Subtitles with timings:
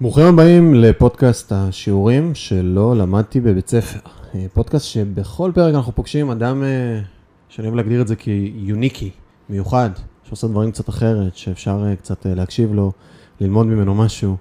[0.00, 3.98] ברוכים הבאים לפודקאסט השיעורים שלא למדתי בבית ספר.
[4.34, 7.00] אה, פודקאסט שבכל פרק אנחנו פוגשים אדם אה,
[7.48, 9.10] שאני אוהב להגדיר את זה כיוניקי,
[9.48, 9.90] מיוחד,
[10.24, 12.92] שעושה דברים קצת אחרת, שאפשר אה, קצת להקשיב לו,
[13.40, 14.36] ללמוד ממנו משהו,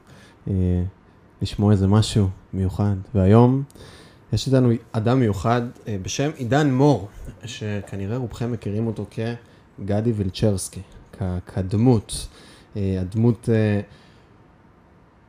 [1.42, 2.96] לשמוע איזה משהו מיוחד.
[3.16, 3.64] והיום
[4.34, 5.62] יש איתנו אדם מיוחד
[6.02, 7.08] בשם עידן מור,
[7.46, 10.82] שכנראה רובכם מכירים אותו כגדי וילצ'רסקי,
[11.46, 12.28] כדמות.
[12.76, 13.50] הדמות...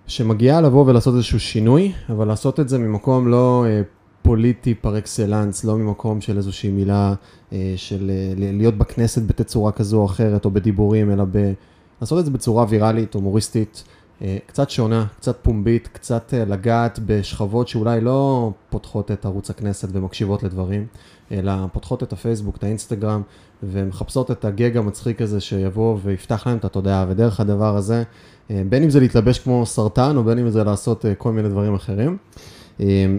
[0.06, 3.82] שמגיעה לבוא ולעשות איזשהו שינוי, אבל לעשות את זה ממקום לא אה,
[4.22, 7.14] פוליטי פר אקסלנס, לא ממקום של איזושהי מילה
[7.52, 11.52] אה, של אה, להיות בכנסת בתצורה כזו או אחרת, או בדיבורים, אלא ב...
[12.00, 13.84] לעשות את זה בצורה ויראלית, הומוריסטית,
[14.22, 19.88] אה, קצת שונה, קצת פומבית, קצת אה, לגעת בשכבות שאולי לא פותחות את ערוץ הכנסת
[19.92, 20.86] ומקשיבות לדברים,
[21.32, 23.22] אלא פותחות את הפייסבוק, את האינסטגרם,
[23.62, 28.02] ומחפשות את הגג המצחיק הזה שיבוא ויפתח להם את התודעה, ודרך הדבר הזה,
[28.50, 31.74] אה, בין אם זה להתלבש כמו סרטן, או בין אם זה לעשות כל מיני דברים
[31.74, 32.16] אחרים.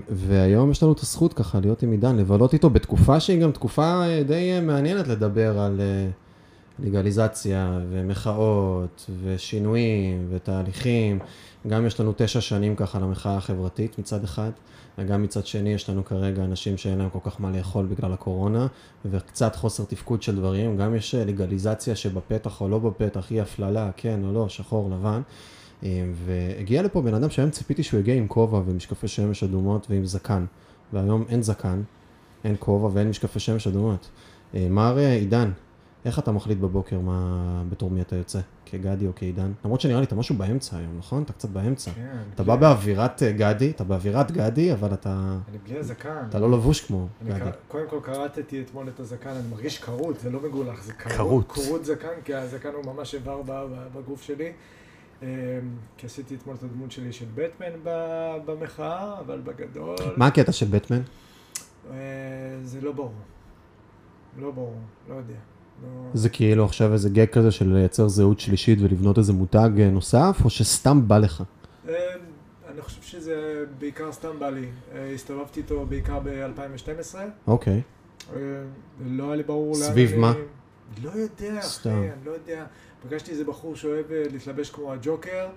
[0.09, 4.01] והיום יש לנו את הזכות ככה להיות עם עידן, לבלות איתו בתקופה שהיא גם תקופה
[4.27, 5.81] די מעניינת לדבר על...
[6.79, 11.19] לגליזציה ומחאות ושינויים ותהליכים.
[11.67, 14.51] גם יש לנו תשע שנים ככה למחאה החברתית מצד אחד,
[14.97, 18.67] וגם מצד שני יש לנו כרגע אנשים שאין להם כל כך מה לאכול בגלל הקורונה,
[19.05, 20.77] וקצת חוסר תפקוד של דברים.
[20.77, 25.21] גם יש לגליזציה שבפתח או לא בפתח, אי הפללה, כן או לא, שחור, לבן.
[26.13, 30.45] והגיע לפה בן אדם שהיום ציפיתי שהוא יגיע עם כובע ומשקפי שמש אדומות ועם זקן.
[30.93, 31.81] והיום אין זקן,
[32.43, 34.09] אין כובע ואין משקפי שמש אדומות.
[34.53, 35.51] מר עידן,
[36.07, 38.39] איך אתה מחליט בבוקר מה, בתור מי אתה יוצא?
[38.65, 39.51] כגדי או כעידן?
[39.65, 41.23] למרות שנראה לי אתה משהו באמצע היום, נכון?
[41.23, 41.91] אתה קצת באמצע.
[41.91, 42.17] כן.
[42.35, 45.37] אתה בא באווירת אה, גדי, אתה באווירת גדי, אבל אתה...
[45.49, 46.25] אני בלי הזקן.
[46.29, 47.49] אתה לא לבוש כמו גדי.
[47.67, 51.51] קודם כל קראתי אתמול את הזקן, אני מרגיש כרות, זה לא מגולח, זה כרות.
[51.51, 53.41] כרות זקן, כי הזקן הוא ממש איבר
[53.95, 54.51] בגוף שלי.
[55.21, 55.27] אמ,
[55.97, 57.79] כי עשיתי אתמול את הדמות שלי של בטמן
[58.45, 59.95] במחאה, אבל בגדול...
[60.17, 61.01] מה הקטע של בטמן?
[61.91, 61.95] אה,
[62.63, 63.13] זה לא ברור.
[64.37, 64.75] לא ברור,
[65.09, 65.56] לא יודע.
[66.13, 70.41] זה כאילו עכשיו איזה גג כזה של לייצר זהות שלישית ולבנות איזה מותג אה, נוסף,
[70.45, 71.43] או שסתם בא לך?
[71.89, 71.93] אה,
[72.71, 74.67] אני חושב שזה בעיקר סתם בא לי.
[74.95, 77.15] אה, הסתובבתי איתו בעיקר ב-2012.
[77.47, 77.81] אוקיי.
[79.05, 80.33] לא היה לי ברור לאן סביב מה?
[81.03, 82.65] לא יודע, אחי, אני לא יודע.
[83.03, 85.47] פגשתי איזה בחור שאוהב להתלבש כמו הג'וקר,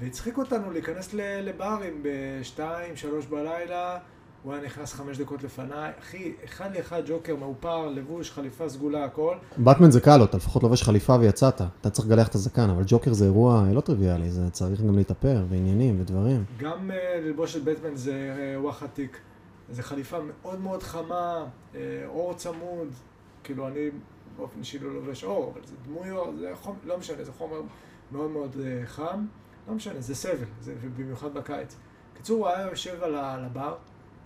[0.00, 3.98] והצחיק אותנו להיכנס לברים בשתיים, שלוש בלילה.
[4.42, 9.36] הוא היה נכנס חמש דקות לפניי, אחי, אחד לאחד ג'וקר מאופר, לבוש, חליפה סגולה, הכל.
[9.56, 13.12] באטמן זה קל, אתה לפחות לובש חליפה ויצאת, אתה צריך לגלח את הזקן, אבל ג'וקר
[13.12, 16.44] זה אירוע לא טריוויאלי, זה צריך גם להתאפר, ועניינים ודברים.
[16.58, 16.94] גם uh,
[17.26, 19.18] ללבוש את בטמן זה uh, וואחד תיק,
[19.70, 21.76] זה חליפה מאוד מאוד חמה, uh,
[22.06, 22.88] אור צמוד,
[23.44, 23.90] כאילו אני
[24.36, 27.60] באופן אישי לא לובש אור, אבל זה דמויות, זה חומר, לא משנה, זה חומר
[28.12, 29.26] מאוד מאוד uh, חם,
[29.68, 31.76] לא משנה, זה סבל, זה, ובמיוחד בקיץ.
[32.14, 33.74] בקיצור, הוא היה יושב על הבר,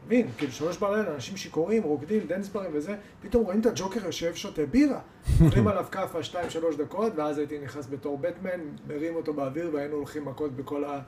[0.07, 4.67] מבין, כאילו שלוש בלילה, אנשים שיכורים, רוקדים, דנסברים וזה, פתאום רואים את הג'וקר יושב, שותה
[4.67, 5.01] בירה.
[5.45, 9.97] אוכלים עליו כאפה שתיים, שלוש דקות, ואז הייתי נכנס בתור בטמן, מרים אותו באוויר, והיינו
[9.97, 11.01] הולכים מכות בכל, ה...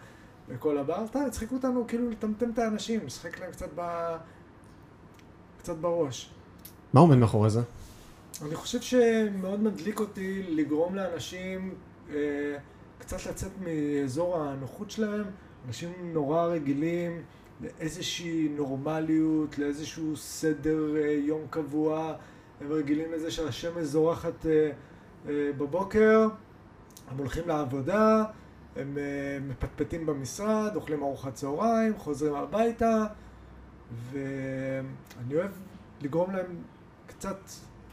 [0.49, 1.07] בכל הבר.
[1.07, 3.83] סתם, הצחיקו אותנו כאילו לטמטם את האנשים, לשחק להם קצת ב...
[5.59, 6.31] קצת בראש.
[6.93, 7.61] מה עומד מאחורי זה?
[8.43, 11.75] אני חושב שמאוד מדליק אותי לגרום לאנשים
[12.11, 12.57] אה,
[12.99, 15.25] קצת לצאת מאזור הנוחות שלהם.
[15.67, 17.23] אנשים נורא רגילים.
[17.61, 22.15] לאיזושהי נורמליות, לאיזשהו סדר אה, יום קבוע.
[22.61, 24.71] הם רגילים לזה שהשמש זורחת אה,
[25.29, 26.29] אה, בבוקר,
[27.09, 28.25] הם הולכים לעבודה,
[28.77, 28.99] הם
[29.49, 33.07] מפטפטים במשרד, אוכלים ארוחת צהריים, חוזרים הביתה,
[34.13, 35.51] ואני אוהב
[36.03, 36.57] לגרום להם
[37.07, 37.39] קצת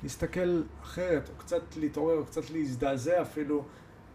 [0.04, 3.64] להסתכל אחרת, או קצת להתעורר, או קצת להזדעזע אפילו,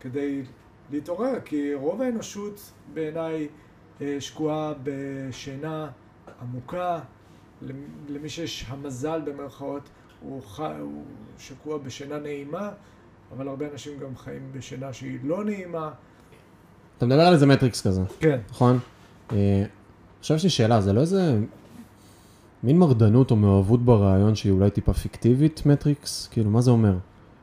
[0.01, 0.43] כדי
[0.91, 3.49] להתעורר, כי רוב האנושות בעיניי
[4.21, 5.89] שקועה בשינה
[6.43, 7.01] עמוקה,
[8.09, 9.83] למי שיש המזל במרכאות,
[10.21, 10.61] הוא, ח...
[10.61, 11.05] הוא
[11.39, 12.71] שקוע בשינה נעימה,
[13.37, 15.91] אבל הרבה אנשים גם חיים בשינה שהיא לא נעימה.
[16.97, 18.03] אתה מדבר על איזה מטריקס כזה.
[18.21, 18.39] כן.
[18.50, 18.79] נכון?
[19.33, 19.65] אה,
[20.21, 21.39] עכשיו יש לי שאלה, זה לא איזה
[22.62, 26.29] מין מרדנות או מאוהבות ברעיון שהיא אולי טיפה פיקטיבית מטריקס?
[26.31, 26.94] כאילו, מה זה אומר?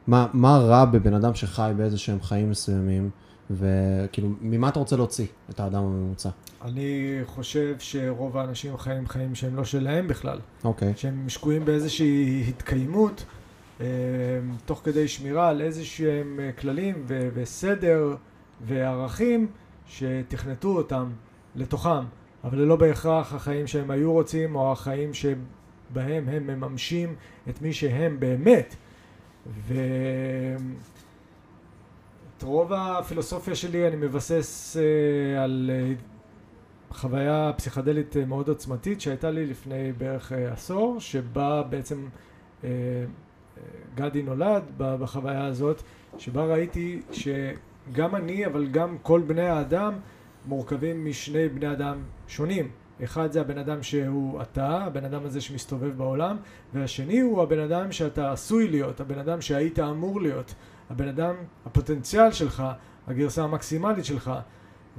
[0.07, 3.09] מה, מה רע בבן אדם שחי באיזה שהם חיים מסוימים?
[3.51, 6.29] וכאילו, ממה אתה רוצה להוציא את האדם הממוצע?
[6.61, 10.39] אני חושב שרוב האנשים חיים חיים שהם לא שלהם בכלל.
[10.63, 10.91] אוקיי.
[10.91, 10.97] Okay.
[10.97, 13.25] שהם שקועים באיזושהי התקיימות,
[13.81, 13.85] אה,
[14.65, 18.15] תוך כדי שמירה על איזשהם אה, כללים ו- וסדר
[18.61, 19.47] וערכים
[19.87, 21.09] שתכנתו אותם
[21.55, 22.05] לתוכם,
[22.43, 27.15] אבל לא בהכרח החיים שהם היו רוצים או החיים שבהם הם מממשים
[27.49, 28.75] את מי שהם באמת.
[29.67, 29.73] ו...
[32.37, 35.93] את רוב הפילוסופיה שלי אני מבסס אה, על אה,
[36.89, 42.07] חוויה פסיכדלית אה, מאוד עוצמתית שהייתה לי לפני בערך אה, עשור, שבה בעצם
[42.63, 43.63] אה, אה,
[43.95, 45.81] גדי נולד בחוויה הזאת,
[46.17, 49.93] שבה ראיתי שגם אני, אבל גם כל בני האדם
[50.45, 51.97] מורכבים משני בני אדם
[52.27, 52.71] שונים.
[53.03, 56.37] אחד זה הבן אדם שהוא אתה, הבן אדם הזה שמסתובב בעולם,
[56.73, 60.53] והשני הוא הבן אדם שאתה עשוי להיות, הבן אדם שהיית אמור להיות,
[60.89, 61.35] הבן אדם,
[61.65, 62.63] הפוטנציאל שלך,
[63.07, 64.31] הגרסה המקסימלית שלך.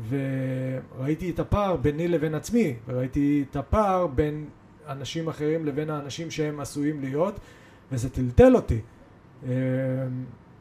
[0.08, 4.44] וראיתי את הפער ביני לבין עצמי, וראיתי את הפער בין
[4.88, 7.40] אנשים אחרים לבין האנשים שהם עשויים להיות,
[7.92, 8.78] וזה טלטל אותי.
[9.44, 9.48] אמ,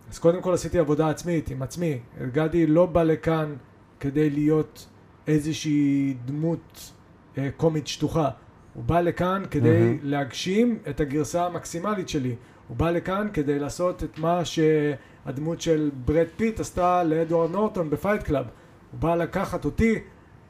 [0.09, 1.99] אז קודם כל עשיתי עבודה עצמית עם עצמי.
[2.31, 3.55] גדי לא בא לכאן
[3.99, 4.87] כדי להיות
[5.27, 6.91] איזושהי דמות
[7.37, 8.29] אה, קומית שטוחה.
[8.73, 9.99] הוא בא לכאן כדי Mhm.
[10.03, 12.35] להגשים את הגרסה המקסימלית שלי.
[12.67, 17.95] הוא בא לכאן כדי לעשות את מה שהדמות של ברד פיט עשתה לאדוארד נורטון ב
[17.95, 18.45] Fight Club.
[18.91, 19.99] הוא בא לקחת אותי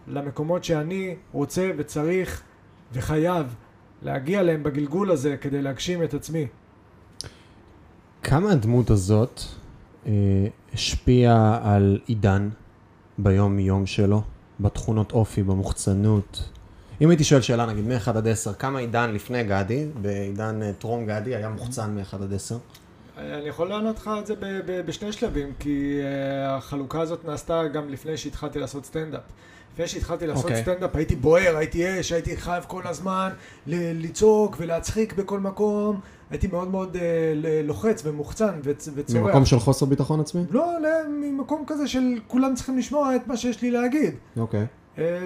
[0.08, 2.42] למקומות שאני רוצה וצריך
[2.94, 3.56] וחייב
[4.02, 6.48] להגיע אליהם בגלגול הזה כדי להגשים את עצמי.
[8.24, 9.42] כמה הדמות הזאת
[10.06, 10.12] אה,
[10.74, 12.50] השפיעה על עידן
[13.18, 14.22] ביום-יום שלו,
[14.60, 16.50] בתכונות אופי, במוחצנות?
[17.02, 21.06] אם הייתי שואל שאלה, נגיד, מ-1 עד 10, כמה עידן לפני גדי, בעידן אה, טרום
[21.06, 22.58] גדי, היה מוחצן מ-1 עד 10?
[23.18, 24.34] אני יכול לענות לך את זה
[24.86, 29.22] בשני שלבים, כי uh, החלוקה הזאת נעשתה גם לפני שהתחלתי לעשות סטנדאפ.
[29.74, 30.60] לפני שהתחלתי לעשות אוקיי.
[30.60, 30.64] okay.
[30.64, 33.30] סטנדאפ הייתי בוער, הייתי אש, הייתי חייב כל הזמן
[33.68, 36.00] לצעוק ולהצחיק בכל מקום.
[36.32, 36.98] הייתי מאוד מאוד
[37.36, 39.22] ל- לוחץ ומוחצן וצ- וצורח.
[39.22, 40.42] ממקום של חוסר ביטחון עצמי?
[40.52, 40.90] לא, לא,
[41.22, 44.14] ממקום כזה של כולם צריכים לשמוע את מה שיש לי להגיד.
[44.38, 44.66] אוקיי.
[44.98, 45.26] אה,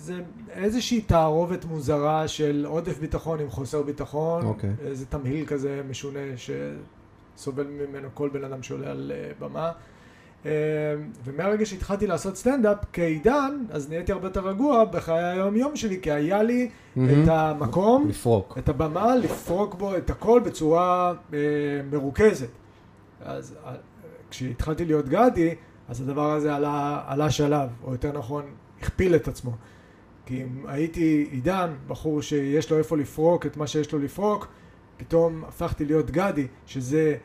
[0.00, 0.20] זה
[0.50, 4.44] איזושהי תערובת מוזרה של עודף ביטחון עם חוסר ביטחון.
[4.44, 4.70] אוקיי.
[4.80, 6.20] איזה תמהיל כזה משונה
[7.36, 9.72] שסובל ממנו כל בן אדם שעולה על אה, במה.
[10.46, 10.50] אה,
[11.24, 16.10] ומהרגע שהתחלתי לעשות סטנדאפ כעידן, אז נהייתי הרבה יותר רגוע בחיי היום יום שלי, כי
[16.10, 17.22] היה לי מהמם.
[17.22, 18.58] את המקום, לפרוק.
[18.58, 21.38] את הבמה, לפרוק בו את הכל בצורה אה,
[21.90, 22.48] מרוכזת.
[23.24, 23.72] אז אה,
[24.30, 25.54] כשהתחלתי להיות גדי,
[25.88, 28.44] אז הדבר הזה עלה, עלה שלב, או יותר נכון,
[28.80, 29.50] הכפיל את עצמו.
[30.30, 34.48] כי אם הייתי עידן, בחור שיש לו איפה לפרוק את מה שיש לו לפרוק,
[34.96, 37.16] פתאום הפכתי להיות גדי, שזה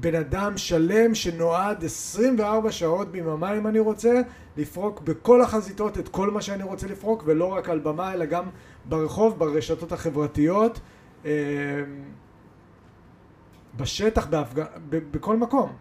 [0.00, 4.20] בן אדם שלם שנועד 24 שעות ביממה אם אני רוצה,
[4.56, 8.44] לפרוק בכל החזיתות את כל מה שאני רוצה לפרוק, ולא רק על במה, אלא גם
[8.84, 10.80] ברחוב, ברשתות החברתיות,
[11.24, 11.30] אה,
[13.76, 14.64] בשטח, בהפג...
[14.88, 15.72] בכל מקום.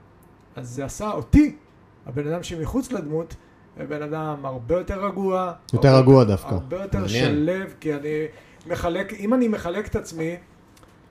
[0.55, 1.55] אז זה עשה אותי,
[2.05, 3.35] הבן אדם שמחוץ לדמות,
[3.89, 5.53] בן אדם הרבה יותר רגוע.
[5.73, 6.53] יותר הרבה- רגוע דווקא.
[6.53, 7.25] הרבה יותר מעניין.
[7.35, 8.25] שלב, כי אני
[8.67, 10.35] מחלק, אם אני מחלק את עצמי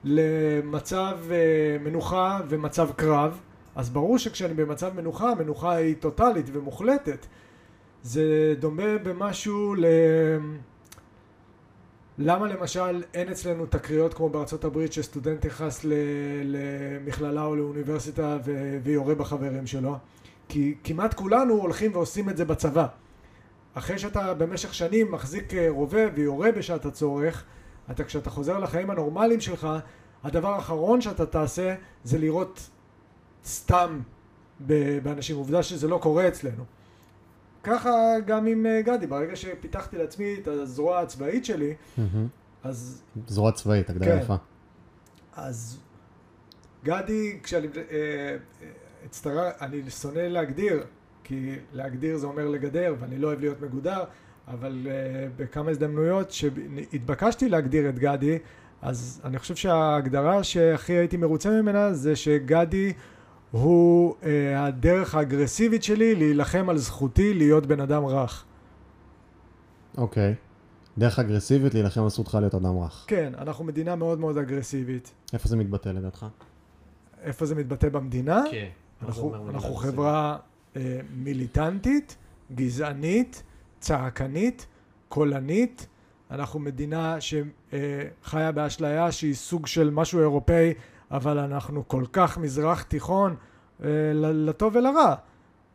[0.04, 1.36] למצב אה,
[1.84, 3.40] מנוחה ומצב קרב,
[3.76, 7.26] אז ברור שכשאני במצב מנוחה, המנוחה היא טוטאלית ומוחלטת.
[8.02, 8.22] זה
[8.58, 9.84] דומה במשהו ל...
[12.18, 15.92] למה למשל אין אצלנו תקריות כמו בארצות הברית שסטודנט נכנס ל-
[16.44, 19.96] למכללה או לאוניברסיטה ו- ויורה בחברים שלו?
[20.48, 22.86] כי כמעט כולנו הולכים ועושים את זה בצבא.
[23.74, 27.44] אחרי שאתה במשך שנים מחזיק אה, רובה ויורה בשעת הצורך,
[27.90, 29.68] אתה כשאתה חוזר לחיים הנורמליים שלך,
[30.24, 31.74] הדבר האחרון שאתה תעשה
[32.04, 32.70] זה לירות
[33.44, 34.00] סתם
[35.02, 35.36] באנשים.
[35.36, 36.64] עובדה שזה לא קורה אצלנו.
[37.62, 37.90] ככה
[38.26, 42.28] גם עם אה, גדי, ברגע שפיתחתי לעצמי את הזרוע הצבאית שלי, מהמם.
[42.62, 44.22] אז, זרוע צבאית, הגדרה כן.
[44.22, 44.34] יפה.
[45.36, 45.78] אז
[46.84, 48.36] גדי, כשאני אה, אה,
[49.06, 50.84] אצטרך, אני שונא להגדיר,
[51.24, 54.04] כי להגדיר זה אומר לגדר, ואני לא אוהב להיות מגודר,
[54.48, 58.38] אבל אה, בכמה הזדמנויות שהתבקשתי להגדיר את גדי,
[58.82, 62.92] אז אני חושב שההגדרה שהכי הייתי מרוצה ממנה זה שגדי
[63.50, 68.44] הוא אה, הדרך האגרסיבית שלי להילחם על זכותי להיות בן אדם רך.
[69.98, 70.34] אוקיי.
[70.98, 73.04] דרך אגרסיבית להילחם על זכותך להיות אדם רך.
[73.08, 75.12] כן, אנחנו מדינה מאוד מאוד אגרסיבית.
[75.32, 76.26] איפה זה מתבטא לדעתך?
[77.22, 78.42] איפה זה מתבטא במדינה?
[78.50, 78.68] כן.
[79.02, 80.36] אנחנו, אנחנו חברה
[80.76, 82.16] אה, מיליטנטית,
[82.54, 83.42] גזענית,
[83.80, 84.66] צעקנית,
[85.08, 85.86] קולנית.
[86.30, 90.74] אנחנו מדינה שחיה באשליה שהיא סוג של משהו אירופאי,
[91.10, 93.36] אבל אנחנו כל כך מזרח תיכון
[93.84, 95.14] אה, לטוב ולרע.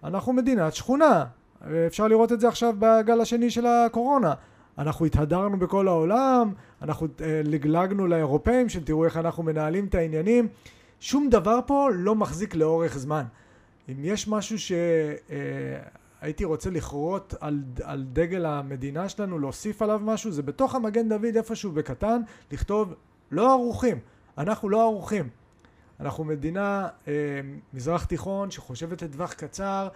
[0.03, 1.25] אנחנו מדינת שכונה.
[1.67, 4.33] אה, אפשר לראות את זה עכשיו בגל השני של הקורונה.
[4.77, 10.47] אנחנו התהדרנו בכל העולם, אנחנו אה, לגלגנו לאירופאים, שתראו איך אנחנו מנהלים את העניינים.
[10.99, 13.23] שום דבר פה לא מחזיק לאורך זמן.
[13.89, 20.43] אם יש משהו שהייתי רוצה לכרות על, על דגל המדינה שלנו, להוסיף עליו משהו, זה
[20.43, 22.93] בתוך המגן דוד איפשהו בקטן, לכתוב
[23.31, 23.99] לא ערוכים.
[24.37, 25.29] אנחנו לא ערוכים.
[25.99, 27.13] אנחנו מדינה, אה,
[27.73, 29.87] מזרח תיכון, שחושבת לטווח קצר,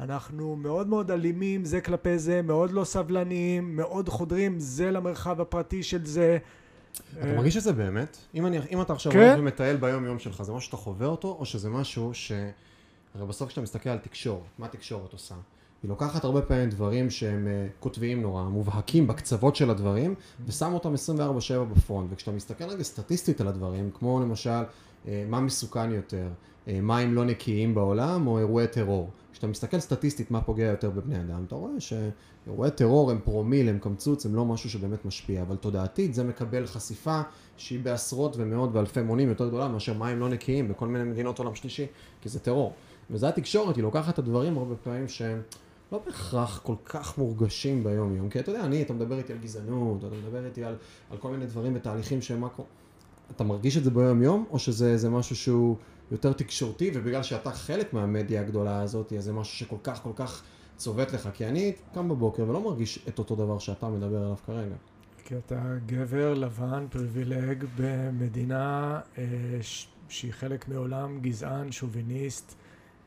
[0.00, 5.82] אנחנו מאוד מאוד אלימים זה כלפי זה, מאוד לא סבלניים, מאוד חודרים זה למרחב הפרטי
[5.82, 6.38] של זה.
[7.18, 8.16] אתה מרגיש את זה באמת?
[8.34, 9.18] אם, אני, אם אתה עכשיו כן.
[9.18, 12.32] הולך ומטייל ביום יום שלך, זה משהו שאתה חווה אותו, או שזה משהו ש...
[13.14, 15.34] הרי בסוף כשאתה מסתכל על תקשורת, מה תקשורת עושה?
[15.82, 20.14] היא לוקחת הרבה פעמים דברים שהם uh, קוטביים נורא, מובהקים בקצוות של הדברים,
[20.46, 21.18] ושם אותם 24/7
[21.74, 22.10] בפרונט.
[22.12, 24.62] וכשאתה מסתכל רגע סטטיסטית על הדברים, כמו למשל,
[25.28, 26.28] מה מסוכן יותר,
[26.66, 29.10] uh, מים לא נקיים בעולם, או אירועי טרור.
[29.32, 33.78] כשאתה מסתכל סטטיסטית מה פוגע יותר בבני אדם, אתה רואה שאירועי טרור הם פרומיל, הם
[33.78, 37.20] קמצוץ, הם לא משהו שבאמת משפיע, אבל תודעתית זה מקבל חשיפה
[37.56, 41.54] שהיא בעשרות ומאות ואלפי מונים יותר גדולה מאשר מים לא נקיים בכל מיני מדינות עולם
[41.54, 41.86] שלישי,
[42.20, 42.72] כי זה טרור.
[43.10, 45.42] וזה התקשורת, היא לוקחת את הדברים הרבה פעמים שהם
[45.92, 49.38] לא בהכרח כל כך מורגשים ביום יום, כי אתה יודע, אני, אתה מדבר איתי על
[49.38, 50.76] גזענות, אתה מדבר איתי על,
[51.10, 52.64] על כל מיני דברים ותהליכים שהם מקרו...
[53.30, 55.76] אתה מרגיש את זה ביום יום, או שזה משהו שהוא
[56.10, 60.42] יותר תקשורתי, ובגלל שאתה חלק מהמדיה הגדולה הזאת, אז זה משהו שכל כך כל כך
[60.76, 64.74] צובט לך, כי אני קם בבוקר ולא מרגיש את אותו דבר שאתה מדבר עליו כרגע.
[65.24, 69.24] כי אתה גבר לבן פריבילג במדינה אה,
[69.62, 72.54] ש- שהיא חלק מעולם גזען, שוביניסט,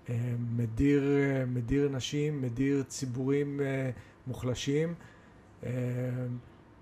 [0.10, 0.16] אה,
[0.58, 3.90] מדיר, אה, מדיר נשים, מדיר ציבורים אה,
[4.28, 4.94] מוחלשים.
[5.64, 5.70] אה,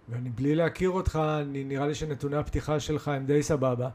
[0.09, 3.89] ואני בלי להכיר אותך, אני, נראה לי שנתוני הפתיחה שלך הם די סבבה.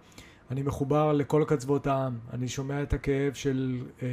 [0.51, 4.09] אני מחובר לכל קצוות העם, אני שומע את הכאב של, אה,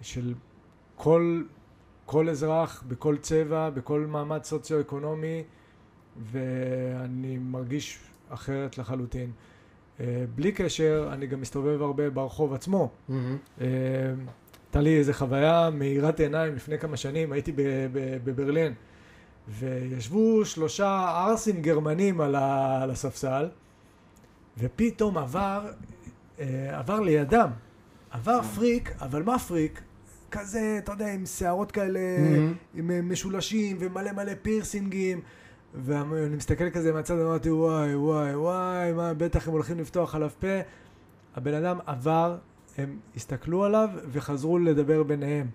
[0.00, 0.34] של
[0.96, 1.42] כל,
[2.06, 5.42] כל אזרח, בכל צבע, בכל מעמד סוציו-אקונומי,
[6.32, 7.98] ואני מרגיש
[8.28, 9.30] אחרת לחלוטין.
[10.00, 12.88] אה, בלי קשר, אני גם מסתובב הרבה ברחוב עצמו.
[12.88, 13.12] Mm-hmm.
[13.60, 13.66] אה,
[14.66, 18.72] הייתה לי איזו חוויה מאירת עיניים לפני כמה שנים, הייתי ב- ב- בברלין,
[19.48, 20.88] וישבו שלושה
[21.26, 23.48] ערסים גרמנים על, ה- על הספסל,
[24.58, 25.66] ופתאום עבר,
[26.40, 27.48] אה, עבר לידם,
[28.10, 29.80] עבר פריק, אבל מה פריק?
[30.30, 32.78] כזה, אתה יודע, עם שערות כאלה, Mm-hmm.
[32.78, 35.20] עם אה, משולשים ומלא מלא פירסינגים.
[35.74, 40.46] ואני מסתכל כזה מהצד, אמרתי, וואי, וואי, וואי, מה, בטח הם הולכים לפתוח עליו פה.
[41.36, 42.36] הבן אדם עבר,
[42.78, 45.46] הם הסתכלו עליו וחזרו לדבר ביניהם.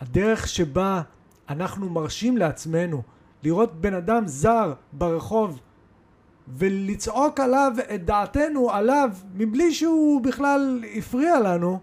[0.00, 1.02] הדרך שבה
[1.48, 3.02] אנחנו מרשים לעצמנו
[3.42, 5.60] לראות בן אדם זר ברחוב
[6.48, 11.78] ולצעוק עליו את דעתנו עליו מבלי שהוא בכלל הפריע לנו,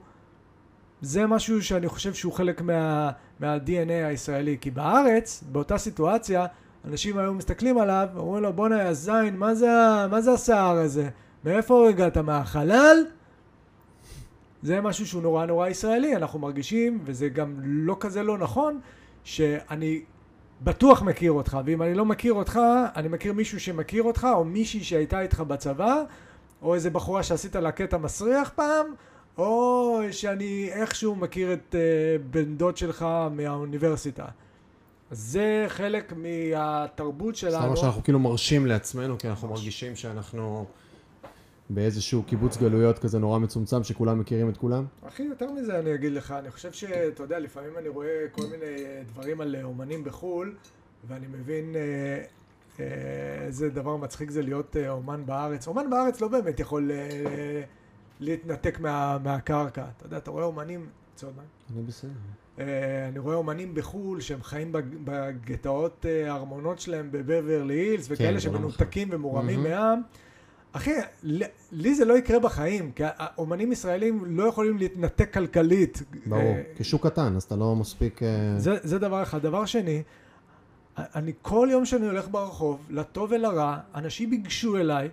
[1.02, 4.58] זה משהו שאני חושב שהוא חלק מה, מה-DNA הישראלי.
[4.62, 6.46] כי בארץ, באותה סיטואציה,
[6.86, 9.56] אנשים היו מסתכלים עליו, אומרים לו, בואנה יא זין, מה
[10.22, 11.10] זה השיער הזה?
[11.44, 12.18] מאיפה הגעת?
[12.18, 12.98] מהחלל?
[14.64, 18.80] זה משהו שהוא נורא נורא ישראלי, אנחנו מרגישים, וזה גם לא כזה לא נכון,
[19.24, 20.02] שאני
[20.62, 22.60] בטוח מכיר אותך, ואם אני לא מכיר אותך,
[22.96, 26.04] אני מכיר מישהו שמכיר אותך, או מישהי שהייתה איתך בצבא,
[26.62, 28.86] או איזה בחורה שעשית לה קטע מסריח פעם,
[29.38, 34.26] או שאני איכשהו מכיר את uh, בן דוד שלך מהאוניברסיטה.
[35.12, 37.64] זה חלק מהתרבות זאת שלנו.
[37.64, 40.66] אומרת שאנחנו כאילו מרשים לעצמנו, כי אנחנו מרגישים שאנחנו
[41.70, 44.86] באיזשהו קיבוץ גלויות כזה נורא מצומצם, שכולם מכירים את כולם.
[45.08, 48.76] אחי, יותר מזה אני אגיד לך, אני חושב שאתה יודע, לפעמים אני רואה כל מיני
[49.08, 50.56] דברים על אומנים בחו"ל,
[51.08, 52.24] ואני מבין אה,
[52.80, 52.86] אה,
[53.46, 55.68] איזה דבר מצחיק זה להיות אה, אומן בארץ.
[55.68, 57.62] אומן בארץ לא באמת יכול אה,
[58.20, 59.86] להתנתק מה, מהקרקע.
[59.98, 61.46] אתה יודע, אתה רואה אומנים, צוד מים?
[61.78, 62.10] אני בסדר.
[62.60, 68.40] אה, אני רואה אומנים בחו"ל שהם חיים בג- בגטאות אה, הארמונות שלהם בבברלי הילס, וכאלה
[68.40, 69.70] זה לא שמנותקים ומורמים מהמם.
[69.72, 70.02] מעם.
[70.72, 70.92] אחי,
[71.72, 76.04] לי זה לא יקרה בחיים, כי האומנים ישראלים לא יכולים להתנתק כלכלית.
[76.26, 76.42] ברור.
[76.42, 78.24] אה, כשוק קטן, אז אתה לא מספיק...
[78.24, 79.42] אה, זה, זה דבר אחד.
[79.42, 80.04] דבר שני,
[80.98, 85.10] אני כל יום שאני הולך ברחוב, לטוב ולרע, אנשים ייגשו אליי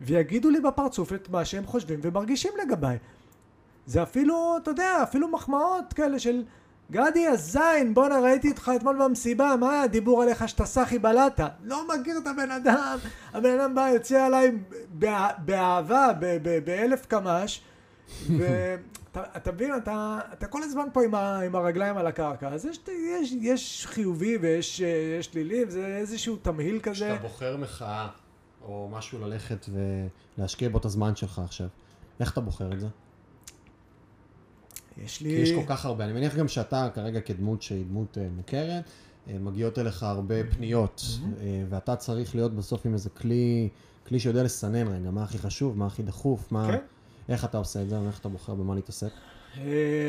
[0.00, 2.98] ויגידו לי בפרצוף את מה שהם חושבים ומרגישים לגביי.
[3.86, 6.42] זה אפילו, אתה יודע, אפילו מחמאות כאלה של
[6.90, 11.48] גדי הזין, בואנה ראיתי אותך אתמול במסיבה, מה היה הדיבור עליך שאתה סחי בלטה?
[11.64, 12.98] לא מכיר את הבן אדם,
[13.32, 14.52] הבן אדם בא, יוצא עליי
[14.92, 16.08] בא- באהבה,
[16.64, 17.60] באלף קמ"ש,
[18.38, 22.64] ואתה אתה מבין, אתה, אתה כל הזמן פה עם, ה, עם הרגליים על הקרקע, אז
[22.66, 26.92] יש, יש, יש חיובי ויש יש שלילי, וזה איזשהו תמהיל כזה.
[26.94, 28.08] כשאתה בוחר מחאה,
[28.62, 29.66] או משהו ללכת
[30.38, 31.66] ולהשקיע בו את הזמן שלך עכשיו,
[32.20, 32.86] איך אתה בוחר את זה?
[35.04, 35.30] יש כי לי...
[35.30, 38.84] יש כל כך הרבה, אני מניח גם שאתה כרגע כדמות שהיא דמות אה, מוכרת,
[39.28, 41.04] אה, מגיעות אליך הרבה פניות,
[41.40, 43.68] אה, ואתה צריך להיות בסוף עם איזה כלי,
[44.06, 46.66] כלי שיודע לסנן רגע, מה הכי חשוב, מה הכי דחוף, מה...
[46.72, 46.78] כן.
[47.28, 47.96] איך אתה עושה את זה?
[48.06, 49.10] איך אתה בוחר במה להתעסק?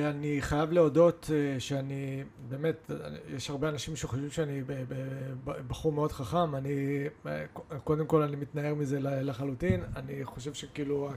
[0.09, 1.29] אני חייב להודות
[1.59, 2.91] שאני, באמת,
[3.35, 4.61] יש הרבה אנשים שחושבים שאני
[5.67, 7.05] בחור מאוד חכם, אני,
[7.83, 11.09] קודם כל אני מתנער מזה לחלוטין, אני חושב שכאילו,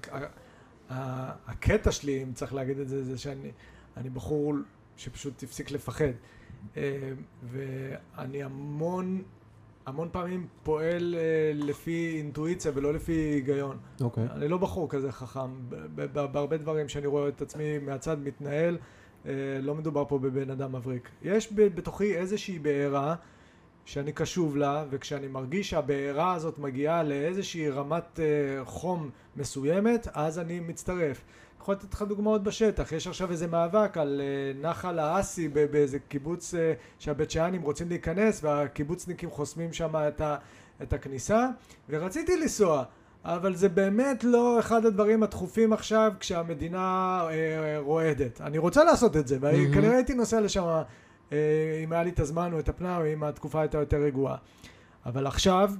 [0.91, 3.50] הקטע שלי, אם צריך להגיד את זה, זה שאני
[3.97, 4.55] אני בחור
[4.97, 6.12] שפשוט הפסיק לפחד.
[6.76, 7.12] אה,
[7.43, 9.23] ואני המון,
[9.87, 13.79] המון פעמים פועל אה, לפי אינטואיציה ולא לפי היגיון.
[14.00, 14.26] אוקיי.
[14.31, 15.50] אני לא בחור כזה חכם,
[16.33, 18.79] בהרבה דברים שאני רואה את עצמי מהצד מתנהל,
[19.26, 21.09] אה, לא מדובר פה בבן אדם מבריק.
[21.23, 23.14] יש בתוכי איזושהי בעירה
[23.85, 28.25] שאני קשוב לה, וכשאני מרגיש שהבעירה הזאת מגיעה לאיזושהי רמת אה,
[28.64, 31.21] חום מסוימת, אז אני מצטרף.
[31.55, 35.99] אני יכול לתת לך דוגמאות בשטח, יש עכשיו איזה מאבק על אה, נחל האסי באיזה
[35.99, 40.37] קיבוץ אה, שהבית שאנים רוצים להיכנס והקיבוצניקים חוסמים שם את, ה-
[40.83, 41.49] את הכניסה
[41.88, 42.85] ורציתי לנסוע
[43.25, 46.79] אבל זה באמת לא אחד הדברים הדחופים עכשיו כשהמדינה
[47.31, 47.35] אה,
[47.79, 48.41] רועדת.
[48.41, 50.83] אני רוצה לעשות את זה, וכנראה הייתי נוסע לשם
[51.85, 54.37] אם היה לי את הזמן או את הפנאי או אם התקופה הייתה יותר רגועה.
[55.07, 55.71] אבל עכשיו,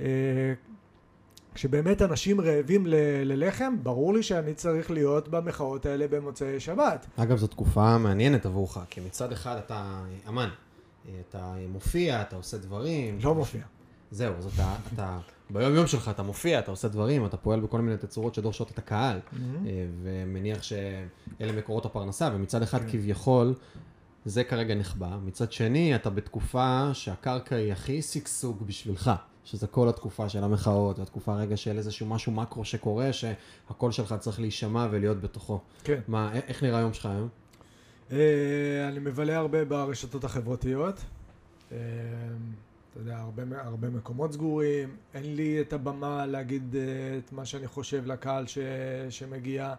[0.00, 0.06] אה,
[1.54, 7.06] כשבאמת אנשים רעבים ל- ללחם, ברור לי שאני צריך להיות במחאות האלה במוצאי שבת.
[7.16, 10.48] אגב, זו תקופה מעניינת עבורך, כי מצד אחד אתה אמן.
[11.30, 13.18] אתה מופיע, אתה עושה דברים.
[13.22, 13.62] לא מופיע.
[14.10, 15.18] זהו, אז אתה, אתה
[15.50, 18.78] ביום יום שלך אתה מופיע, אתה עושה דברים, אתה פועל בכל מיני תצורות שדורשות את
[18.78, 19.18] הקהל,
[19.66, 22.88] אה, ומניח שאלה מקורות הפרנסה, ומצד אחד כן.
[22.90, 23.54] כביכול,
[24.24, 29.10] זה כרגע נחבא, מצד שני, אתה בתקופה שהקרקע היא הכי שגשוג בשבילך,
[29.44, 34.40] שזה כל התקופה של המחאות, והתקופה רגע של איזשהו משהו מקרו שקורה, שהקול שלך צריך
[34.40, 35.60] להישמע ולהיות בתוכו.
[35.84, 36.00] כן.
[36.08, 37.28] מה, איך נראה היום שלך היום?
[38.12, 41.04] אה, אני מבלה הרבה ברשתות החברתיות.
[41.72, 41.76] אה,
[42.92, 47.66] אתה יודע, הרבה, הרבה מקומות סגורים, אין לי את הבמה להגיד אה, את מה שאני
[47.66, 48.58] חושב לקהל ש,
[49.10, 49.74] שמגיע.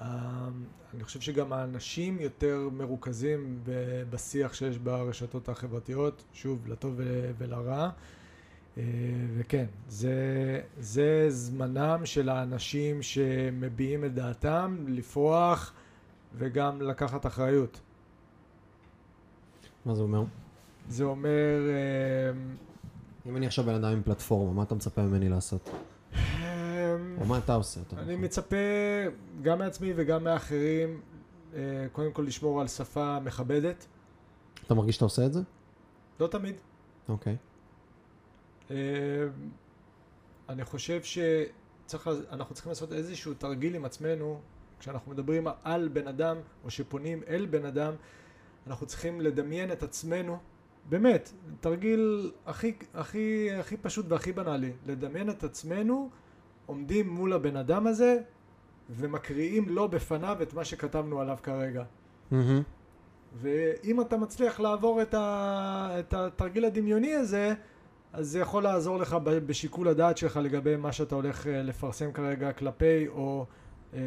[0.00, 0.48] אה,
[0.94, 3.60] אני חושב שגם האנשים יותר מרוכזים
[4.10, 7.06] בשיח שיש ברשתות החברתיות, שוב, לטוב ול-
[7.38, 7.90] ולרע.
[8.78, 8.82] אה,
[9.36, 10.14] וכן, זה,
[10.78, 15.72] זה זמנם של האנשים שמביעים את דעתם לפרוח
[16.38, 17.80] וגם לקחת אחריות.
[19.86, 20.24] מה זה אומר?
[20.88, 21.68] זה אומר...
[21.68, 22.30] אה,
[23.26, 25.70] אם אני עכשיו בן אדם עם פלטפורמה, מה אתה מצפה ממני לעשות?
[27.20, 27.80] או מה אתה עושה?
[27.80, 28.56] אתה אני מצפה
[29.42, 31.00] גם מעצמי וגם מאחרים,
[31.54, 33.86] אה, קודם כל לשמור על שפה מכבדת.
[34.66, 35.40] אתה מרגיש שאתה עושה את זה?
[36.20, 36.54] לא תמיד.
[37.08, 37.36] אוקיי.
[38.70, 38.76] אה,
[40.48, 44.40] אני חושב שאנחנו צריכים לעשות איזשהו תרגיל עם עצמנו,
[44.80, 47.94] כשאנחנו מדברים על בן אדם, או שפונים אל בן אדם,
[48.66, 50.38] אנחנו צריכים לדמיין את עצמנו,
[50.88, 56.10] באמת, תרגיל הכי, הכי, הכי פשוט והכי בנאלי, לדמיין את עצמנו
[56.66, 58.18] עומדים מול הבן אדם הזה
[58.90, 61.84] ומקריאים לו בפניו את מה שכתבנו עליו כרגע.
[62.30, 62.62] מהמם.
[63.40, 65.96] ואם אתה מצליח לעבור את, ה...
[65.98, 67.54] את התרגיל הדמיוני הזה,
[68.12, 72.52] אז זה יכול לעזור לך בשיקול הדעת שלך לגבי מה שאתה הולך אה, לפרסם כרגע
[72.52, 73.46] כלפי או
[73.94, 73.98] אה,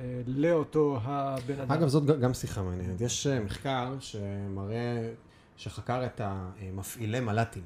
[0.00, 1.72] אה, לאותו הבן אדם.
[1.72, 3.00] אגב, זאת גם שיחה מעניינת.
[3.00, 5.10] יש אה, מחקר שמראה,
[5.56, 7.62] שחקר את המפעילי מל"טים,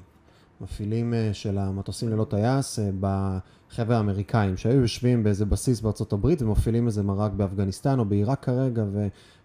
[0.61, 6.41] מפעילים אה, של המטוסים ללא טייס אה, בחבר'ה האמריקאים, שהיו יושבים באיזה בסיס בארצות הברית
[6.41, 8.83] ומפעילים איזה מרק באפגניסטן או בעיראק כרגע,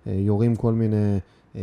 [0.06, 1.18] ויורים כל מיני...
[1.56, 1.60] אה,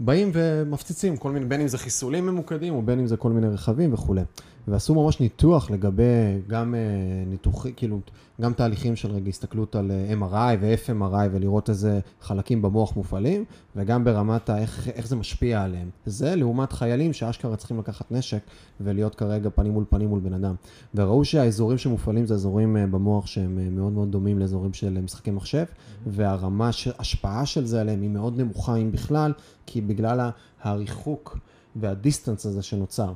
[0.00, 3.48] באים ומפציצים כל מיני, בין אם זה חיסולים ממוקדים או בין אם זה כל מיני
[3.48, 4.20] רכבים וכולי.
[4.68, 6.02] ועשו ממש ניתוח לגבי
[6.46, 6.80] גם אה,
[7.26, 8.00] ניתוחי, כאילו,
[8.40, 13.44] גם תהליכים של רגע הסתכלות על אה, MRI ו-FMRI ולראות איזה חלקים במוח מופעלים,
[13.76, 15.90] וגם ברמת ה- איך, איך זה משפיע עליהם.
[16.06, 18.38] זה לעומת חיילים שאשכרה צריכים לקחת נשק
[18.80, 20.54] ולהיות כרגע פנים מול פנים מול בן אדם.
[20.94, 25.64] וראו שהאזורים שמופעלים זה אזורים אה, במוח שהם מאוד מאוד דומים לאזורים של משחקי מחשב,
[26.06, 29.32] והרמה, ההשפעה של זה עליהם היא מאוד נמוכה אם בכלל,
[29.66, 30.30] כי בגלל
[30.62, 31.38] הריחוק
[31.76, 33.12] והדיסטנס הזה שנוצר.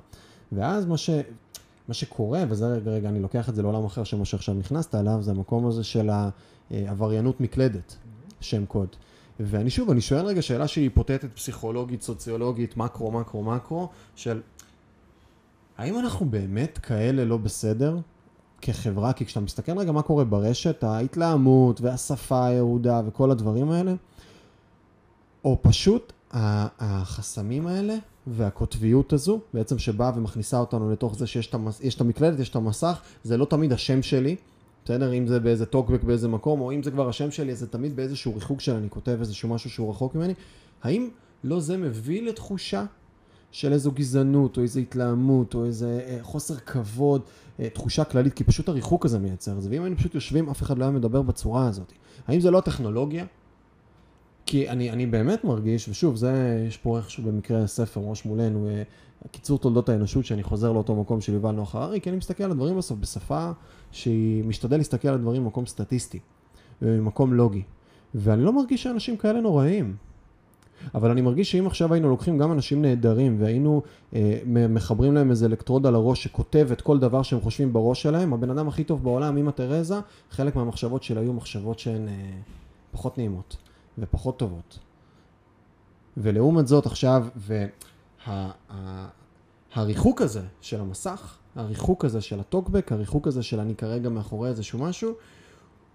[0.53, 1.11] ואז מה, ש,
[1.89, 4.95] מה שקורה, וזה רגע, רגע, אני לוקח את זה לעולם אחר של מה שעכשיו נכנסת
[4.95, 6.11] אליו, זה המקום הזה של
[6.71, 7.97] העבריינות מקלדת,
[8.41, 8.89] שם קוד.
[9.41, 14.41] ואני שוב, אני שואל רגע שאלה שהיא היפותטית, פסיכולוגית, סוציולוגית, מקרו, מקרו, מקרו, של
[15.79, 17.99] האם אנחנו באמת כאלה לא בסדר
[18.61, 19.13] כחברה?
[19.13, 23.95] כי כשאתה מסתכל רגע מה קורה ברשת, ההתלהמות והשפה הירודה וכל הדברים האלה,
[25.45, 27.95] או פשוט החסמים האלה
[28.27, 31.81] והקוטביות הזו, בעצם שבאה ומכניסה אותנו לתוך זה שיש את, המס...
[31.97, 34.37] את המקלדת, יש את המסך, זה לא תמיד השם שלי,
[34.85, 35.12] בסדר?
[35.12, 37.97] אם זה באיזה טוקבק באיזה מקום, או אם זה כבר השם שלי, אז זה תמיד
[37.97, 40.35] באיזשהו ריחוק שאני כותב איזשהו משהו שהוא רחוק ממני.
[40.83, 41.09] האם
[41.45, 42.85] לא זה מביא לתחושה
[43.53, 47.23] של איזו גזענות, או איזו התלהמות, או איזה אה, חוסר כבוד,
[47.61, 50.62] אה, תחושה כללית, כי פשוט הריחוק הזה מייצר את זה, ואם היינו פשוט יושבים, אף
[50.62, 51.93] אחד לא היה מדבר בצורה הזאת.
[52.27, 53.25] האם זה לא הטכנולוגיה?
[54.47, 58.83] כי אני, אני באמת מרגיש, ושוב, זה, יש פה איכשהו במקרה ספר ממש מולנו, אה,
[59.31, 62.51] קיצור תולדות האנושות, שאני חוזר לאותו מקום של יובל נוח הררי, כי אני מסתכל על
[62.51, 63.51] הדברים בסוף בשפה
[63.93, 66.19] שהיא משתדל להסתכל על הדברים במקום סטטיסטי,
[66.83, 67.63] במקום לוגי.
[68.15, 69.97] ואני לא מרגיש שאנשים כאלה נוראים.
[70.95, 73.83] אבל אני מרגיש שאם עכשיו היינו לוקחים גם אנשים נהדרים והיינו
[74.15, 78.33] אה, מחברים להם איזה אלקטרוד על הראש שכותב את כל דבר שהם חושבים בראש שלהם,
[78.33, 82.15] הבן אדם הכי טוב בעולם, אמא תרזה, חלק מהמחשבות שלה היו מחשבות שהן אה,
[82.93, 83.57] פחות נעימות
[83.99, 84.79] ופחות טובות.
[86.17, 87.27] ולעומת זאת עכשיו,
[89.77, 94.49] והריחוק וה, הזה של המסך, הריחוק הזה של הטוקבק, הריחוק הזה של אני כרגע מאחורי
[94.49, 95.15] איזשהו משהו,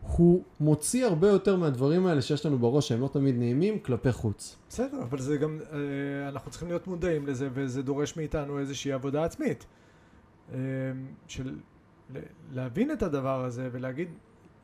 [0.02, 4.58] הוא מוציא הרבה יותר מהדברים האלה שיש לנו בראש, שהם לא תמיד נעימים, כלפי חוץ.
[4.70, 5.78] בסדר, אבל זה גם, אה,
[6.30, 9.66] אנחנו צריכים להיות מודעים לזה, וזה דורש מאיתנו איזושהי עבודה עצמית.
[10.54, 10.58] אה,
[11.28, 11.56] של
[12.52, 14.10] להבין את הדבר הזה ולהגיד,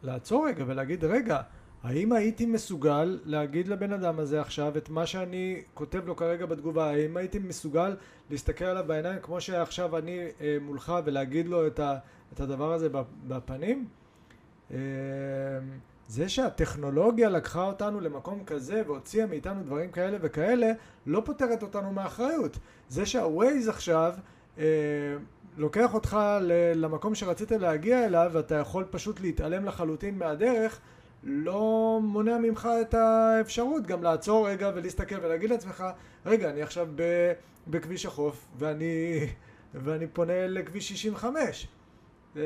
[0.04, 1.42] לעצור רגע ולהגיד, רגע,
[1.88, 6.90] האם הייתי מסוגל להגיד לבן אדם הזה עכשיו את מה שאני כותב לו כרגע בתגובה,
[6.90, 7.96] האם הייתי מסוגל
[8.30, 11.98] להסתכל עליו בעיניים כמו שעכשיו אני אה, מולך ולהגיד לו את, ה,
[12.34, 12.90] את הדבר הזה
[13.28, 13.88] בפנים?
[14.72, 14.78] אמ,
[16.08, 20.72] זה שהטכנולוגיה לקחה אותנו למקום כזה והוציאה מאיתנו דברים כאלה וכאלה,
[21.06, 22.58] לא פותרת אותנו מאחריות.
[22.90, 24.14] זה שהווייז עכשיו
[24.58, 24.64] אה,
[25.58, 26.18] לוקח אותך
[26.76, 30.80] למקום שרצית להגיע אליו ואתה יכול פשוט להתעלם לחלוטין מהדרך,
[31.30, 35.84] לא מונע ממך את האפשרות גם לעצור רגע ולהסתכל ולהגיד לעצמך,
[36.26, 36.88] רגע, אני עכשיו
[37.68, 39.20] בכביש החוף ואני,
[39.74, 41.68] ואני פונה לכביש 65.
[42.38, 42.42] אה,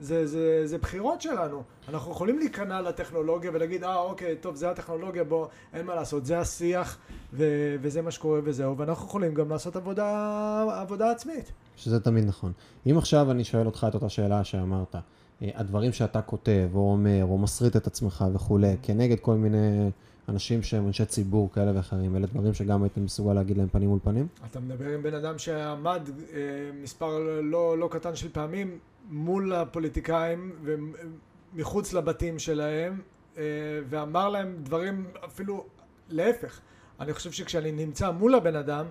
[0.00, 1.62] זה, זה, זה בחירות שלנו.
[1.88, 6.38] אנחנו יכולים להיכנע לטכנולוגיה ולהגיד, אה, אוקיי, טוב, זה הטכנולוגיה, בוא, אין מה לעשות, זה
[6.38, 6.98] השיח,
[7.32, 11.52] ו- וזה מה שקורה וזהו, ואנחנו יכולים גם לעשות עבודה, עבודה עצמית.
[11.76, 12.52] שזה תמיד נכון.
[12.86, 14.96] אם עכשיו אני שואל אותך את אותה שאלה שאמרת,
[15.42, 19.90] הדברים שאתה כותב, או אומר, או מסריט את עצמך וכולי, כנגד כל מיני
[20.28, 23.98] אנשים שהם אנשי ציבור כאלה ואחרים, אלה דברים שגם הייתם מסוגל להגיד להם פנים מול
[24.02, 24.26] פנים?
[24.50, 26.40] אתה מדבר עם בן אדם שעמד אה,
[26.82, 28.78] מספר לא, לא קטן של פעמים
[29.10, 33.00] מול הפוליטיקאים ומחוץ לבתים שלהם,
[33.38, 33.42] אה,
[33.88, 35.64] ואמר להם דברים אפילו
[36.10, 36.60] להפך.
[37.00, 38.86] אני חושב שכשאני נמצא מול הבן אדם,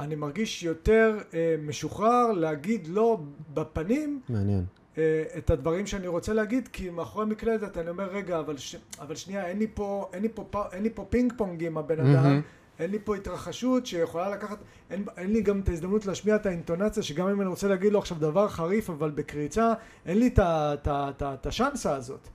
[0.00, 4.20] אני מרגיש יותר אה, משוחרר להגיד לו בפנים.
[4.28, 4.64] מעניין.
[4.98, 8.76] אה, את הדברים שאני רוצה להגיד, כי מאחורי מקלדת אני אומר, רגע, אבל, ש...
[9.00, 12.00] אבל שנייה, אין לי פה, אין לי פה, אין לי פה פינג פונג עם הבן
[12.00, 12.82] אדם, mm-hmm.
[12.82, 14.58] אין לי פה התרחשות שיכולה לקחת,
[14.90, 17.98] אין, אין לי גם את ההזדמנות להשמיע את האינטונציה, שגם אם אני רוצה להגיד לו
[17.98, 19.72] עכשיו דבר חריף, אבל בקריצה,
[20.06, 22.28] אין לי את השאנסה הזאת.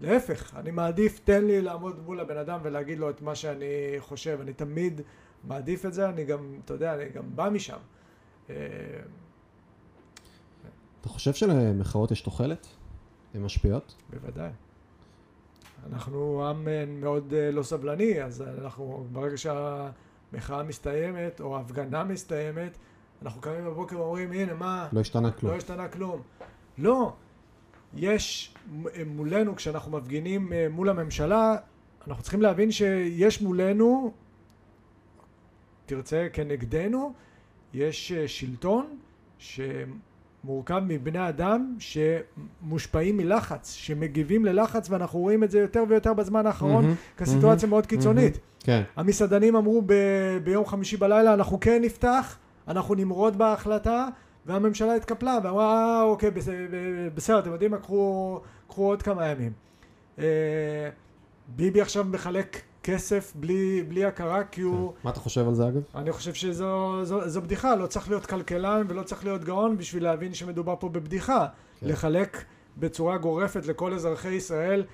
[0.00, 4.38] להפך, אני מעדיף, תן לי לעמוד מול הבן אדם ולהגיד לו את מה שאני חושב,
[4.40, 5.00] אני תמיד
[5.44, 7.78] מעדיף את זה, אני גם, אתה יודע, אני גם בא משם.
[11.06, 12.66] אה, אתה חושב שלמחאות יש תוחלת?
[13.34, 13.94] הן משפיעות?
[14.10, 14.50] בוודאי.
[15.92, 22.78] אנחנו עם אה, מאוד אה, לא סבלני, אז אנחנו, ברגע שהמחאה מסתיימת, או ההפגנה מסתיימת,
[23.22, 24.88] אנחנו קמים בבוקר ואומרים, הנה, מה...
[24.92, 25.52] לא השתנה כלום.
[25.52, 26.22] לא השתנה כלום.
[26.78, 27.12] לא.
[27.94, 28.54] יש
[29.06, 31.56] מולנו, כשאנחנו מפגינים אה, מול הממשלה,
[32.06, 34.12] אנחנו צריכים להבין שיש מולנו,
[35.86, 37.12] תרצה, כנגדנו,
[37.74, 38.98] יש שלטון
[39.38, 39.60] ש...
[40.46, 46.84] מורכב מבני אדם שמושפעים מלחץ, שמגיבים ללחץ ואנחנו רואים את זה יותר ויותר בזמן האחרון
[46.84, 48.34] mm-hmm, כסיטואציה mm-hmm, מאוד קיצונית.
[48.34, 48.82] Mm-hmm, כן.
[48.96, 52.36] המסעדנים אמרו ב- ביום חמישי בלילה אנחנו כן נפתח,
[52.68, 54.08] אנחנו נמרוד בהחלטה
[54.46, 56.30] והממשלה התקפלה ואמרה אה אוקיי
[57.14, 59.52] בסדר אתם יודעים מה קחו, קחו עוד כמה ימים.
[60.18, 60.24] אה,
[61.56, 64.92] ביבי עכשיו מחלק כסף בלי, בלי הכרה כי הוא...
[65.04, 65.82] מה אתה חושב על זה אגב?
[65.94, 70.02] אני חושב שזו זו, זו בדיחה, לא צריך להיות כלכלן ולא צריך להיות גאון בשביל
[70.02, 71.46] להבין שמדובר פה בבדיחה.
[71.80, 71.86] כן.
[71.88, 72.44] לחלק
[72.76, 74.84] בצורה גורפת לכל אזרחי ישראל,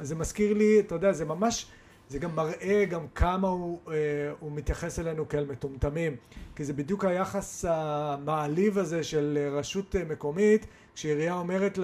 [0.00, 1.66] זה מזכיר לי, אתה יודע, זה ממש,
[2.08, 3.94] זה גם מראה גם כמה הוא, אה,
[4.40, 6.16] הוא מתייחס אלינו כאל מטומטמים.
[6.56, 11.78] כי זה בדיוק היחס המעליב הזה של רשות מקומית, כשעירייה אומרת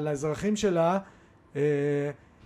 [0.00, 0.98] לאזרחים שלה,
[1.56, 1.60] אה,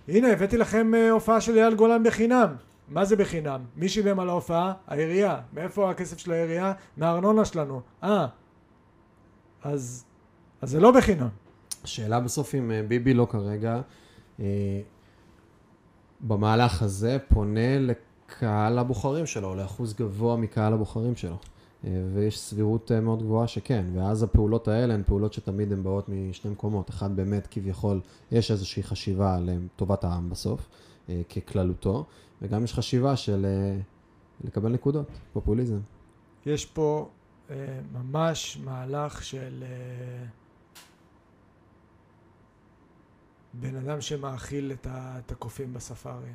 [0.09, 2.55] הנה הבאתי לכם אה, הופעה של אייל גולן בחינם.
[2.89, 3.61] מה זה בחינם?
[3.77, 4.73] מי שילם על ההופעה?
[4.87, 5.41] העירייה.
[5.53, 6.73] מאיפה הכסף של העירייה?
[6.97, 7.81] מהארנונה שלנו.
[8.03, 8.27] אה,
[9.63, 10.05] אז,
[10.61, 11.29] אז זה לא בחינם.
[11.85, 13.81] השאלה בסוף אם אה, ביבי לא כרגע,
[14.41, 14.81] אה,
[16.21, 21.37] במהלך הזה פונה לקהל הבוחרים שלו, לאחוז גבוה מקהל הבוחרים שלו.
[21.85, 26.09] אה, ויש סבירות אה, מאוד גבוהה שכן, ואז הפעולות האלה הן פעולות שתמיד הן באות
[26.09, 26.91] משני מקומות.
[26.91, 28.01] אחד, באמת, כביכול,
[28.33, 30.69] יש איזושהי חשיבה על טובת העם בסוף,
[31.09, 32.05] ככללותו,
[32.43, 33.47] וגם יש חשיבה של
[34.45, 35.79] לקבל נקודות, פופוליזם.
[36.47, 37.09] יש פה
[37.51, 40.25] אה, ממש מהלך של אה,
[43.55, 46.33] בן אדם שמאכיל את, ה, את הקופים בספארי.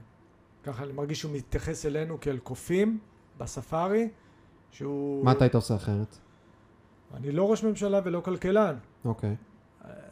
[0.63, 2.99] ככה אני מרגיש שהוא מתייחס אלינו כאל קופים
[3.37, 4.09] בספארי,
[4.71, 5.25] שהוא...
[5.25, 6.17] מה אתה היית עושה אחרת?
[7.13, 8.75] אני לא ראש ממשלה ולא כלכלן.
[9.05, 9.35] אוקיי.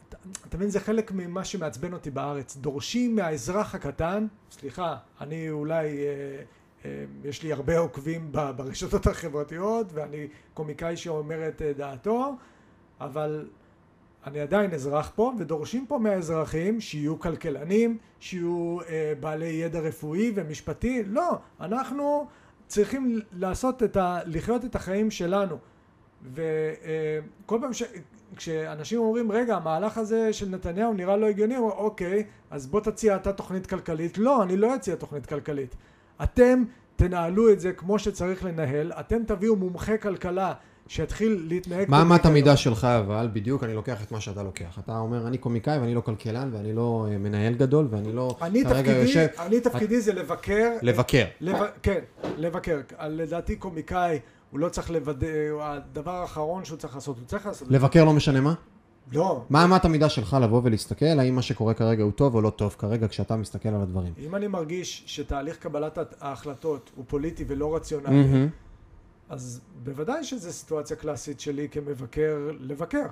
[0.08, 0.16] אתה
[0.48, 2.56] אתה מבין, זה חלק ממה שמעצבן אותי בארץ.
[2.56, 6.42] דורשים מהאזרח הקטן, סליחה, אני אולי, אה,
[6.84, 12.34] אה, יש לי הרבה עוקבים ב- ברשתות החברתיות, ואני קומיקאי שאומר את אה, דעתו,
[13.00, 13.48] אבל
[14.26, 21.02] אני עדיין אזרח פה, ודורשים פה מהאזרחים שיהיו כלכלנים, שיהיו אה, בעלי ידע רפואי ומשפטי.
[21.04, 22.26] לא, אנחנו
[22.66, 24.18] צריכים לעשות את ה...
[24.26, 25.56] לחיות את החיים שלנו.
[26.32, 27.82] וכל פעם ש...
[28.36, 32.80] כשאנשים אומרים, רגע, המהלך הזה של נתניהו נראה לא הגיוני, הוא אומר, אוקיי, אז בוא
[32.80, 34.18] תציע אתה תוכנית כלכלית.
[34.18, 35.76] לא, אני לא אציע תוכנית כלכלית.
[36.22, 36.64] אתם
[36.96, 40.54] תנהלו את זה כמו שצריך לנהל, אתם תביאו מומחה כלכלה
[40.88, 41.90] שיתחיל להתנהג...
[41.90, 42.26] מה אמת.
[42.26, 44.78] המידה שלך, אבל בדיוק אני לוקח את מה שאתה לוקח.
[44.84, 48.64] אתה אומר, אני קומיקאי ואני לא כלכלן ואני לא אה, מנהל גדול ואני לא אני
[48.64, 49.26] תפקידי, יושב...
[49.38, 50.70] אני תפקידי זה לבקר...
[50.82, 51.24] לבקר.
[51.40, 51.56] לב...
[51.82, 52.00] כן,
[52.36, 52.80] לבקר.
[53.02, 54.18] לדעתי קומיקאי,
[54.50, 55.26] הוא לא צריך לוודא,
[55.60, 57.68] הדבר האחרון שהוא צריך לעשות, הוא צריך לעשות...
[57.70, 58.54] לבקר לא משנה מה?
[59.12, 59.44] לא.
[59.50, 62.76] מה אמת המידה שלך לבוא ולהסתכל, האם מה שקורה כרגע הוא טוב או לא טוב
[62.78, 64.12] כרגע כשאתה מסתכל על הדברים?
[64.18, 68.48] אם אני מרגיש שתהליך קבלת ההחלטות הוא פוליטי ולא רציונלי, מהמם.
[69.28, 73.06] אז בוודאי שזו סיטואציה קלאסית שלי כמבקר, לבקר.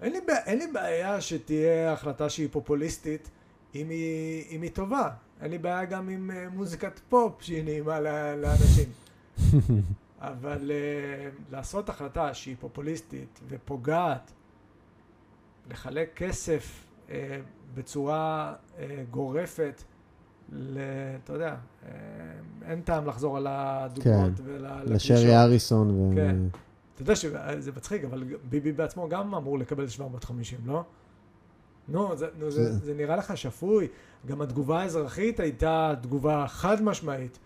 [0.00, 3.30] אין לי, בעיה- אין לי בעיה שתהיה החלטה שהיא פופוליסטית
[3.74, 5.10] אם היא, אם היא טובה.
[5.40, 8.00] אין לי בעיה גם עם אה, מוזיקת פופ שהיא נעימה
[8.36, 8.88] לאנשים.
[10.20, 14.32] אבל אה, לעשות החלטה שהיא פופוליסטית ופוגעת,
[15.70, 17.40] לחלק כסף אה,
[17.74, 19.82] בצורה אה, גורפת,
[20.52, 20.78] ל...
[21.24, 21.54] אתה יודע,
[21.86, 21.90] אה,
[22.70, 24.66] אין טעם לחזור על הדוגמאות כן, ול...
[24.86, 26.14] לשרי אריסון ו...
[26.14, 26.36] כן.
[26.94, 30.82] אתה יודע שזה מצחיק, אבל ביבי בעצמו גם אמור לקבל 750, לא?
[31.88, 33.86] נו, זה, נו זה, זה- נראה לך שפוי.
[34.26, 37.38] גם התגובה האזרחית הייתה תגובה חד משמעית.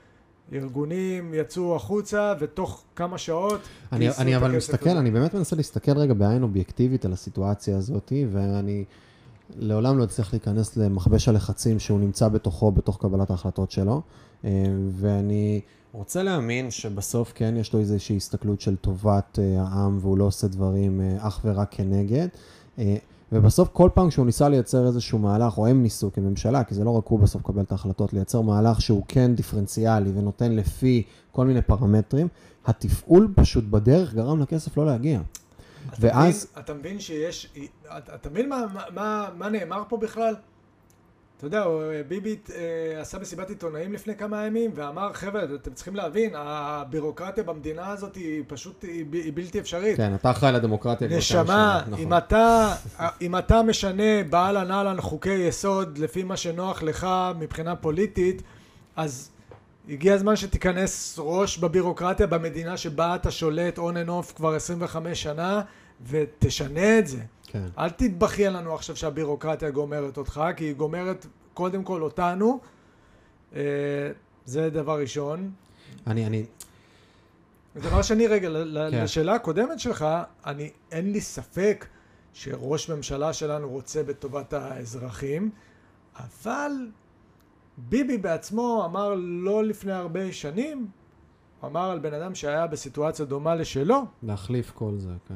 [0.52, 3.60] ארגונים יצאו החוצה, ותוך כמה שעות...
[3.92, 4.98] אני, אני אבל מסתכל, הזה.
[4.98, 8.84] אני באמת מנסה להסתכל רגע בעין אובייקטיבית על הסיטואציה הזאת, ואני
[9.56, 14.02] לעולם לא אצליח להיכנס למכבש הלחצים שהוא נמצא בתוכו, בתוך קבלת ההחלטות שלו,
[14.44, 14.50] אה,
[14.90, 15.60] ואני
[15.92, 20.48] רוצה להאמין שבסוף כן יש לו איזושהי הסתכלות של טובת אה, העם, והוא לא עושה
[20.48, 22.28] דברים אה, אך ורק כנגד.
[23.32, 26.90] ובסוף כל פעם כשהוא ניסה לייצר איזשהו מהלך, או הם ניסו כממשלה, כי זה לא
[26.90, 31.62] רק הוא בסוף קבל את ההחלטות, לייצר מהלך שהוא כן דיפרנציאלי ונותן לפי כל מיני
[31.62, 32.28] פרמטרים,
[32.66, 35.20] התפעול פשוט בדרך גרם לכסף לא להגיע.
[36.00, 37.52] ואז- מבין, אתה מבין שיש...
[37.98, 38.64] אתה, אתה מבין מה,
[38.94, 40.34] מה- מה, נאמר פה בכלל?
[41.36, 45.96] אתה יודע, הוא- ביבי אה, עשה מסיבת עיתונאים לפני כמה ימים ואמר, חבר'ה, אתם צריכים
[45.96, 49.96] להבין, הבירוקרטיה במדינה הזאת היא פשוט, היא, ב- היא בלתי אפשרית.
[49.96, 51.08] כן, אתה אחראי לבירוקרטיה.
[51.08, 51.98] נשמה, נכון.
[52.04, 52.74] אם אתה,
[53.20, 57.06] אם אתה משנה באהלן אהלן חוקי יסוד לפי מה שנוח לך
[57.38, 58.42] מבחינה פוליטית,
[58.96, 59.30] אז
[59.88, 65.62] הגיע הזמן שתיכנס ראש בבירוקרטיה במדינה שבה אתה שולט on and off כבר 25 שנה,
[66.06, 67.20] ותשנה את זה.
[67.46, 67.66] כן.
[67.78, 72.60] אל תתבכיין לנו עכשיו שהבירוקרטיה גומרת אותך, כי היא גומרת קודם כל אותנו.
[73.54, 73.60] אה,
[74.46, 75.50] זה דבר ראשון.
[76.06, 76.44] אני, אני,
[77.76, 79.02] ודבר שני, רגע, כן.
[79.02, 80.06] לשאלה הקודמת שלך,
[80.46, 81.86] אני, אין לי ספק
[82.34, 85.50] שראש ממשלה שלנו רוצה בטובת האזרחים,
[86.16, 86.72] אבל
[87.78, 90.88] ביבי בעצמו אמר לא לפני הרבה שנים,
[91.61, 95.35] הוא אמר על בן אדם שהיה בסיטואציה דומה לשלו, להחליף כל זה, כן.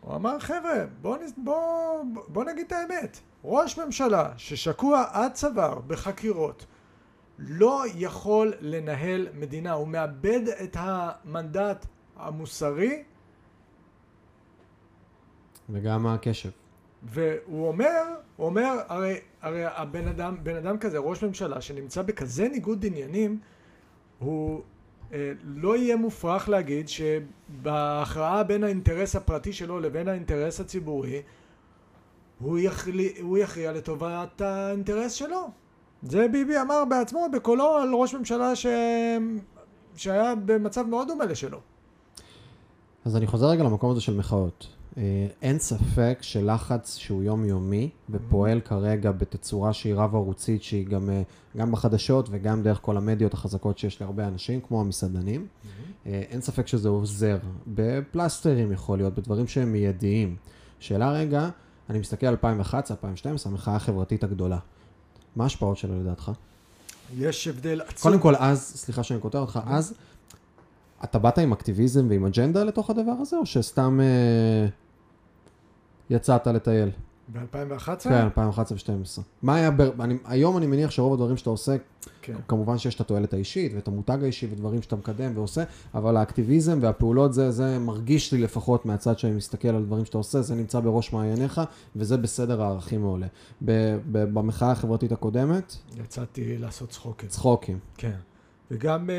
[0.00, 3.20] הוא אמר, חבר'ה, בוא, בוא, בוא נגיד את האמת.
[3.44, 6.66] ראש ממשלה ששקוע עד צוואר בחקירות
[7.38, 9.72] לא יכול לנהל מדינה.
[9.72, 13.02] הוא מאבד את המנדט המוסרי,
[15.70, 16.50] וגם הקשב.
[17.02, 18.02] והוא אומר,
[18.36, 23.38] הוא אומר, הרי, הרי הבן אדם, בן אדם כזה, ראש ממשלה, שנמצא בכזה ניגוד עניינים,
[24.18, 24.60] הוא
[25.12, 31.22] אה, לא יהיה מופרך להגיד שבהכרעה בין האינטרס הפרטי שלו לבין האינטרס הציבורי,
[32.38, 35.50] הוא, יכלי, הוא יכריע לטובת האינטרס שלו.
[36.02, 38.66] זה ביבי אמר בעצמו בקולו על ראש ממשלה ש...
[39.96, 41.58] שהיה במצב מאוד דומה לשלו.
[43.04, 44.79] אז אני חוזר רגע למקום הזה של מחאות.
[44.98, 51.22] אה, אין ספק שלחץ שהוא יומיומי ופועל כרגע בתצורה שהיא רב-ערוצית, שהיא גם, אה,
[51.56, 55.46] גם בחדשות וגם דרך כל המדיות החזקות שיש להרבה אנשים, כמו המסעדנים.
[56.06, 57.38] אה, אין ספק שזה עוזר.
[57.66, 60.36] בפלסטרים יכול להיות, בדברים שהם מיידיים.
[60.78, 61.48] שאלה רגע,
[61.90, 64.58] אני מסתכל על 2011, 2012, המחאה החברתית הגדולה.
[65.36, 66.32] מה ההשפעות שלה לדעתך?
[67.18, 68.10] יש הבדל עצום.
[68.10, 69.94] קודם כל, אז, סליחה שאני קוטע אותך, אז
[71.04, 74.68] אתה באת עם אקטיביזם ועם אג'נדה לתוך הדבר הזה, או שסתם אה,
[76.10, 76.90] יצאת לטייל?
[77.32, 78.04] ב-2011?
[78.04, 79.22] כן, 2011 ו-2012.
[79.42, 79.90] מה היה, בר...
[80.00, 81.76] אני, היום אני מניח שרוב הדברים שאתה עושה,
[82.22, 82.36] כן.
[82.48, 87.32] כמובן שיש את התועלת האישית ואת המותג האישי ודברים שאתה מקדם ועושה, אבל האקטיביזם והפעולות,
[87.32, 91.12] זה, זה מרגיש לי לפחות מהצד שאני מסתכל על דברים שאתה עושה, זה נמצא בראש
[91.12, 91.60] מעייניך,
[91.96, 93.26] וזה בסדר הערכים העולה.
[93.64, 97.28] ב- ב- במחאה החברתית הקודמת, יצאתי לעשות צחוקים.
[97.28, 97.78] צחוקים.
[97.96, 98.16] כן.
[98.70, 99.14] וגם אה,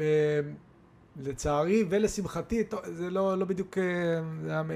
[0.00, 0.40] אה,
[1.20, 3.84] לצערי ולשמחתי, זה לא, לא בדיוק אה,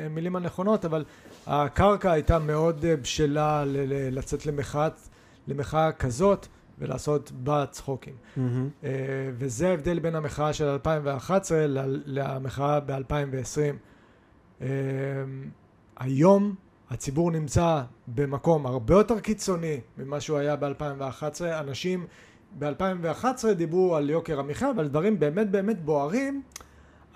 [0.04, 1.04] המילים הנכונות, אבל
[1.46, 4.92] הקרקע הייתה מאוד אה, בשלה ל- ל- לצאת למחאת,
[5.48, 6.46] למחאה כזאת
[6.78, 8.14] ולעשות בה צחוקים.
[8.84, 8.90] אה,
[9.34, 13.74] וזה ההבדל בין המחאה של 2011 ל- למחאה ב-2020.
[14.62, 14.66] אה,
[15.96, 16.54] היום
[16.90, 21.24] הציבור נמצא במקום הרבה יותר קיצוני ממה שהוא היה ב-2011.
[21.60, 22.06] אנשים
[22.58, 23.24] ב-2011
[23.56, 26.42] דיברו על יוקר המחיה ועל דברים באמת באמת בוערים,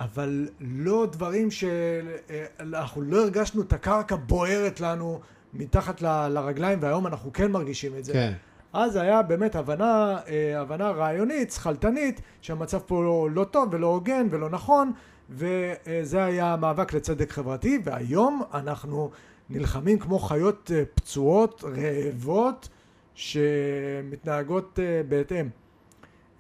[0.01, 5.21] אבל לא דברים שאנחנו לא הרגשנו את הקרקע בוערת לנו
[5.55, 8.13] מתחת ל- לרגליים והיום אנחנו כן מרגישים את זה.
[8.13, 8.33] כן.
[8.73, 14.27] אז היה באמת הבנה, אה, הבנה רעיונית, שכלתנית, שהמצב פה לא, לא טוב ולא הוגן
[14.31, 14.93] ולא נכון,
[15.31, 19.11] וזה היה המאבק לצדק חברתי, והיום אנחנו
[19.51, 22.69] נלחמים כמו חיות אה, פצועות, רעבות,
[23.15, 25.49] שמתנהגות אה, בהתאם.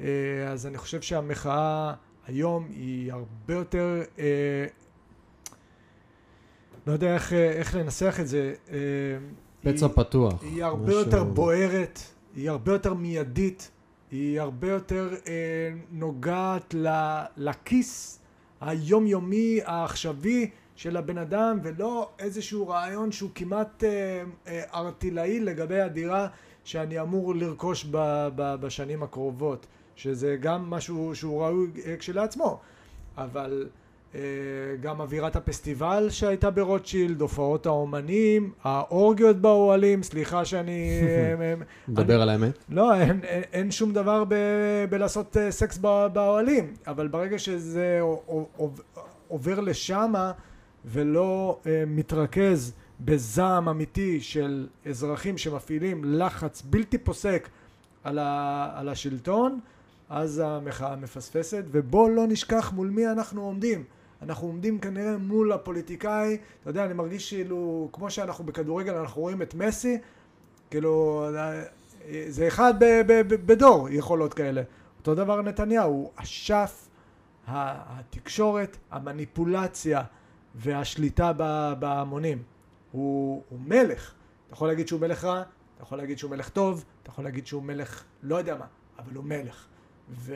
[0.00, 0.06] אה,
[0.48, 1.94] אז אני חושב שהמחאה
[2.26, 4.66] היום היא הרבה יותר, אה,
[6.86, 8.54] לא יודע איך, אה, איך לנסח את זה.
[8.70, 8.76] אה,
[9.62, 10.42] פצע היא- פתוח.
[10.42, 11.98] היא הרבה משהו- יותר בוערת,
[12.36, 13.70] היא הרבה יותר מיידית,
[14.10, 15.32] היא הרבה יותר אה,
[15.92, 16.88] נוגעת ל,
[17.36, 18.20] לכיס
[18.60, 26.28] היומיומי העכשווי של הבן אדם ולא איזשהו רעיון שהוא כמעט אה, אה, ארטילאי לגבי הדירה
[26.64, 27.96] שאני אמור לרכוש ב,
[28.36, 32.60] ב, בשנים הקרובות שזה גם משהו שהוא ראוי אה, כשלעצמו
[33.18, 33.68] אבל
[34.14, 34.20] אה,
[34.80, 41.00] גם אווירת הפסטיבל שהייתה ברוטשילד, הופעות האומנים, האורגיות באוהלים, סליחה שאני...
[41.02, 41.54] אה,
[42.08, 42.58] אה, על האמת.
[42.68, 44.34] לא, אין, אין, אין שום דבר ב,
[44.90, 48.00] בלעשות סקס בא- באוהלים, אבל ברגע שזה
[49.28, 50.32] עובר לשמה
[50.84, 57.48] ולא מתרכז בזעם אמיתי של אזרחים שמפעילים לחץ בלתי פוסק
[58.04, 59.60] על, ה, על השלטון,
[60.08, 63.84] אז המחאה מפספסת, ובוא לא נשכח מול מי אנחנו עומדים.
[64.22, 69.42] אנחנו עומדים כנראה מול הפוליטיקאי, אתה יודע, אני מרגיש כאילו, כמו שאנחנו בכדורגל, אנחנו רואים
[69.42, 69.98] את מסי,
[70.70, 71.26] כאילו,
[72.28, 74.62] זה אחד ב- ב- ב- בדור יכולות כאלה.
[74.98, 76.88] אותו דבר נתניהו, אשף
[77.46, 80.02] ה- התקשורת, המניפולציה
[80.54, 81.32] והשליטה
[81.78, 82.42] בהמונים.
[82.94, 84.12] הוא, הוא מלך.
[84.46, 85.42] אתה יכול להגיד שהוא מלך רע,
[85.74, 88.66] אתה יכול להגיד שהוא מלך טוב, אתה יכול להגיד שהוא מלך לא יודע מה,
[88.98, 89.66] אבל הוא מלך.
[90.10, 90.34] ו...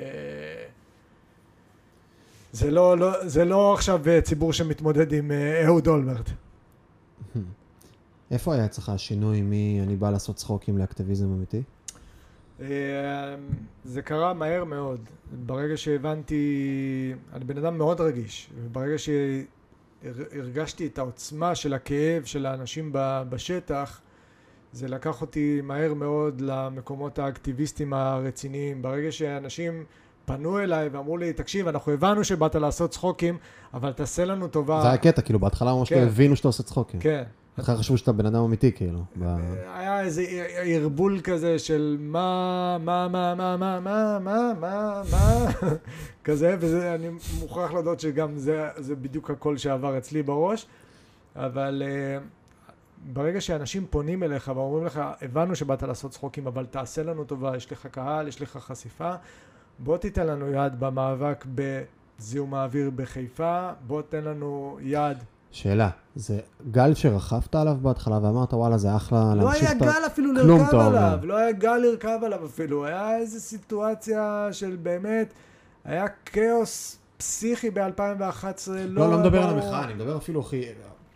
[2.52, 6.30] זה לא, לא, זה לא עכשיו אה, ציבור שמתמודד עם אה, אהוד אולמרט.
[8.30, 11.62] איפה היה אצלך השינוי מ"אני בא לעשות צחוקים" לאקטיביזם אמיתי?
[12.60, 12.66] אה,
[13.84, 15.00] זה קרה מהר מאוד.
[15.46, 18.98] ברגע שהבנתי, אני בן אדם מאוד רגיש, וברגע
[20.02, 22.90] שהרגשתי את העוצמה של הכאב של האנשים
[23.28, 24.00] בשטח,
[24.72, 28.82] זה לקח אותי מהר מאוד למקומות האקטיביסטיים הרציניים.
[28.82, 29.84] ברגע שאנשים
[30.24, 33.38] פנו אליי ואמרו לי, תקשיב, אנחנו הבנו שבאת לעשות צחוקים,
[33.74, 34.82] אבל תעשה לנו טובה.
[34.82, 36.06] זה היה קטע, כאילו בהתחלה ממש לא כן.
[36.06, 37.00] הבינו שאתה עושה צחוקים.
[37.00, 37.22] כן.
[37.60, 39.04] אחרי חשבו שאתה בן אדם אמיתי, כאילו.
[39.74, 40.24] היה איזה
[40.62, 45.46] ערבול כזה של מה, מה, מה, מה, מה, מה, מה, מה, מה,
[46.24, 47.08] כזה, וזה, אני
[47.40, 50.66] מוכרח להודות שגם זה, זה בדיוק הקול שעבר אצלי בראש,
[51.36, 52.22] אבל uh,
[53.12, 57.72] ברגע שאנשים פונים אליך ואומרים לך, הבנו שבאת לעשות צחוקים, אבל תעשה לנו טובה, יש
[57.72, 59.12] לך קהל, יש לך חשיפה,
[59.78, 65.18] בוא תיתן לנו יד במאבק בזיהום האוויר בחיפה, בוא תן לנו יד
[65.52, 69.84] שאלה, זה גל שרכבת עליו בהתחלה ואמרת, וואלה, זה אחלה לא להמשיך היה את ה...
[69.84, 70.74] גל אפילו לרכב.
[70.74, 75.32] עליו, לא היה גל לרכב עליו אפילו, היה איזו סיטואציה של באמת,
[75.84, 78.84] היה כאוס פסיכי ב-2011, לא...
[78.88, 79.54] לא, לא מדבר על.
[79.54, 80.64] המחאה, אני מדבר אפילו, אחי,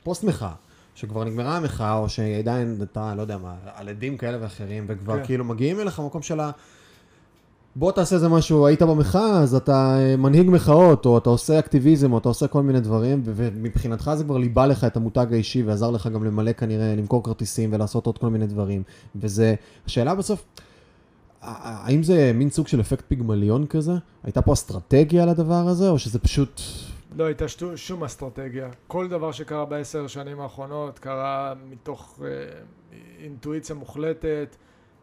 [0.02, 0.52] פוסט מחאה.
[0.94, 5.24] שכבר נגמרה המחאה, או שעדיין אתה, לא יודע מה, על עדים כאלה ואחרים, וכבר כן.
[5.24, 6.50] כאילו מגיעים אליך למקום של ה...
[7.76, 12.12] בוא תעשה איזה משהו, היית במחאה, אז אתה אה, מנהיג מחאות, או אתה עושה אקטיביזם,
[12.12, 15.90] או אתה עושה כל מיני דברים, ומבחינתך זה כבר ליבה לך את המותג האישי, ועזר
[15.90, 18.82] לך גם למלא כנראה, למכור כרטיסים ולעשות עוד כל מיני דברים.
[19.16, 19.54] וזה,
[19.86, 20.44] השאלה בסוף,
[21.42, 23.92] האם זה מין סוג של אפקט פיגמליון כזה?
[24.24, 26.60] הייתה פה אסטרטגיה לדבר הזה, או שזה פשוט...
[27.16, 28.68] לא הייתה שטו- שום אסטרטגיה.
[28.86, 32.28] כל דבר שקרה בעשר שנים האחרונות קרה מתוך אה,
[33.22, 34.56] אינטואיציה מוחלטת.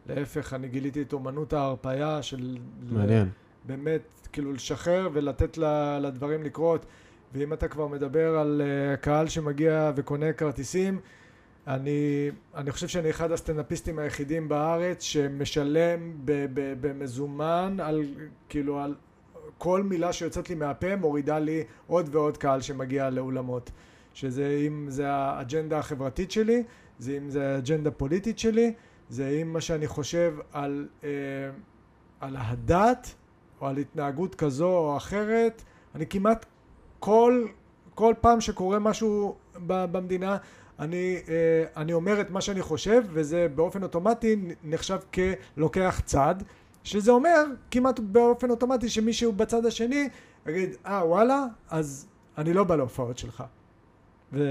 [0.06, 2.58] להפך, אני גיליתי את אומנות ההרפאיה של...
[2.90, 3.28] מעניין.
[3.64, 5.58] באמת, כאילו לשחרר ולתת
[6.00, 6.86] לדברים לקרות.
[7.32, 11.00] ואם אתה כבר מדבר על uh, קהל שמגיע וקונה כרטיסים,
[11.66, 16.12] אני, אני חושב שאני אחד הסטנדאפיסטים היחידים בארץ שמשלם
[16.80, 18.02] במזומן על,
[18.48, 18.94] כאילו, על
[19.58, 23.70] כל מילה שיוצאת לי מהפה מורידה לי עוד ועוד קהל שמגיע לאולמות.
[24.14, 26.62] שזה אם זה האג'נדה החברתית שלי,
[26.98, 28.72] זה אם זה האג'נדה הפוליטית שלי,
[29.10, 31.08] זה אם מה שאני חושב על, אה,
[32.20, 33.14] על הדת
[33.60, 35.62] או על התנהגות כזו או אחרת.
[35.94, 36.46] אני כמעט
[36.98, 37.46] כל,
[37.94, 39.36] כל פעם שקורה משהו
[39.66, 40.36] במדינה
[40.78, 46.34] אני, אה, אני אומר את מה שאני חושב וזה באופן אוטומטי נחשב כלוקח צד
[46.84, 50.08] שזה אומר כמעט באופן אוטומטי שמישהו בצד השני
[50.46, 52.06] יגיד אה וואלה אז
[52.38, 53.44] אני לא בא להופעות שלך
[54.32, 54.44] ו...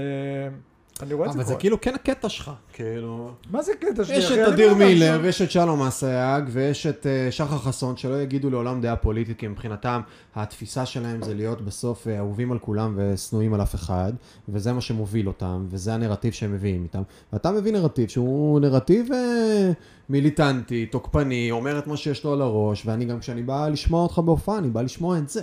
[1.02, 1.46] אני רואה את זה קורה.
[1.46, 3.30] אבל זה כאילו כן הקטע שלך, כאילו...
[3.50, 4.16] מה זה קטע שלי?
[4.16, 8.50] יש את אדיר מילר, ויש את שלום אסייג, ויש את אה, שחר חסון, שלא יגידו
[8.50, 10.00] לעולם דעה פוליטית, כי מבחינתם
[10.34, 14.12] התפיסה שלהם זה להיות בסוף אה, אהובים על כולם ושנואים על אף אחד,
[14.48, 17.02] וזה מה שמוביל אותם, וזה הנרטיב שהם מביאים איתם.
[17.32, 19.72] ואתה מביא נרטיב שהוא נרטיב אה,
[20.08, 24.18] מיליטנטי, תוקפני, אומר את מה שיש לו על הראש, ואני גם כשאני בא לשמוע אותך
[24.18, 25.42] בהופעה, אני בא לשמוע את זה.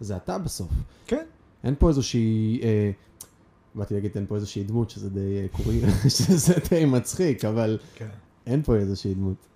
[0.00, 0.68] זה אתה בסוף.
[1.06, 1.24] כן.
[1.64, 2.60] אין פה איזושהי...
[2.62, 2.90] אה,
[3.74, 5.80] באתי להגיד, אין פה איזושהי דמות שזה די אה, קורי,
[6.16, 8.08] שזה די מצחיק, אבל כן.
[8.46, 9.46] אין פה איזושהי דמות.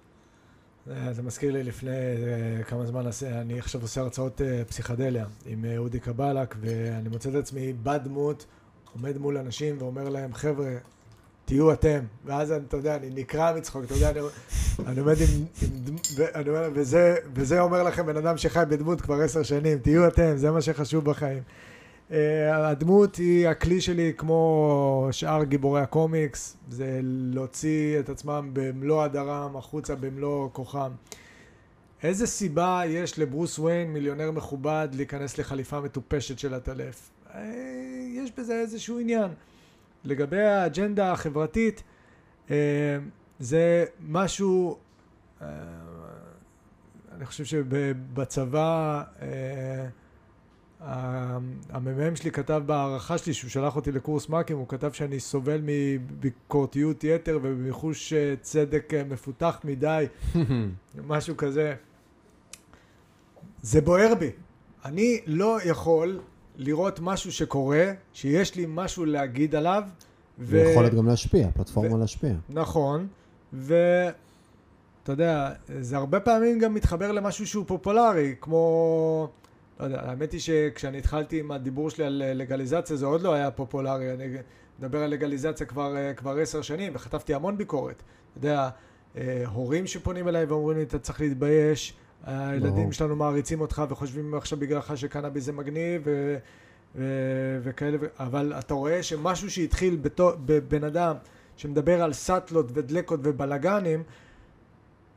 [0.91, 6.01] אה, זה מזכיר לי לפני אה, כמה זמן, אני עכשיו עושה הרצאות פסיכדליה עם אודי
[6.01, 8.47] קבלק, ואני מוצא את עצמי בדמות,
[8.93, 10.77] עומד מול אנשים ואומר להם, חבר'ה,
[11.45, 11.99] תהיו אתם.
[12.25, 14.21] ואז אתה יודע, אני נקרע מצחוק, אתה יודע, אני,
[14.87, 15.97] אני עומד עם, עם
[16.35, 20.37] אני אומר, וזה, וזה אומר לכם בן אדם שחי בדמות כבר עשר שנים, תהיו אתם,
[20.37, 21.43] זה מה שחשוב בחיים.
[22.13, 29.57] אה, הדמות היא הכלי שלי כמו שאר גיבורי הקומיקס, זה להוציא את עצמם במלוא הדרם
[29.57, 30.91] החוצה במלוא כוחם.
[32.03, 37.11] איזה סיבה יש לברוס וויין, מיליונר מכובד, להיכנס לחליפה מטופשת של הטלף?
[37.35, 37.41] אה,
[38.15, 39.31] יש בזה איזשהו עניין.
[40.05, 41.83] לגבי האג'נדה החברתית,
[42.51, 42.57] אה,
[43.39, 44.79] זה משהו,
[45.41, 49.03] אני חושב שבצבא
[50.81, 57.05] המ"מ שלי כתב בהערכה שלי, שהוא שלח אותי לקורס מ"כים, הוא כתב שאני סובל מביקורתיות
[57.05, 60.07] יתר ומחוש אה, צדק אה, מפותח מדי,
[61.07, 61.74] משהו כזה.
[63.62, 64.31] זה בוער בי.
[64.85, 66.20] אני לא יכול
[66.57, 69.83] לראות משהו שקורה, שיש לי משהו להגיד עליו.
[70.39, 70.66] ו...
[70.66, 71.99] ויכולת גם להשפיע, פלטפורמה ו...
[71.99, 72.35] להשפיע.
[72.49, 73.07] נכון,
[73.53, 73.74] ו...
[75.03, 79.29] אתה יודע, זה הרבה פעמים גם מתחבר למשהו שהוא פופולרי, כמו...
[79.81, 83.51] לא יודע, האמת היא שכשאני התחלתי עם הדיבור שלי על לגליזציה זה עוד לא היה
[83.51, 84.37] פופולרי, אני
[84.79, 88.03] מדבר על לגליזציה כבר, כבר עשר שנים וחטפתי המון ביקורת.
[88.31, 88.68] אתה יודע,
[89.16, 94.59] אה, הורים שפונים אליי ואומרים לי אתה צריך להתבייש, הילדים שלנו מעריצים אותך וחושבים עכשיו
[94.59, 96.37] בגללך שקנאביס זה מגניב ו,
[96.97, 97.05] ו,
[97.62, 99.99] וכאלה, אבל אתה רואה שמשהו שהתחיל
[100.47, 101.16] בבן אדם
[101.57, 104.03] שמדבר על סאטלות ודלקות ובלאגנים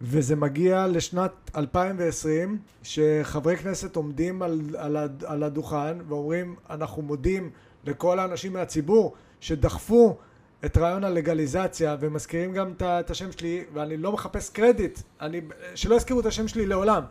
[0.01, 7.49] וזה מגיע לשנת 2020, שחברי כנסת עומדים על, על, על הדוכן ואומרים, אנחנו מודים
[7.83, 10.17] לכל האנשים מהציבור שדחפו
[10.65, 15.41] את רעיון הלגליזציה ומזכירים גם את השם שלי, ואני לא מחפש קרדיט, אני,
[15.75, 17.03] שלא יזכירו את השם שלי לעולם,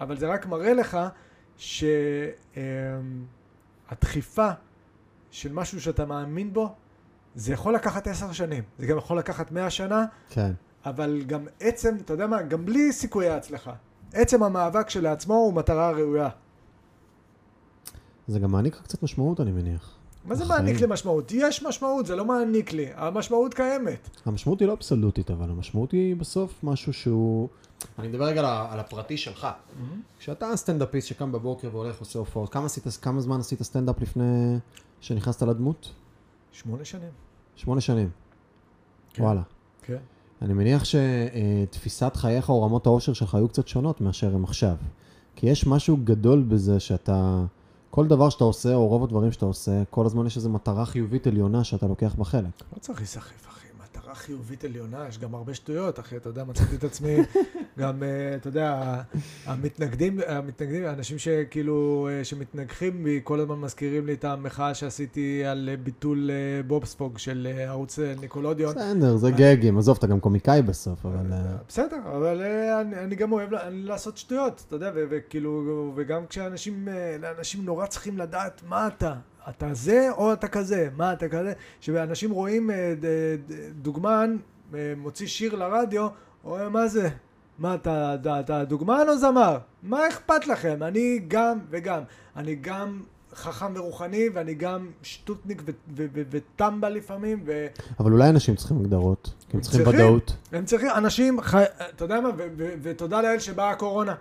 [0.00, 0.98] אבל זה רק מראה לך
[3.96, 4.50] שהדחיפה
[5.30, 6.74] של משהו שאתה מאמין בו,
[7.34, 10.52] זה יכול לקחת עשר שנים, זה גם יכול לקחת מאה שנה, כן.
[10.88, 13.72] אבל גם עצם, אתה יודע מה, גם בלי סיכויי הצלחה,
[14.12, 16.28] עצם המאבק שלעצמו הוא מטרה ראויה.
[18.28, 19.94] זה גם מעניק לך קצת משמעות, אני מניח.
[20.24, 21.32] מה זה מעניק לי משמעות?
[21.34, 22.86] יש משמעות, זה לא מעניק לי.
[22.94, 24.08] המשמעות קיימת.
[24.26, 27.48] המשמעות היא לא אבסולוטית, אבל המשמעות היא בסוף משהו שהוא...
[27.98, 29.44] אני מדבר רגע על הפרטי שלך.
[29.44, 30.18] Mm-hmm.
[30.18, 32.66] כשאתה סטנדאפיסט שקם בבוקר והולך עושה הופעות, כמה,
[33.02, 34.58] כמה זמן עשית סטנדאפ לפני
[35.00, 35.92] שנכנסת לדמות?
[36.52, 37.10] שמונה שנים.
[37.56, 38.10] שמונה שנים.
[39.12, 39.22] כן.
[39.22, 39.42] וואלה.
[40.42, 44.74] אני מניח שתפיסת חייך או רמות האושר שלך היו קצת שונות מאשר הם עכשיו.
[45.36, 47.44] כי יש משהו גדול בזה שאתה,
[47.90, 51.26] כל דבר שאתה עושה, או רוב הדברים שאתה עושה, כל הזמן יש איזו מטרה חיובית
[51.26, 52.62] עליונה שאתה לוקח בה חלק.
[52.72, 53.67] לא צריך להיסחף, אחי.
[54.08, 57.16] מטרה חיובית עליונה, יש גם הרבה שטויות, אחי, אתה יודע, מצאתי את עצמי,
[57.78, 59.00] גם, אה, אתה יודע,
[59.46, 65.68] המתנגדים, המתנגדים, האנשים שכאילו, אה, שמתנגחים בי, כל הזמן מזכירים לי את המחאה שעשיתי על
[65.82, 68.74] ביטול אה, בובספוג של ערוץ ניקולודיון.
[68.74, 71.26] בסדר, זה גגים, עזוב, אתה גם קומיקאי בסוף, אבל...
[71.68, 72.42] בסדר, אבל
[72.92, 76.88] אני גם אוהב לעשות שטויות, אתה יודע, וכאילו, וגם כשאנשים,
[77.38, 79.14] אנשים נורא צריכים לדעת מה אתה.
[79.48, 82.94] אתה זה או אתה כזה, מה אתה כזה, שאנשים רואים אה,
[83.82, 84.36] דוגמן
[84.74, 86.08] אה, מוציא שיר לרדיו,
[86.42, 87.08] רואה מה זה,
[87.58, 89.58] מה, אתה, אתה, אתה דוגמן או זמר?
[89.82, 90.82] מה אכפת לכם?
[90.82, 92.02] אני גם וגם.
[92.36, 93.02] אני גם
[93.34, 97.66] חכם ורוחני, ואני גם שטוטניק ו- ו- ו- וטמבל לפעמים, ו...
[98.00, 99.88] אבל אולי אנשים צריכים הגדרות, כי הם צריכים.
[99.88, 100.36] ודאות.
[100.52, 101.64] הם צריכים, אנשים, חי...
[101.94, 104.14] אתה יודע מה, ותודה לאל שבאה הקורונה.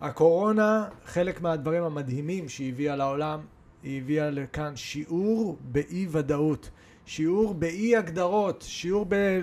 [0.00, 3.40] הקורונה, חלק מהדברים המדהימים שהיא הביאה לעולם,
[3.86, 6.70] היא הביאה לכאן שיעור באי ודאות,
[7.04, 9.40] שיעור באי הגדרות, שיעור ב...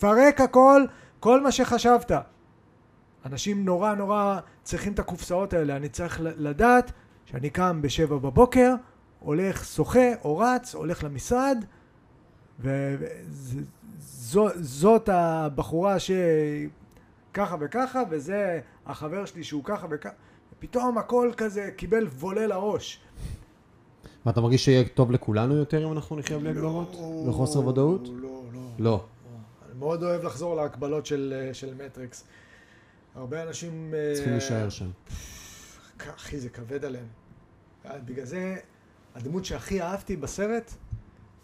[0.00, 0.82] פרק הכל,
[1.20, 2.12] כל מה שחשבת.
[3.24, 6.92] אנשים נורא נורא צריכים את הקופסאות האלה, אני צריך לדעת
[7.24, 8.74] שאני קם בשבע בבוקר,
[9.18, 11.64] הולך שוחה או רץ, הולך למשרד,
[13.98, 20.14] וזאת הבחורה שככה וככה, וזה החבר שלי שהוא ככה וככה,
[20.58, 23.03] פתאום הכל כזה קיבל וולה לראש.
[24.26, 26.96] ואתה מרגיש שיהיה טוב לכולנו יותר אם אנחנו נחיה בלי הגדרות?
[27.28, 28.08] וחוסר ודאות?
[28.08, 28.60] לא, לא.
[28.78, 29.04] לא.
[29.68, 32.24] אני מאוד אוהב לחזור להקבלות של, של מטריקס.
[33.14, 33.94] הרבה אנשים...
[33.94, 34.90] אה, צריכים להישאר שם.
[36.16, 37.06] אחי, זה כבד עליהם.
[38.04, 38.56] בגלל זה,
[39.14, 40.74] הדמות שהכי אהבתי בסרט,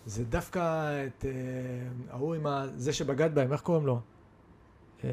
[0.07, 0.61] זה דווקא
[1.07, 1.31] את אה,
[2.11, 2.65] ההוא עם ה...
[2.77, 4.01] זה שבגד בהם, איך קוראים לו?
[5.05, 5.11] אה,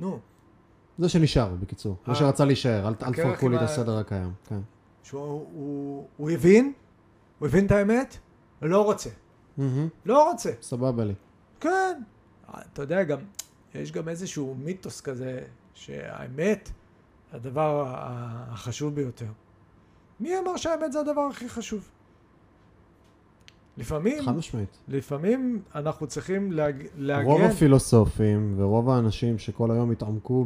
[0.00, 0.18] נו,
[0.98, 1.96] זה שנשאר, בקיצור.
[2.06, 2.16] זה אה.
[2.16, 4.32] שרצה להישאר, אל תפרקו לי את הסדר הקיים.
[4.48, 4.60] כן.
[5.08, 6.72] שהוא הוא, הוא הבין,
[7.38, 8.16] הוא הבין את האמת,
[8.62, 9.10] לא רוצה.
[9.56, 10.50] מהמם, לא רוצה.
[10.62, 11.14] סבבה לי.
[11.60, 12.02] כן.
[12.50, 13.18] אתה יודע, גם,
[13.74, 15.40] יש גם איזשהו מיתוס כזה,
[15.74, 16.70] שהאמת,
[17.32, 19.26] הדבר החשוב ביותר.
[20.20, 21.88] מי אמר שהאמת זה הדבר הכי חשוב?
[23.76, 24.78] לפעמים, חד משמעית.
[24.88, 26.86] לפעמים אנחנו צריכים להג...
[26.96, 27.26] להגן...
[27.26, 30.44] רוב הפילוסופים ורוב האנשים שכל היום התעמקו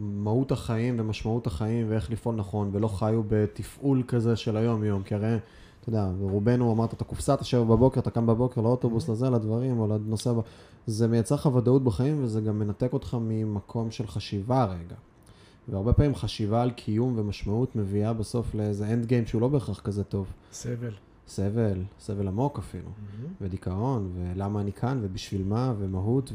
[0.00, 5.36] במהות החיים ומשמעות החיים ואיך לפעול נכון ולא חיו בתפעול כזה של היום-יום, כי הרי,
[5.80, 9.78] אתה יודע, רובנו אמרת את הקופסה, אתה שבע בבוקר, אתה קם בבוקר לאוטובוס, לזה, לדברים
[9.78, 9.94] או
[10.26, 10.40] הבא,
[10.86, 14.96] זה מייצר לך ודאות בחיים וזה גם מנתק אותך ממקום של חשיבה רגע.
[15.68, 20.04] והרבה פעמים חשיבה על קיום ומשמעות מביאה בסוף לאיזה אנד גיים שהוא לא בהכרח כזה
[20.04, 20.26] טוב.
[20.52, 20.92] סבל.
[21.28, 22.88] סבל, סבל עמוק אפילו.
[23.40, 26.32] ודיכאון, ולמה אני כאן, ובשביל מה, ומהות,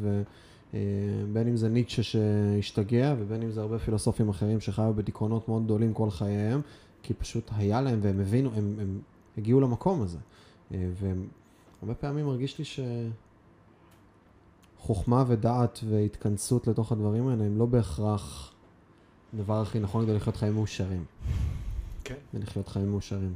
[0.73, 5.93] ובין אם זה ניטשה שהשתגע, ובין אם זה הרבה פילוסופים אחרים שחיו בדיכאונות מאוד גדולים
[5.93, 6.61] כל חייהם,
[7.03, 8.99] כי פשוט היה להם, והם הבינו, הם, הם
[9.37, 10.17] הגיעו למקום הזה.
[10.73, 12.65] אה, והרבה פעמים מרגיש לי
[14.79, 18.53] שחוכמה ודעת והתכנסות לתוך הדברים האלה הם לא בהכרח
[19.33, 21.05] הדבר הכי נכון כדי לחיות חיים מאושרים.
[22.03, 22.15] כן.
[22.33, 23.33] ולחיות חיים מאושרים.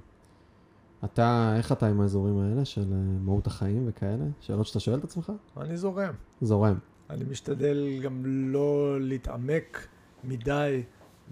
[1.05, 4.25] אתה, איך אתה עם האזורים האלה של אה, מהות החיים וכאלה?
[4.41, 5.31] שאלות שאתה שואל את עצמך?
[5.57, 6.13] אני זורם.
[6.41, 6.77] זורם.
[7.09, 9.87] אני משתדל גם לא להתעמק
[10.23, 10.83] מדי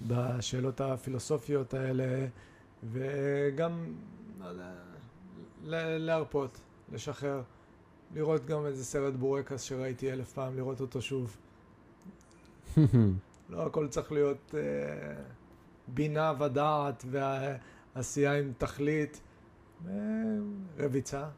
[0.08, 2.28] בשאלות הפילוסופיות האלה,
[2.84, 3.94] וגם
[4.40, 6.60] לא להרפות,
[6.92, 7.42] לשחרר,
[8.16, 11.38] לראות גם איזה סרט בורקס שראיתי אלף פעם, לראות אותו שוב.
[13.50, 15.24] לא הכל צריך להיות אה,
[15.88, 19.22] בינה ודעת ועשייה עם תכלית.
[19.88, 19.94] אה,
[20.78, 21.30] רביצה.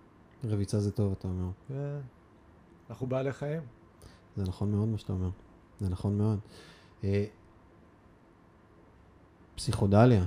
[0.44, 1.52] רביצה זה טוב, אתה אומר.
[1.72, 2.00] אה,
[2.90, 3.62] אנחנו בעלי חיים.
[4.40, 5.30] זה נכון מאוד מה שאתה אומר.
[5.80, 6.40] זה נכון מאוד.
[7.04, 7.26] אה,
[9.56, 10.26] פסיכודליה.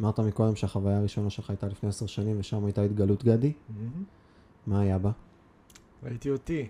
[0.00, 3.52] אמרת מקודם שהחוויה הראשונה שלך הייתה לפני עשר שנים ושם הייתה התגלות גדי.
[4.66, 5.10] מה היה בה?
[6.02, 6.68] ראיתי אותי.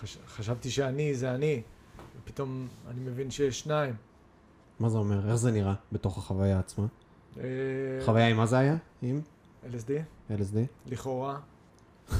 [0.00, 0.18] חש...
[0.26, 1.62] חשבתי שאני זה אני,
[2.18, 3.94] ופתאום אני מבין שיש שניים.
[4.80, 5.28] מה זה אומר?
[5.28, 6.86] איך זה נראה בתוך החוויה עצמה?
[7.38, 7.42] אה,
[8.04, 8.76] חוויה עם מה זה היה?
[9.02, 9.20] עם
[9.64, 9.90] LSD,
[10.30, 10.56] LSD?
[10.86, 11.38] לכאורה.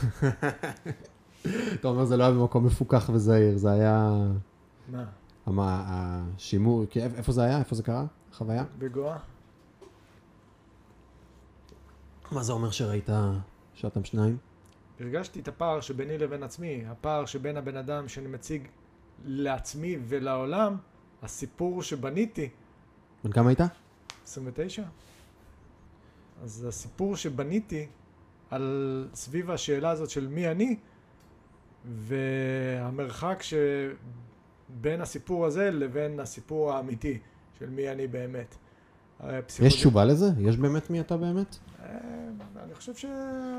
[1.75, 4.13] אתה אומר זה לא היה במקום מפוקח וזהיר, זה היה...
[4.89, 5.05] מה?
[5.47, 7.59] מה, השימור, איפה זה היה?
[7.59, 8.05] איפה זה קרה?
[8.33, 8.65] החוויה?
[8.79, 9.17] בגואה?
[12.33, 13.09] מה זה אומר שראית
[13.75, 14.37] שאתם שניים?
[15.01, 18.69] הרגשתי את הפער שביני לבין עצמי, הפער שבין הבן אדם שאני מציג
[19.25, 20.77] לעצמי ולעולם,
[21.23, 22.49] הסיפור שבניתי,
[23.25, 23.61] בן כמה היית?
[24.25, 24.83] 29.
[26.43, 27.87] אז הסיפור שבניתי
[28.51, 30.77] על סביב השאלה הזאת של מי אני,
[31.85, 37.19] והמרחק שבין הסיפור הזה לבין הסיפור האמיתי
[37.59, 38.57] של מי אני באמת.
[39.21, 40.27] הרי יש תשובה לזה?
[40.39, 41.57] יש באמת מי אתה באמת?
[41.83, 41.89] אה,
[42.65, 43.05] אני חושב ש...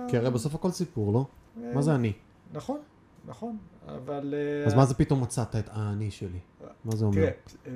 [0.07, 1.25] כי הרי בסוף הכל סיפור, לא?
[1.63, 2.13] אה, מה זה אני?
[2.53, 2.79] נכון,
[3.25, 3.57] נכון,
[3.87, 4.33] אבל...
[4.37, 6.39] אה, אז מה זה פתאום מצאת את האני שלי?
[6.85, 7.15] מה זה אומר?
[7.15, 7.31] תראה,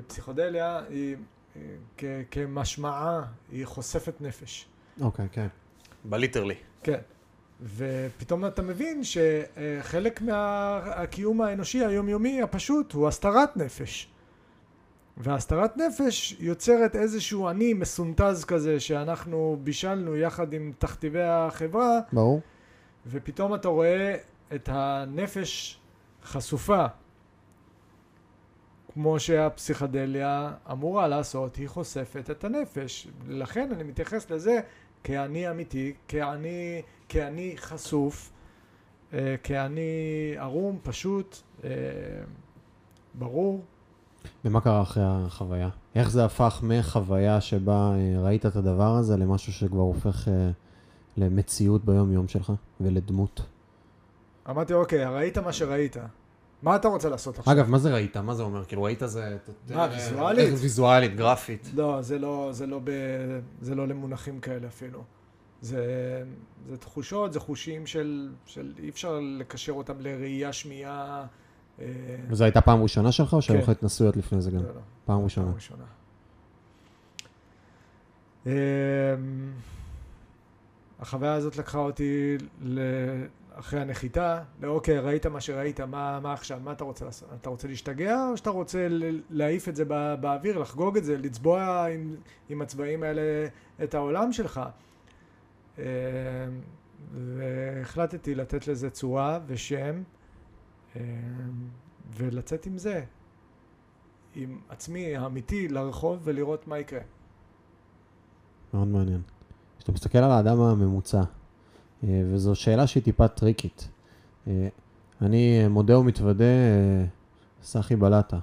[0.07, 1.15] פסיכודליה היא,
[1.55, 1.61] אה,
[1.97, 3.21] כ- כמשמעה,
[3.51, 4.67] היא חושפת נפש.
[5.01, 5.47] אוקיי, כן.
[6.05, 6.55] בליטרלי.
[6.83, 6.99] כן.
[7.61, 14.11] ופתאום אתה מבין שחלק מהקיום האנושי היומיומי הפשוט הוא הסתרת נפש.
[15.17, 22.41] והסתרת נפש יוצרת איזשהו אני מסונטז כזה שאנחנו בישלנו יחד עם תכתיבי החברה ברור.
[23.07, 24.15] ופתאום אתה רואה
[24.55, 25.79] את הנפש
[26.23, 26.85] חשופה,
[28.93, 33.07] כמו שהפסיכדליה אמורה לעשות, היא חושפת את הנפש.
[33.27, 34.59] לכן אני מתייחס לזה
[35.03, 38.31] כאני אמיתי, כאני, כאני חשוף,
[39.13, 39.81] אה, כאני
[40.37, 41.69] ערום, פשוט, אה,
[43.13, 43.61] ברור.
[44.45, 45.69] ומה קרה אחרי החוויה?
[45.95, 50.27] איך זה הפך מחוויה שבה אה, ראית את הדבר הזה למשהו שכבר הופך
[51.17, 53.41] למציאות ביום-יום שלך ולדמות?
[54.49, 55.97] אמרתי, אוקיי, ראית מה שראית.
[56.61, 57.53] מה אתה רוצה לעשות עכשיו?
[57.53, 58.17] אגב, מה זה ראית?
[58.17, 58.65] מה זה אומר?
[58.65, 59.37] כאילו, ראית זה...
[59.69, 60.53] מה, ויזואלית?
[60.61, 61.69] ויזואלית, גרפית.
[61.75, 62.91] לא, זה לא, זה לא, ב,
[63.61, 65.03] זה לא למונחים כאלה אפילו.
[65.61, 66.23] זה,
[66.69, 68.73] זה תחושות, זה חושים של, של...
[68.79, 71.25] אי אפשר לקשר אותם לראייה, שמיעה.
[71.81, 71.85] אה,
[72.29, 73.71] וזו הייתה פעם ראשונה שלך, או שהיו לך כן.
[73.71, 74.57] התנסויות לפני זה גם?
[74.57, 74.81] לא, לא.
[75.05, 75.47] פעם ראשונה.
[75.47, 75.83] פעם ראשונה.
[78.45, 78.51] אמ,
[80.99, 82.37] החוויה הזאת לקחה אותי.
[83.59, 87.29] אחרי הנחיתה, לאוקיי, ראית מה שראית, מה, מה עכשיו, מה אתה רוצה לעשות?
[87.41, 88.87] אתה רוצה להשתגע, או שאתה רוצה
[89.29, 92.15] להעיף את זה בא, באוויר, לחגוג את זה, לצבוע עם,
[92.49, 93.21] עם הצבעים האלה
[93.83, 94.61] את העולם שלך?
[95.79, 95.83] אמ,
[97.13, 100.03] והחלטתי לתת לזה צורה ושם,
[100.95, 101.01] אמ,
[102.17, 103.03] ולצאת עם זה,
[104.35, 107.01] עם עצמי האמיתי לרחוב ולראות מה יקרה.
[108.73, 109.21] מאוד מעניין.
[109.77, 111.23] כשאתה מסתכל על האדם הממוצע,
[112.03, 113.89] אה, וזו שאלה שהיא טיפה טריקית.
[114.47, 114.67] אה,
[115.21, 117.05] אני מודה ומתוודה, אה,
[117.63, 118.39] סחי בלטה,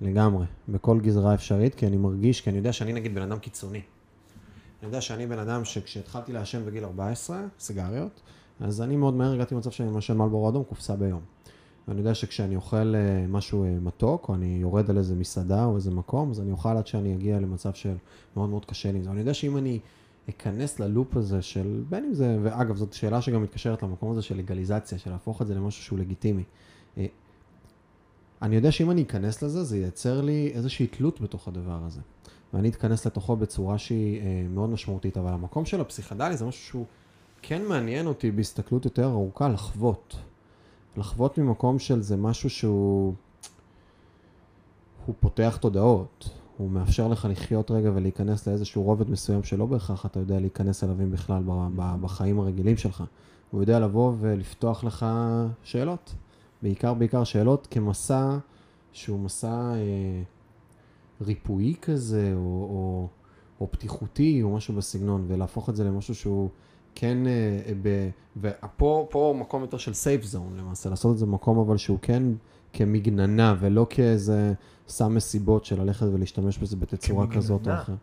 [0.00, 3.82] לגמרי, בכל גזרה אפשרית, כי אני מרגיש, כי אני יודע שאני נגיד בן אדם קיצוני.
[4.80, 8.20] אני יודע שאני בן אדם שכשהתחלתי לעשן בגיל 14, סיגריות,
[8.60, 11.20] אז אני מאוד מהר הגעתי למצב שאני מעשן מלבורו אדום, קופסה ביום.
[11.88, 12.94] ואני יודע שכשאני אוכל
[13.28, 16.86] משהו מתוק, או אני יורד על איזה מסעדה או איזה מקום, אז אני אוכל עד
[16.86, 17.94] שאני אגיע למצב של
[18.36, 19.10] מאוד מאוד קשה לי עם זה.
[19.10, 19.78] אני יודע שאם אני
[20.28, 24.36] אכנס ללופ הזה של, בין אם זה, ואגב, זאת שאלה שגם מתקשרת למקום הזה של
[24.36, 26.44] לגליזציה, של להפוך את זה למשהו שהוא לגיטימי.
[26.98, 27.06] אה,
[28.42, 32.00] אני יודע שאם אני אכנס לזה, זה ייצר לי איזושהי תלות בתוך הדבר הזה.
[32.54, 36.86] ואני אתכנס לתוכו בצורה שהיא אה, מאוד משמעותית, אבל המקום של הפסיכדלי זה משהו שהוא
[37.42, 40.16] כן מעניין אותי בהסתכלות יותר ארוכה, לחוות.
[40.96, 43.14] לחוות ממקום של זה משהו שהוא...
[45.06, 46.30] הוא פותח תודעות.
[46.56, 51.00] הוא מאפשר לך לחיות רגע ולהיכנס לאיזשהו רובד מסוים שלא בהכרח אתה יודע להיכנס אליו
[51.00, 51.42] אם בכלל
[51.76, 53.04] בחיים הרגילים שלך.
[53.50, 55.06] הוא יודע לבוא ולפתוח לך
[55.62, 56.14] שאלות.
[56.62, 58.36] בעיקר בעיקר שאלות כמסע
[58.92, 60.22] שהוא מסע אה,
[61.20, 63.08] ריפואי כזה, או, או,
[63.60, 66.48] או פתיחותי, או משהו בסגנון, ולהפוך את זה למשהו שהוא
[66.94, 71.58] כן, אה, ב, ופה פה מקום יותר של סייף זון למעשה, לעשות את זה במקום
[71.58, 72.22] אבל שהוא כן
[72.72, 74.52] כמגננה, ולא כאיזה
[74.88, 77.96] סם מסיבות של ללכת ולהשתמש בזה בתצורה כזאת או אחרת.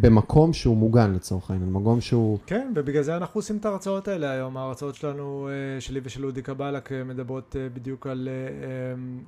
[0.00, 2.38] במקום שהוא מוגן לצורך העניין, מקום שהוא...
[2.46, 4.56] כן, ובגלל זה אנחנו עושים את ההרצאות האלה היום.
[4.56, 8.28] ההרצאות שלנו, אה, שלי ושל אודי קבלק, אה, מדברות אה, בדיוק על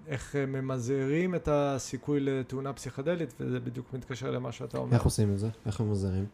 [0.06, 4.94] איך ממזערים את הסיכוי לתאונה פסיכדלית, וזה בדיוק מתקשר למה שאתה אומר.
[4.94, 5.48] איך עושים את זה?
[5.66, 6.26] איך ממזערים?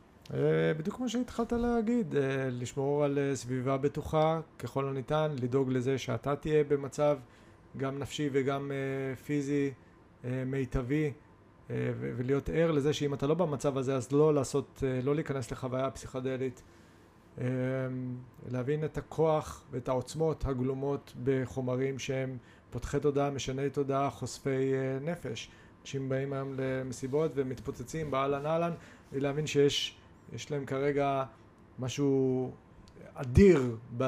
[0.78, 2.14] בדיוק כמו שהתחלת להגיד,
[2.50, 7.16] לשמור על סביבה בטוחה ככל הניתן, לדאוג לזה שאתה תהיה במצב
[7.76, 8.70] גם נפשי וגם
[9.26, 9.72] פיזי
[10.24, 11.12] מיטבי.
[11.70, 15.50] אה, ולהיות ער לזה שאם אתה לא במצב הזה אז לא לעשות, אה, לא להיכנס
[15.50, 16.62] לחוויה פסיכדלית.
[18.50, 22.36] להבין את הכוח ואת העוצמות הגלומות בחומרים שהם
[22.70, 25.50] פותחי תודעה, משני תודעה, חושפי נפש.
[25.82, 28.72] אנשים באים היום למסיבות ומתפוצצים באהלן אהלן,
[29.12, 29.96] ולהבין שיש
[30.32, 31.24] יש להם כרגע
[31.78, 32.50] משהו
[33.14, 34.04] אדיר ב,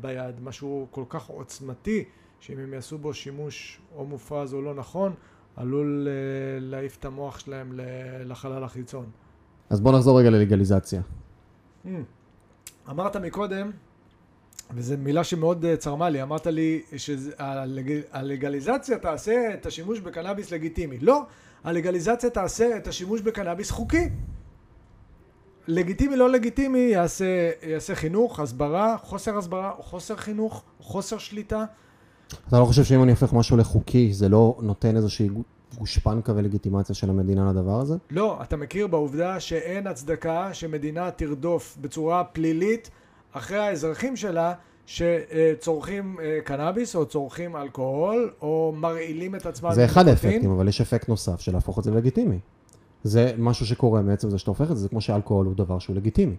[0.00, 2.04] ביד, משהו כל כך עוצמתי,
[2.40, 5.14] שאם הם יעשו בו שימוש או מופרז או לא נכון,
[5.56, 6.12] עלול אה,
[6.60, 7.72] להעיף את המוח שלהם
[8.24, 9.06] לחלל החיצון.
[9.70, 11.02] אז בוא נחזור רגע ללגליזציה.
[11.84, 11.88] Mm.
[12.90, 13.70] אמרת מקודם,
[14.74, 20.98] וזו מילה שמאוד אה, צרמה לי, אמרת לי שהלגליזציה תעשה את השימוש בקנאביס לגיטימי.
[20.98, 21.22] לא,
[21.64, 24.08] הלגליזציה תעשה את השימוש בקנאביס חוקי.
[25.68, 31.64] לגיטימי, לא לגיטימי, יעשה, יעשה חינוך, הסברה, חוסר הסברה, חוסר חינוך, חוסר שליטה.
[32.48, 35.28] אתה לא חושב שאם אני הופך משהו לחוקי, זה לא נותן איזושהי
[35.78, 37.94] גושפנקה ולגיטימציה של המדינה לדבר הזה?
[38.10, 42.90] לא, אתה מכיר בעובדה שאין הצדקה שמדינה תרדוף בצורה פלילית
[43.32, 44.54] אחרי האזרחים שלה
[44.86, 49.70] שצורכים אה, קנאביס או צורכים אלכוהול או מרעילים את עצמם.
[49.72, 52.38] זה אחד האפקטים, אבל יש אפקט נוסף של להפוך את זה ללגיטימי.
[53.04, 55.96] זה משהו שקורה מעצם זה שאתה הופך את זה, זה כמו שאלכוהול הוא דבר שהוא
[55.96, 56.36] לגיטימי.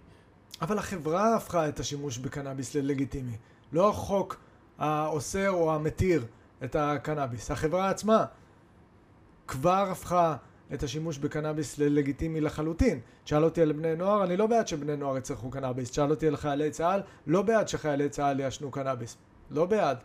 [0.62, 3.36] אבל החברה הפכה את השימוש בקנאביס ללגיטימי.
[3.72, 4.36] לא החוק
[4.78, 6.24] האוסר או המתיר
[6.64, 7.50] את הקנאביס.
[7.50, 8.24] החברה עצמה
[9.48, 10.36] כבר הפכה
[10.74, 13.00] את השימוש בקנאביס ללגיטימי לחלוטין.
[13.24, 15.90] תשאל אותי על בני נוער, אני לא בעד שבני נוער יצרכו קנאביס.
[15.90, 19.16] תשאל אותי על חיילי צה"ל, לא בעד שחיילי צה"ל יעשנו קנאביס.
[19.50, 19.98] לא בעד.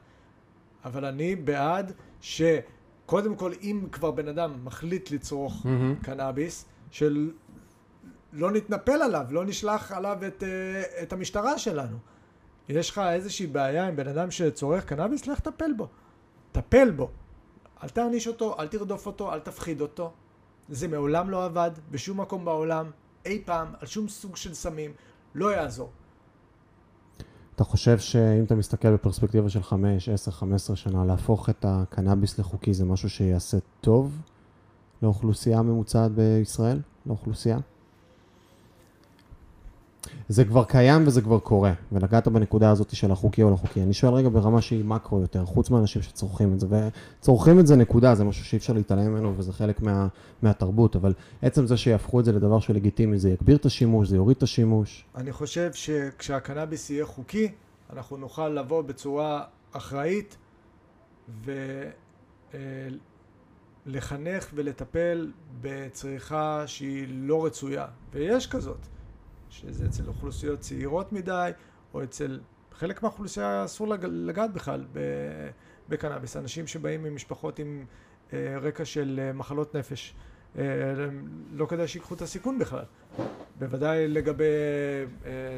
[0.86, 1.92] אבל אני בעד
[2.22, 5.96] שקודם כל, אם כבר בן אדם מחליט לצרוך מהמם.
[5.96, 7.32] קנאביס, של
[8.34, 11.98] לא נתנפל עליו, לא נשלח עליו את, אה, את המשטרה שלנו.
[12.70, 15.88] יש לך איזושהי בעיה עם בן אדם שצורך קנאביס, לך טפל בו.
[16.52, 17.10] טפל בו.
[17.84, 20.12] אל תעניש אותו, אל תרדוף אותו, אל תפחיד אותו.
[20.70, 22.92] זה מעולם לא עבד, בשום מקום בעולם,
[23.26, 24.92] אי פעם, על שום סוג של סמים,
[25.36, 25.90] לא יעזור.
[27.56, 32.74] אתה חושב שאם אתה מסתכל בפרספקטיבה של 5, 10, 15 שנה, להפוך את הקנאביס לחוקי
[32.74, 34.22] זה משהו שיעשה טוב
[35.02, 36.80] לאוכלוסייה הממוצעת בישראל?
[37.06, 37.58] לאוכלוסייה?
[40.30, 43.84] זה כבר קיים וזה כבר קורה, ונגעת בנקודה הזאת של החוקי או לא חוקי.
[43.84, 46.68] אני שואל רגע ברמה שהיא מקרו יותר, חוץ מאנשים שצורכים את זה,
[47.20, 50.08] וצורכים את זה נקודה, זה משהו שאי אפשר להתעלם ממנו וזה חלק מה,
[50.42, 54.16] מהתרבות, אבל עצם זה שיהפכו את זה לדבר שהוא לגיטימי, זה יגביר את השימוש, זה
[54.16, 55.06] יוריד את השימוש.
[55.16, 57.52] אני חושב שכשהקנאביס יהיה חוקי,
[57.94, 60.38] אנחנו נוכל לבוא בצורה אחראית
[63.86, 68.88] ולחנך ולטפל בצריכה שהיא לא רצויה, ויש כזאת,
[69.50, 71.52] שזה אצל אוכלוסיות צעירות מדי,
[71.94, 72.40] או אצל
[72.72, 74.86] חלק מהאוכלוסייה אסור לג- לגעת בכלל
[75.90, 77.86] בקנאביס, אנשים שבאים ממשפחות עם
[78.34, 80.16] אה, רקע של אה, מחלות נפש.
[80.58, 80.64] אה,
[81.54, 82.84] לא כדאי שיקחו את הסיכון בכלל.
[83.60, 84.44] בוודאי לגבי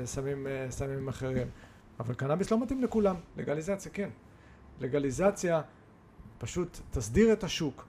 [0.05, 1.47] סמים, סמים אחרים.
[1.99, 4.09] אבל קנאביס לא מתאים לכולם, לגליזציה כן.
[4.79, 5.61] לגליזציה
[6.37, 7.85] פשוט תסדיר את השוק.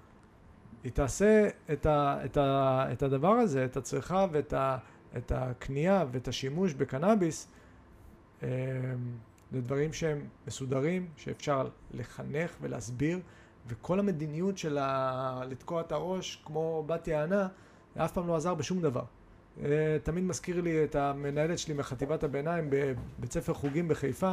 [0.84, 4.76] היא תעשה את, ה, את, ה, את הדבר הזה, את הצריכה ואת ה,
[5.16, 7.48] את הקנייה ואת השימוש בקנאביס
[8.42, 8.48] אה,
[9.52, 13.20] לדברים שהם מסודרים, שאפשר לחנך ולהסביר,
[13.66, 15.42] וכל המדיניות של ה...
[15.48, 17.48] לתקוע את הראש כמו בת יענה,
[17.94, 19.04] זה אף פעם לא עזר בשום דבר.
[19.64, 24.32] אה, תמיד מזכיר לי את המנהלת שלי מחטיבת הביניים בבית ספר חוגים בחיפה,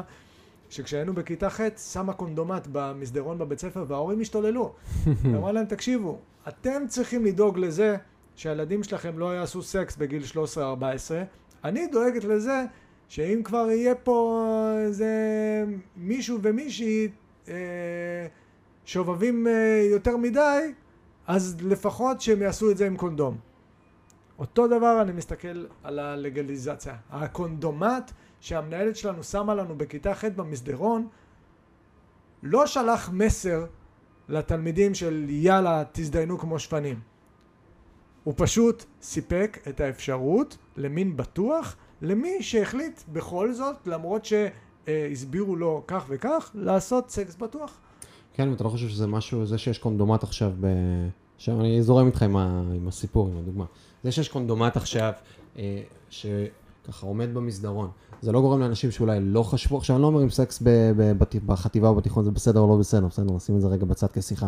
[0.70, 4.74] שכשהיינו בכיתה ח' שמה קונדומט במסדרון בבית ספר וההורים השתוללו.
[5.36, 7.98] אמרה להם, תקשיבו, אתם צריכים לדאוג לזה
[8.38, 10.24] שהילדים שלכם לא יעשו סקס בגיל
[10.56, 10.58] 13-14,
[11.64, 12.66] אני דואגת לזה
[13.08, 14.44] שאם כבר יהיה פה
[14.80, 15.10] איזה
[15.96, 17.08] מישהו ומישהי
[17.48, 17.54] אה,
[18.86, 20.74] שובבים אה, יותר מדי,
[21.28, 23.38] אז לפחות שהם יעשו את זה עם קונדום.
[24.40, 26.96] אותו דבר אני מסתכל על הלגליזציה.
[27.10, 31.08] הקונדומט שהמנהלת שלנו שמה לנו בכיתה ח' במסדרון,
[32.44, 33.66] לא שלח מסר
[34.30, 37.17] לתלמידים של יאללה תזדיינו כמו שפנים.
[38.28, 46.06] הוא פשוט סיפק את האפשרות למין בטוח למי שהחליט בכל זאת, למרות שהסבירו לו כך
[46.10, 47.78] וכך, לעשות סקס בטוח.
[48.34, 50.68] כן, ואתה לא חושב שזה משהו, זה שיש קונדומט עכשיו ב...
[51.36, 52.64] עכשיו אני זורם איתך עם, ה...
[52.76, 53.66] עם הסיפור, עם הדוגמה.
[54.04, 55.12] זה שיש קונדומט עכשיו,
[55.58, 57.90] אה, שככה עומד במסדרון,
[58.22, 60.70] זה לא גורם לאנשים שאולי לא חשבו, עכשיו אני לא אומר אם סקס ב...
[60.98, 61.24] ב...
[61.46, 64.48] בחטיבה או בתיכון זה בסדר או לא בסדר, בסדר, נשים את זה רגע בצד כשיחה.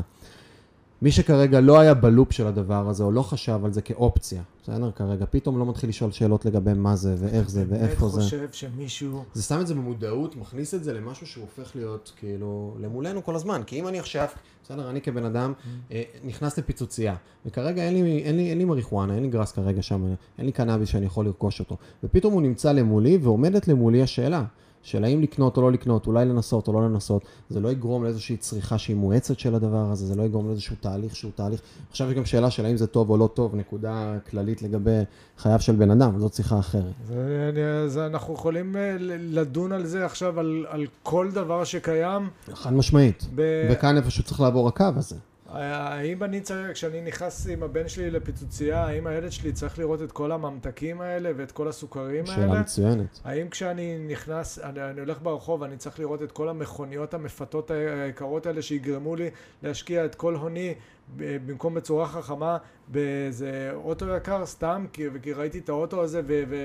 [1.01, 4.91] מי שכרגע לא היה בלופ של הדבר הזה, או לא חשב על זה כאופציה, בסדר?
[4.91, 8.21] כרגע פתאום לא מתחיל לשאול שאלות לגבי מה זה, ואיך זה, ואיפה זה.
[8.21, 9.23] אני חושב שמישהו...
[9.33, 13.35] זה שם את זה במודעות, מכניס את זה למשהו שהוא הופך להיות כאילו למולנו כל
[13.35, 13.61] הזמן.
[13.65, 14.27] כי אם אני עכשיו,
[14.63, 15.53] בסדר, אני כבן אדם
[15.91, 19.81] אה, נכנס לפיצוצייה, וכרגע אין לי, אין, לי, אין לי מריחואנה, אין לי גראס כרגע
[19.81, 20.05] שם,
[20.37, 21.77] אין לי קנאביס שאני יכול לרכוש אותו.
[22.03, 24.43] ופתאום הוא נמצא למולי, ועומדת למולי השאלה.
[24.83, 28.37] של האם לקנות או לא לקנות, אולי לנסות או לא לנסות, זה לא יגרום לאיזושהי
[28.37, 31.61] צריכה שהיא מואצת של הדבר הזה, זה לא יגרום לאיזשהו תהליך שהוא תהליך.
[31.91, 34.99] עכשיו יש גם שאלה של האם זה טוב או לא טוב, נקודה כללית לגבי
[35.37, 36.83] חייו של בן אדם, זאת שיחה אחרת.
[37.07, 42.29] זה, אני- זה, אנחנו יכולים אה, לדון על זה עכשיו, על, על כל דבר שקיים.
[42.53, 43.25] חד משמעית.
[43.35, 45.15] ב- וכאן איפשהו צריך לעבור הקו הזה.
[45.51, 50.11] האם אני צריך, כשאני נכנס עם הבן שלי לפיצוצייה, האם הילד שלי צריך לראות את
[50.11, 52.59] כל הממתקים האלה ואת כל הסוכרים שאלה האלה?
[52.61, 53.19] מצוינת.
[53.23, 58.45] האם כשאני נכנס, אני, אני הולך ברחוב, אני צריך לראות את כל המכוניות המפתות היקרות
[58.45, 59.29] האלה שיגרמו לי
[59.63, 60.73] להשקיע את כל הוני
[61.17, 66.55] במקום בצורה חכמה באיזה אוטו יקר סתם, כי, כי ראיתי את האוטו הזה ו, ו,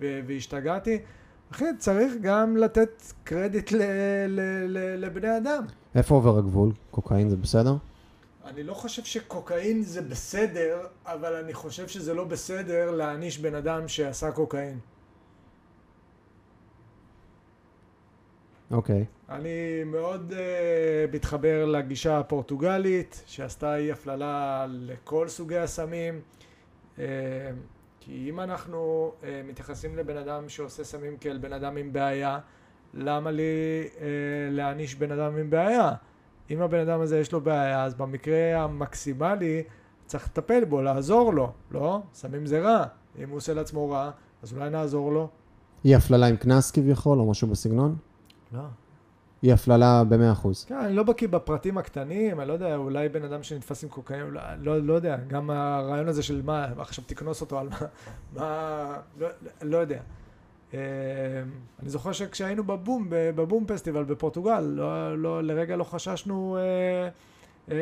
[0.00, 0.98] ו, והשתגעתי?
[1.52, 3.82] אחי, צריך גם לתת קרדיט ל,
[4.28, 5.64] ל, ל, לבני אדם.
[5.94, 6.72] איפה עובר הגבול?
[6.90, 7.76] קוקאין זה בסדר?
[8.44, 13.88] אני לא חושב שקוקאין זה בסדר, אבל אני חושב שזה לא בסדר להעניש בן אדם
[13.88, 14.78] שעשה קוקאין.
[18.70, 19.04] אוקיי.
[19.28, 26.20] אני מאוד uh, מתחבר לגישה הפורטוגלית, שעשתה אי הפללה לכל סוגי הסמים.
[26.96, 27.00] Uh,
[28.00, 32.38] כי אם אנחנו uh, מתייחסים לבן אדם שעושה סמים כאל בן אדם עם בעיה,
[32.94, 33.42] למה לי
[33.94, 34.00] uh,
[34.50, 35.92] להעניש בן אדם עם בעיה?
[36.50, 39.62] אם הבן אדם הזה יש לו בעיה, אז במקרה המקסימלי
[40.06, 42.00] צריך לטפל בו, לעזור לו, לא?
[42.14, 42.84] סמים זה רע.
[43.22, 44.10] אם הוא עושה לעצמו רע,
[44.42, 45.28] אז אולי נעזור לו.
[45.84, 47.96] אי הפללה עם קנס כביכול, או משהו בסגנון?
[48.52, 48.62] לא.
[49.42, 50.64] אי הפללה במאה אחוז.
[50.64, 54.26] כן, אני לא בקיא בפרטים הקטנים, אני לא יודע, אולי בן אדם שנתפס עם קוקאין,
[54.30, 57.78] לא, לא, לא יודע, גם הרעיון הזה של מה, עכשיו תקנוס אותו על מה,
[58.36, 59.28] מה, לא,
[59.62, 60.00] לא יודע.
[60.74, 60.78] אה,
[61.82, 67.08] אני זוכר שכשהיינו בבום, בבום פסטיבל בפורטוגל, לא, לא, לרגע לא חששנו אה,
[67.70, 67.76] אה,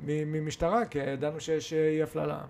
[0.00, 2.40] ממשטרה, כי ידענו שיש אי הפללה.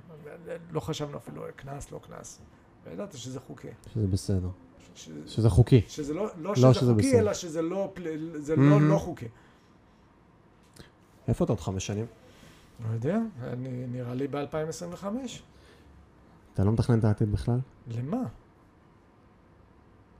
[0.70, 2.40] לא חשבנו אפילו קנס, לא קנס.
[2.86, 3.68] וידעת שזה חוקי.
[3.94, 4.48] שזה בסדר.
[4.94, 5.10] ש...
[5.26, 5.82] שזה חוקי.
[5.88, 7.18] שזה לא, לא, לא שזה, שזה חוקי, בסדר.
[7.18, 7.92] אלא שזה לא,
[8.34, 8.60] זה mm-hmm.
[8.60, 9.28] לא, לא חוקי.
[11.28, 12.06] איפה אתה עוד חמש שנים?
[12.84, 15.04] לא יודע, אני, נראה לי ב-2025.
[16.54, 17.58] אתה לא מתכנן את העתיד בכלל?
[17.88, 18.22] למה?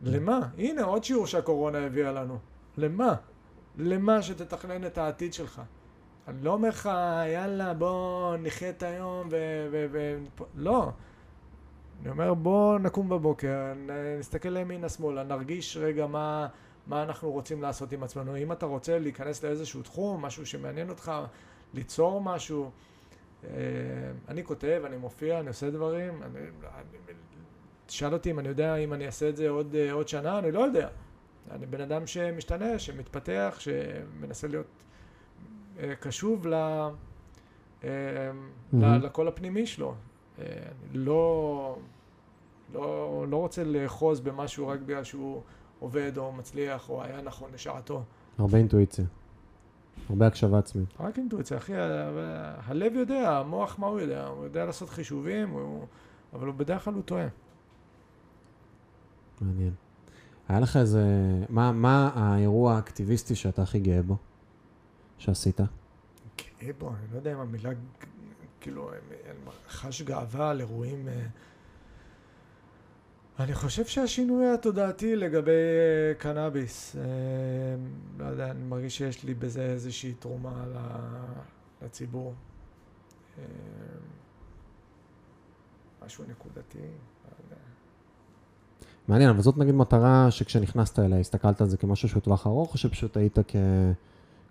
[0.03, 0.49] למה?
[0.59, 2.39] הנה עוד שיעור שהקורונה הביאה לנו.
[2.77, 3.15] למה?
[3.77, 5.63] למה שתתכנן את העתיד שלך?
[6.29, 6.91] אני לא אומר לך,
[7.33, 9.37] יאללה, בוא נחיה את היום ו...
[9.71, 10.19] ו, ו
[10.55, 10.91] לא.
[12.03, 13.73] אני אומר, בוא נקום בבוקר,
[14.19, 16.49] נסתכל לימינה שמאלה, נרגיש רגע מה,
[16.87, 18.37] מה אנחנו רוצים לעשות עם עצמנו.
[18.37, 21.13] אם אתה רוצה להיכנס לאיזשהו תחום, משהו שמעניין אותך,
[21.75, 22.71] ליצור משהו,
[23.45, 23.51] אה,
[24.29, 27.15] אני כותב, אני מופיע, אני עושה דברים, אני, אני,
[27.89, 30.53] תשאל אותי אם אני יודע אם אני אעשה את זה עוד, אה, עוד שנה, אני
[30.53, 30.89] לא יודע.
[31.51, 34.85] אני בן אדם שמשתנה, שמתפתח, שמנסה להיות
[35.79, 36.55] אה, קשוב ל,
[37.83, 38.77] mm-hmm.
[38.77, 39.95] לקול הפנימי שלו.
[40.95, 41.79] לא,
[42.75, 45.43] לא, לא רוצה לאחוז במשהו רק בגלל שהוא
[45.81, 48.03] עובד או מצליח או היה נכון לשעתו.
[48.39, 49.05] הרבה אינטואיציה.
[50.11, 50.89] הרבה הקשבה עצמית.
[51.01, 54.27] רק אינטואיציה, אחי, הלב יודע, המוח מה הוא יודע?
[54.27, 55.87] הוא יודע לעשות חישובים, הוא,
[56.33, 57.27] אבל הוא בדרך כלל הוא טועה.
[59.43, 59.73] מעניין.
[60.49, 61.05] היה לך איזה...
[61.49, 64.17] מה, מה האירוע האקטיביסטי שאתה הכי גאה בו?
[65.19, 65.61] שעשית?
[65.61, 66.89] גאה בו?
[66.89, 67.71] אני לא יודע אם המילה
[68.61, 71.09] כאילו, אני חש גאווה על אירועים...
[71.09, 71.27] אה,
[73.39, 77.03] אני חושב שהשינוי התודעתי לגבי אה, קנאביס, אה,
[78.19, 80.65] לא יודע, אני מרגיש שיש לי בזה איזושהי תרומה
[81.83, 82.35] לציבור.
[86.07, 86.79] משהו נקודתי.
[89.09, 92.79] מעניין, אבל זאת נגיד מטרה שכשנכנסת אליה, הסתכלת על זה כמשהו שהוא טווח ארוך, או
[92.79, 93.39] שפשוט היית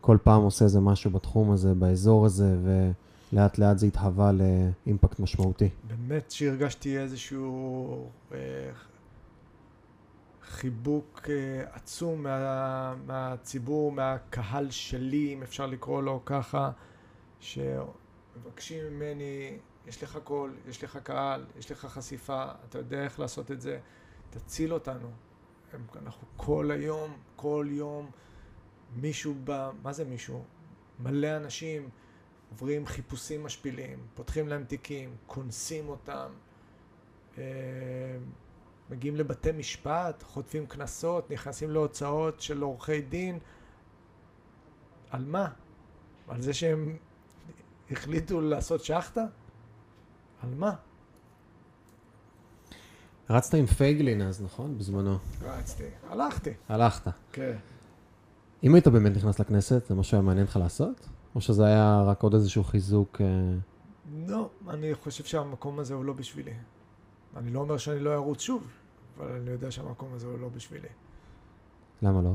[0.02, 2.92] ככל פעם עושה איזה משהו בתחום הזה, באזור הזה, ו...
[3.34, 5.70] לאט לאט זה התהווה לאימפקט משמעותי.
[5.84, 8.38] באמת שהרגשתי איזשהו אה,
[10.44, 16.72] חיבוק אה, עצום מה, מהציבור, מהקהל שלי, אם אפשר לקרוא לו ככה,
[17.40, 23.52] שמבקשים ממני, יש לך קול, יש לך קהל, יש לך חשיפה, אתה יודע איך לעשות
[23.52, 23.80] את זה,
[24.40, 25.12] תציל אותנו.
[25.96, 28.12] אנחנו כל היום, כל יום,
[28.96, 29.70] מישהו ב...
[29.84, 30.44] מה זה מישהו?
[31.00, 31.90] מלא אנשים.
[32.50, 36.32] עוברים חיפושים משפילים, פותחים להם תיקים, כונסים אותם,
[37.38, 37.44] אה,
[38.90, 43.40] מגיעים לבתי משפט, חוטפים קנסות, נכנסים להוצאות של עורכי דין.
[45.10, 45.50] על מה?
[46.28, 46.98] על זה שהם
[47.92, 49.26] החליטו לעשות שחטה?
[50.44, 50.76] על מה?
[53.30, 54.78] רצת עם פייגלין אז, נכון?
[54.78, 55.18] בזמנו.
[55.42, 55.84] רצתי.
[56.10, 56.50] הלכתי.
[56.70, 57.12] הלכת.
[57.32, 57.56] כן.
[58.64, 61.10] אם היית באמת נכנס לכנסת, זה משהו שהיה מעניין לך לעשות?
[61.36, 63.22] או שזה היה רק עוד איזשהו חיזוק?
[63.22, 63.28] אה?
[64.28, 66.54] לא, אני חושב שהמקום הזה הוא לא בשבילי.
[67.38, 68.68] אני לא אומר שאני לא ארוץ שוב,
[69.18, 70.88] אבל אני יודע שהמקום הזה הוא לא בשבילי.
[72.02, 72.34] למה לא?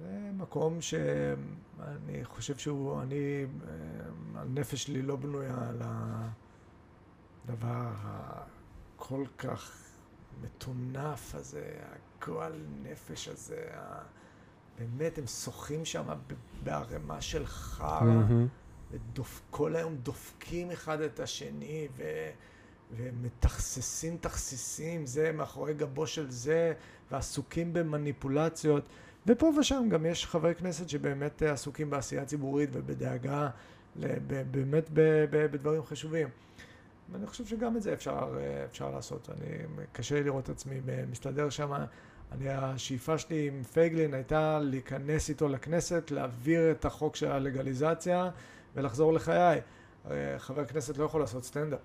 [0.00, 5.82] זה מקום שאני חושב שהוא, אני, אה, הנפש שלי לא בנויה על
[7.44, 7.90] הדבר
[8.98, 9.72] הכל כך
[10.42, 11.70] מטונף הזה,
[12.22, 13.66] הגועל נפש הזה,
[14.78, 16.04] באמת, הם שוחים שם
[16.64, 19.20] בערימה של חרא, mm-hmm.
[19.20, 22.02] וכל היום דופקים אחד את השני, ו...
[22.96, 26.72] ומתכססים תכסיסים, זה מאחורי גבו של זה,
[27.10, 28.84] ועסוקים במניפולציות.
[29.26, 33.48] ופה ושם גם יש חברי כנסת שבאמת עסוקים בעשייה ציבורית ובדאגה,
[34.50, 34.90] באמת
[35.30, 36.28] בדברים חשובים.
[37.12, 39.28] ואני חושב שגם את זה אפשר, אפשר לעשות.
[39.30, 39.46] אני,
[39.92, 40.80] קשה לי לראות את עצמי
[41.10, 41.72] מסתדר שם
[42.32, 48.30] אני, השאיפה שלי עם פייגלין הייתה להיכנס איתו לכנסת, להעביר את החוק של הלגליזציה
[48.74, 49.60] ולחזור לחיי.
[50.38, 51.80] חבר כנסת לא יכול לעשות סטנדאפ,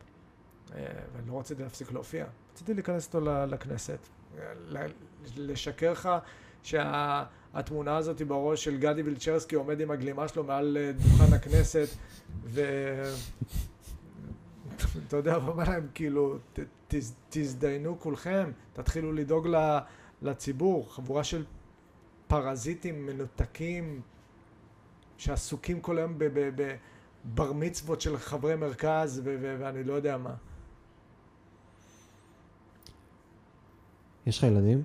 [0.76, 2.26] אה, ואני לא רציתי להפסיק להופיע.
[2.53, 3.99] רציתי להיכנס איתו לכנסת,
[5.38, 6.09] לשקר לך
[6.63, 11.88] שהתמונה הזאת היא בראש של גדי וילצ'רסקי עומד עם הגלימה שלו מעל אה, דוכן הכנסת,
[12.43, 12.61] ו...
[15.07, 16.38] אתה יודע, הוא אומר להם, כאילו,
[17.30, 19.47] תזדיינו כולכם, תתחילו לדאוג.
[20.24, 21.45] לציבור, חבורה של
[22.28, 24.01] פרזיטים מנותקים
[25.17, 30.36] שעסוקים כל היום בבר מצוות של חברי מרכז ואני לא יודע מה.
[34.26, 34.84] יש לך ילדים?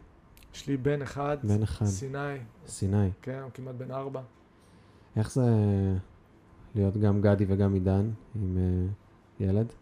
[0.55, 3.11] יש לי בן אחד, בן אחד, סיני, סיני.
[3.23, 4.23] כן, הוא כמעט בן ארבע.
[5.17, 5.43] איך זה
[6.75, 8.93] להיות גם גדי וגם עידן עם אה,
[9.41, 9.73] ילד?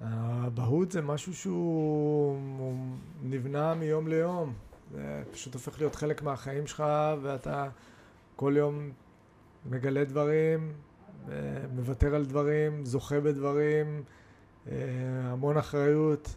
[0.00, 4.52] האבהות זה משהו שהוא הוא נבנה מיום ליום.
[4.92, 6.84] זה פשוט הופך להיות חלק מהחיים שלך,
[7.22, 7.68] ואתה
[8.36, 8.90] כל יום
[9.66, 10.72] מגלה דברים,
[11.28, 11.34] אה,
[11.74, 14.02] מוותר על דברים, זוכה בדברים,
[14.66, 14.76] אה,
[15.24, 16.34] המון אחריות,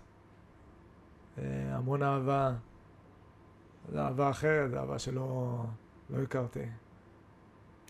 [1.37, 1.43] אה,
[1.75, 2.53] המון אהבה.
[3.91, 5.57] זו אהבה אחרת, זו אהבה שלא
[6.09, 6.65] לא הכרתי.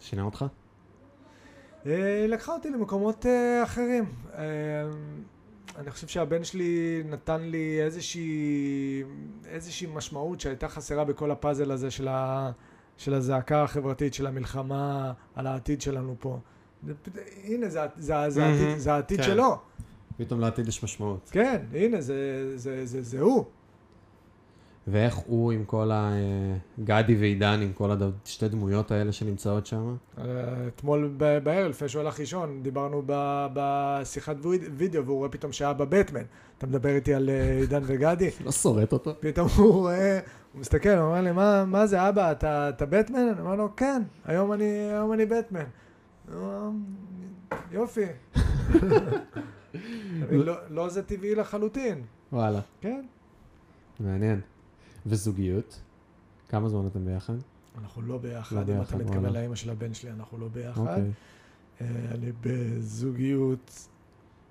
[0.02, 0.46] שינה אותך?
[1.86, 4.06] אה, לקחה אותי למקומות אה, אחרים.
[4.34, 4.44] אה,
[5.78, 9.04] אני חושב שהבן שלי נתן לי איזושהי,
[9.46, 12.52] איזושהי משמעות שהייתה חסרה בכל הפאזל הזה של, ה,
[12.98, 16.40] של הזעקה החברתית, של המלחמה על העתיד שלנו פה.
[16.84, 16.94] זה,
[17.44, 18.80] הנה, זה, זה, זה, העתיד, מהמם.
[18.80, 19.24] זה העתיד כן.
[19.24, 19.58] שלו.
[20.18, 21.30] פתאום לעתיד יש משמעות.
[21.32, 23.46] כן, הנה, זה, זה, זה, זה הוא.
[24.88, 26.12] ואיך הוא עם כל ה...
[26.14, 28.02] אה, גדי ועידן, עם כל הד...
[28.26, 29.96] שתי דמויות האלה שנמצאות שם?
[30.18, 30.24] אה,
[30.68, 31.14] אתמול
[31.44, 33.04] בערב, לפני שהוא הלך לישון, דיברנו
[33.54, 36.22] בשיחת ויד- וידאו, והוא רואה פתאום שהיה בבטמן.
[36.58, 38.30] אתה מדבר איתי על אה, עידן וגדי?
[38.46, 39.12] לא שורט אותו.
[39.20, 40.20] פתאום הוא רואה,
[40.54, 43.18] הוא מסתכל, הוא אומר לי, מה, מה זה אבא, אתה, אתה בטמן?
[43.34, 45.64] אני אומר לו, כן, היום אני, היום אני בטמן.
[47.72, 48.06] יופי.
[50.32, 52.02] לא, לא זה טבעי לחלוטין,
[52.34, 53.06] וואלה, כן.
[54.00, 54.40] מעניין.
[55.06, 55.82] וזוגיות?
[56.50, 57.34] כמה זמן אתם ביחד?
[57.78, 59.34] אנחנו לא ביחד, לא אם ביחד, אתה מתכוון.
[59.34, 60.82] לאמא של הבן שלי, אנחנו לא ביחד.
[60.82, 61.12] אוקיי.
[61.82, 63.88] אה, אני בזוגיות,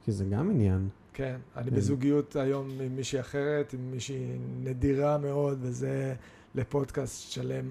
[0.04, 0.88] כי זה גם עניין.
[1.12, 1.76] כן, אני כן.
[1.76, 6.14] בזוגיות היום עם מישהי אחרת, עם מישהי נדירה מאוד, וזה
[6.54, 7.66] לפודקאסט שלם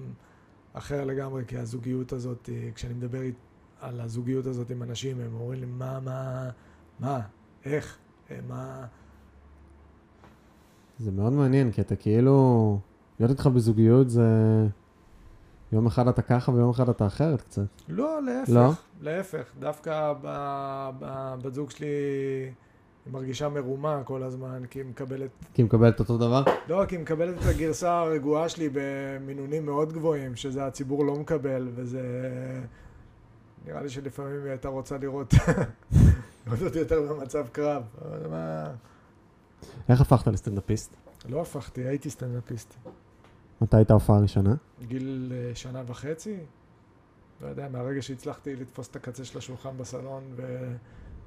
[0.72, 3.20] אחר לגמרי, כי הזוגיות הזאת, אה, כשאני מדבר
[3.80, 6.50] על הזוגיות הזאת עם אנשים, הם אומרים לי, מה, מה,
[7.00, 7.20] מה,
[7.64, 7.98] איך,
[8.30, 8.86] אה, מה...
[11.02, 12.78] זה מאוד מעניין, כי אתה כאילו...
[13.20, 14.22] להיות איתך בזוגיות זה...
[15.72, 17.62] יום אחד אתה ככה ויום אחד אתה אחרת קצת.
[17.88, 18.70] לא, להפך, לא?
[19.00, 21.86] להפך, דווקא ב- ב- בת זוג שלי
[23.06, 26.42] היא מרגישה מרומה כל הזמן, כי היא מקבלת כי היא מקבלת אותו דבר?
[26.68, 31.68] לא, כי היא מקבלת את הגרסה הרגועה שלי במינונים מאוד גבוהים, שזה הציבור לא מקבל,
[31.74, 32.02] וזה...
[33.66, 35.34] נראה לי שלפעמים היא הייתה רוצה לראות
[36.46, 37.82] לראות אותי יותר במצב קרב.
[38.04, 38.70] אבל מה...
[39.88, 40.96] איך הפכת לסטנדאפיסט?
[41.28, 42.74] לא הפכתי, הייתי סטנדאפיסט.
[43.60, 44.54] מתי הייתה ההופעה הראשונה?
[44.82, 46.36] גיל אה, שנה וחצי,
[47.40, 50.72] לא יודע, מהרגע שהצלחתי לתפוס את הקצה של השולחן בסלון ו...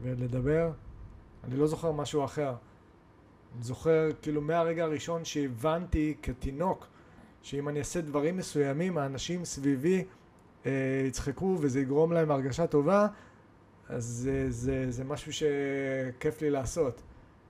[0.02, 0.72] ולדבר,
[1.44, 2.56] אני לא זוכר משהו אחר.
[3.56, 6.88] אני זוכר, כאילו, מהרגע הראשון שהבנתי כתינוק,
[7.42, 10.04] שאם אני אעשה דברים מסוימים, האנשים סביבי
[10.66, 10.72] אה,
[11.08, 13.08] יצחקו וזה יגרום להם הרגשה טובה,
[13.90, 17.02] אז זה, זה, זה משהו שכיף לי לעשות.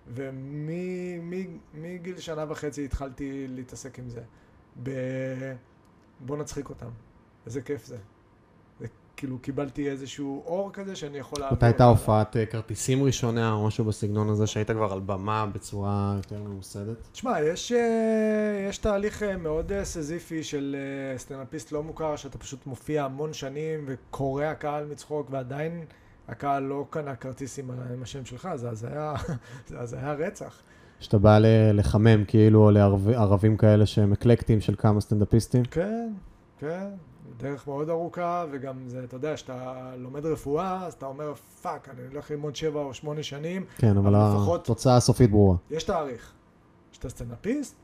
[0.08, 1.58] ומגיל
[2.20, 4.22] שנה וחצי התחלתי להתעסק עם זה.
[4.84, 4.90] ב...
[6.20, 6.90] בוא נצחיק אותם.
[7.46, 7.98] איזה כיף זה.
[8.80, 8.88] זה
[9.18, 11.58] כאילו קיבלתי איזשהו אור כזה שאני יכול להעביר.
[11.58, 11.84] מתי הייתה.
[11.84, 16.98] הופעת אה, כרטיסים ראשונה או משהו בסגנון הזה שהיית כבר על במה בצורה יותר ממוסדת?
[17.12, 20.76] תשמע, יש, אה, יש תהליך אה, מאוד סזיפי של
[21.18, 25.86] סטנדאפיסט לא מוכר, שאתה פשוט מופיע המון שנים וקורע קהל מצחוק, ועדיין
[26.28, 29.14] הקהל לא קנה כרטיסים על- עם השם שלך, זה אז היה,
[29.70, 30.56] זה אז היה רצח.
[31.00, 31.38] שאתה בא
[31.74, 35.64] לחמם כאילו, או לערבים כאלה שהם אקלקטים של כמה סטנדאפיסטים?
[35.66, 36.14] כן,
[36.60, 36.88] כן,
[37.38, 42.08] דרך מאוד ארוכה, וגם זה, אתה יודע, כשאתה לומד רפואה, אז אתה אומר, fuck, אני
[42.12, 45.58] הולך ללמוד שבע או שמונה שנים, כן, אבל אבל לפחות- התוצאה הסופית ברורה.
[45.72, 46.32] יש תאריך.
[46.92, 47.76] כשאתה סטנדאפיסט,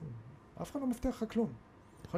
[0.62, 1.48] אף אחד לא מבטיח לך כלום.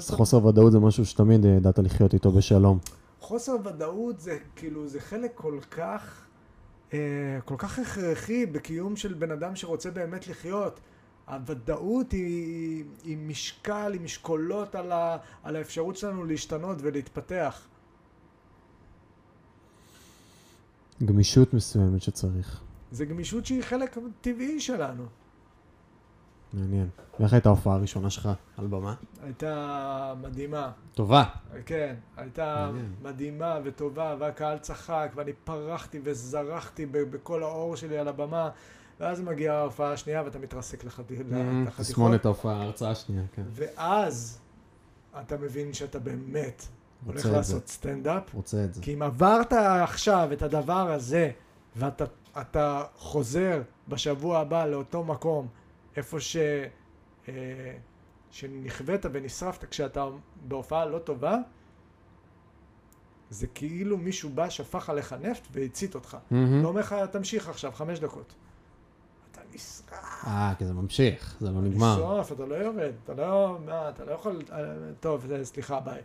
[0.10, 2.80] חוסר ודאות זה משהו שתמיד אה, ידעת לחיות איתו בשלום.
[3.24, 6.26] חוסר ודאות זה כאילו, זה חלק כל כך,
[6.94, 10.80] אה, כל כך הכרחי בקיום של בן אדם שרוצה באמת לחיות.
[11.28, 17.68] הוודאות היא, היא משקל, היא משקולות על, ה, על האפשרות שלנו להשתנות ולהתפתח.
[21.04, 22.62] גמישות מסוימת שצריך.
[22.92, 25.06] זו גמישות שהיא חלק טבעי שלנו.
[26.54, 26.88] מעניין.
[27.20, 28.96] ואיך הייתה ההופעה הראשונה שלך על במה?
[29.24, 30.72] הייתה מדהימה.
[30.94, 31.24] טובה.
[31.66, 32.94] כן, הייתה מעניין.
[33.04, 38.50] מדהימה וטובה, והקהל צחק, ואני פרחתי וזרחתי בכל האור שלי על הבמה,
[39.00, 41.86] ואז מגיעה ההופעה השנייה ואתה מתרסק לחתי- לחתיכות.
[41.86, 43.44] תסמונת ההופעה, ההרצאה השנייה, כן.
[43.50, 44.40] ואז
[45.22, 46.66] אתה מבין שאתה באמת
[47.06, 47.26] הולך.
[47.26, 48.82] לעשות סטנדאפ, רוצה את זה.
[48.82, 51.32] כי אם עברת עכשיו את הדבר הזה,
[51.76, 52.06] ואתה
[52.42, 55.48] אתה חוזר בשבוע הבא לאותו מקום,
[55.96, 56.38] איפה ש...
[57.28, 57.34] אה,
[58.32, 60.08] שנכווית ונשרפת כשאתה
[60.48, 61.38] בהופעה לא טובה,
[63.30, 66.18] זה כאילו מישהו בא, שפך עליך נפט והצית אותך.
[66.32, 66.64] מהמם.
[66.64, 68.34] לא אומר לך, תמשיך עכשיו, חמש דקות.
[69.32, 71.96] אתה נשרף אה, כי זה ממשיך, זה לא נגמר.
[71.96, 74.58] בסוף, אתה לא יורד, אתה לא, מה, אתה לא יכול, אה,
[75.00, 76.02] טוב, זה- סליחה, ביי.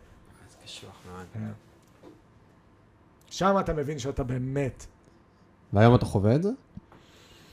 [0.49, 1.25] זה קשוח מאוד.
[1.33, 1.39] כן.
[3.29, 4.85] שם אתה מבין שאתה באמת.
[5.73, 6.49] והיום אתה חווה את זה?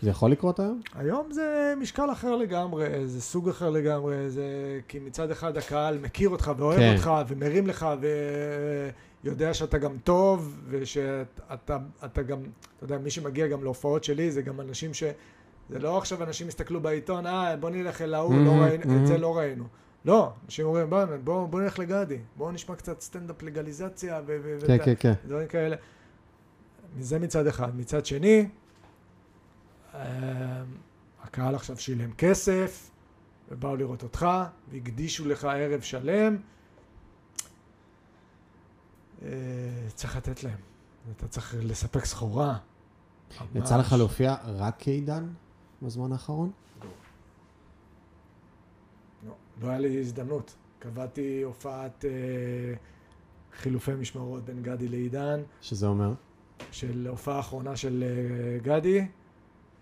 [0.02, 0.80] זה יכול לקרות היום?
[0.94, 4.44] היום זה משקל אחר לגמרי, זה סוג אחר לגמרי, זה
[4.88, 6.94] כי מצד אחד הקהל מכיר אותך ואוהב כן.
[6.96, 7.86] אותך ומרים לך
[9.24, 12.38] ויודע שאתה גם טוב ושאתה אתה גם,
[12.76, 15.02] אתה יודע, מי שמגיע גם להופעות שלי זה גם אנשים ש...
[15.70, 19.06] זה לא עכשיו אנשים יסתכלו בעיתון, אה, בוא נלך אל ההוא, לא Mhm, ראינו, את
[19.06, 19.18] זה.
[19.18, 19.64] לא ראינו.
[20.04, 24.56] לא, אנשים אומרים, בוא, בוא, בוא נלך לגדי, בוא נשמע קצת סטנדאפ לגליזציה ו...
[24.66, 25.12] כן, כן, כן.
[25.26, 25.76] דברים כאלה.
[27.00, 27.76] זה מצד אחד.
[27.76, 28.48] מצד שני,
[31.22, 32.90] הקהל עכשיו שילם כסף,
[33.50, 34.26] ובאו לראות אותך,
[34.70, 36.36] והקדישו לך ערב שלם.
[39.22, 39.28] אה,
[39.94, 40.58] צריך לתת להם.
[41.16, 42.58] אתה צריך לספק סחורה.
[43.54, 43.92] יצא לך.
[43.92, 45.28] להופיע רק כעידן
[45.82, 46.50] בזמן האחרון?
[49.26, 50.54] לא, לא היה לי הזדמנות.
[50.78, 52.10] קבעתי הופעת אה,
[53.58, 55.42] חילופי משמרות בין גדי לעידן.
[55.62, 56.14] שזה אומר?
[56.72, 59.06] של הופעה אחרונה של אה, גדי,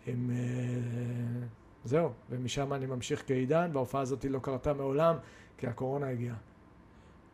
[0.07, 0.30] עם...
[0.30, 1.46] אה,
[1.84, 5.16] זהו, ומשם אני ממשיך כעידן, וההופעה הזאת לא קרתה מעולם,
[5.59, 6.36] כי הקורונה הגיעה.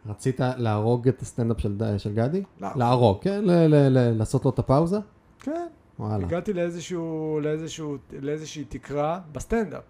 [0.07, 2.43] רצית להרוג את הסטנדאפ של, של גדי?
[2.61, 2.68] לא.
[2.77, 3.45] להרוג, כן?
[3.45, 4.99] ל- ל- ל- לעשות לו את הפאוזה?
[5.41, 5.66] כן,
[5.99, 6.27] וואלה.
[6.27, 9.83] הגעתי לאיזשהו, לאיזשהו, לאיזושהי תקרה בסטנדאפ.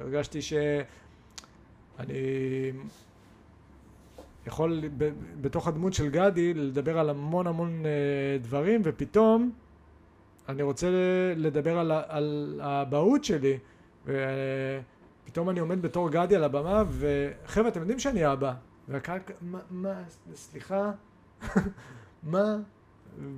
[0.00, 2.12] הרגשתי שאני
[4.46, 5.10] יכול ב,
[5.40, 9.50] בתוך הדמות של גדי לדבר על המון המון אה, דברים, ופתאום
[10.48, 10.86] אני רוצה
[11.36, 13.58] לדבר על, על האבהות שלי,
[14.04, 18.52] ופתאום אני עומד בתור גדי על הבמה, וחבר'ה, אתם יודעים שאני אבא.
[18.88, 20.02] והקהל, מה, מה,
[20.34, 20.90] סליחה,
[22.22, 22.56] מה?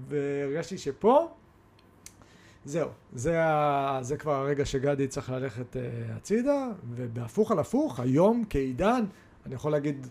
[0.08, 1.28] והרגשתי שפה
[2.64, 3.98] זהו, זה, ה...
[4.02, 5.78] זה כבר הרגע שגדי צריך ללכת uh,
[6.16, 9.04] הצידה, ובהפוך על הפוך, היום כעידן,
[9.46, 10.06] אני יכול להגיד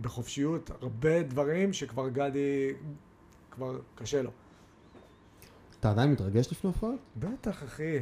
[0.00, 2.72] בחופשיות הרבה דברים שכבר גדי,
[3.50, 4.30] כבר קשה לו.
[5.80, 7.00] אתה עדיין מתרגש לפני הופעות?
[7.16, 7.98] בטח, אחי,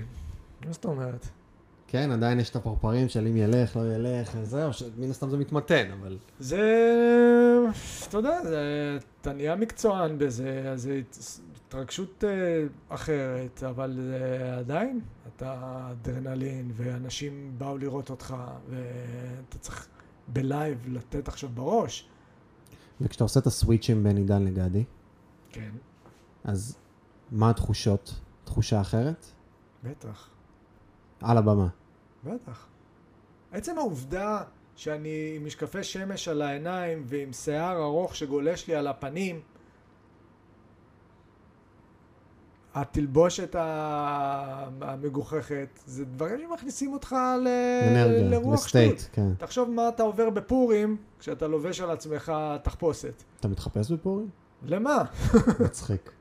[0.66, 1.26] מה זאת אומרת?
[1.88, 5.90] כן, עדיין יש את הפרפרים של אם ילך, לא ילך, וזהו, מן הסתם זה מתמתן,
[6.00, 6.18] אבל...
[6.40, 6.62] זה,
[8.08, 11.00] אתה יודע, זה, אתה נהיה מקצוען בזה, אז זה
[11.56, 15.00] התרגשות אה, אחרת, אבל אה, עדיין,
[15.36, 18.36] אתה אדרנלין, ואנשים באו לראות אותך,
[18.70, 19.88] ואתה צריך
[20.28, 22.08] בלייב לתת עכשיו בראש.
[23.00, 24.84] וכשאתה עושה את הסוויצ'ים בין עידן לגדי,
[25.50, 25.70] כן.
[26.44, 26.76] אז
[27.30, 28.20] מה התחושות?
[28.44, 29.26] תחושה אחרת?
[29.84, 30.28] בטח,
[31.20, 31.68] על הבמה.
[32.24, 32.66] בטח.
[33.52, 34.42] עצם העובדה
[34.76, 39.40] שאני עם משקפי שמש על העיניים ועם שיער ארוך שגולש לי על הפנים,
[42.74, 43.56] התלבושת
[44.80, 47.48] המגוחכת, זה דברים שמכניסים אותך ל...
[47.88, 48.82] אנרגיה, לרוח שטות.
[48.82, 49.34] לסטייט, כן.
[49.38, 53.22] תחשוב מה אתה עובר בפורים כשאתה לובש על עצמך תחפושת.
[53.40, 54.28] אתה מתחפש בפורים?
[54.62, 55.04] למה?
[55.64, 56.12] מצחיק.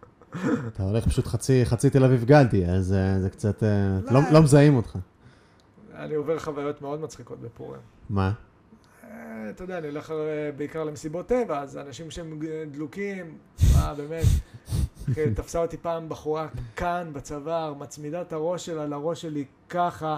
[0.68, 3.64] אתה הולך פשוט חצי, חצי תל אביב גדי, אז אה, זה קצת...
[3.64, 3.70] אה,
[4.04, 4.12] לא.
[4.12, 4.98] לא, לא מזהים אותך.
[5.96, 7.82] אני עובר חוויות מאוד מצחיקות בפורים.
[8.10, 8.32] מה?
[9.04, 10.14] אה, אתה יודע, אני הולך
[10.58, 12.40] בעיקר למסיבות טבע, אז אנשים שהם
[12.72, 13.38] דלוקים,
[13.74, 14.26] מה, באמת.
[15.36, 20.18] תפסה אותי פעם בחורה כאן, בצוואר, מצמידה את הראש שלה לראש שלי ככה,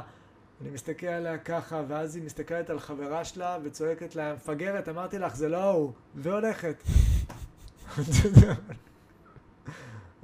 [0.61, 5.35] אני מסתכל עליה ככה, ואז היא מסתכלת על חברה שלה וצועקת לה, מפגרת, אמרתי לך,
[5.35, 6.83] זה לא הוא, והולכת.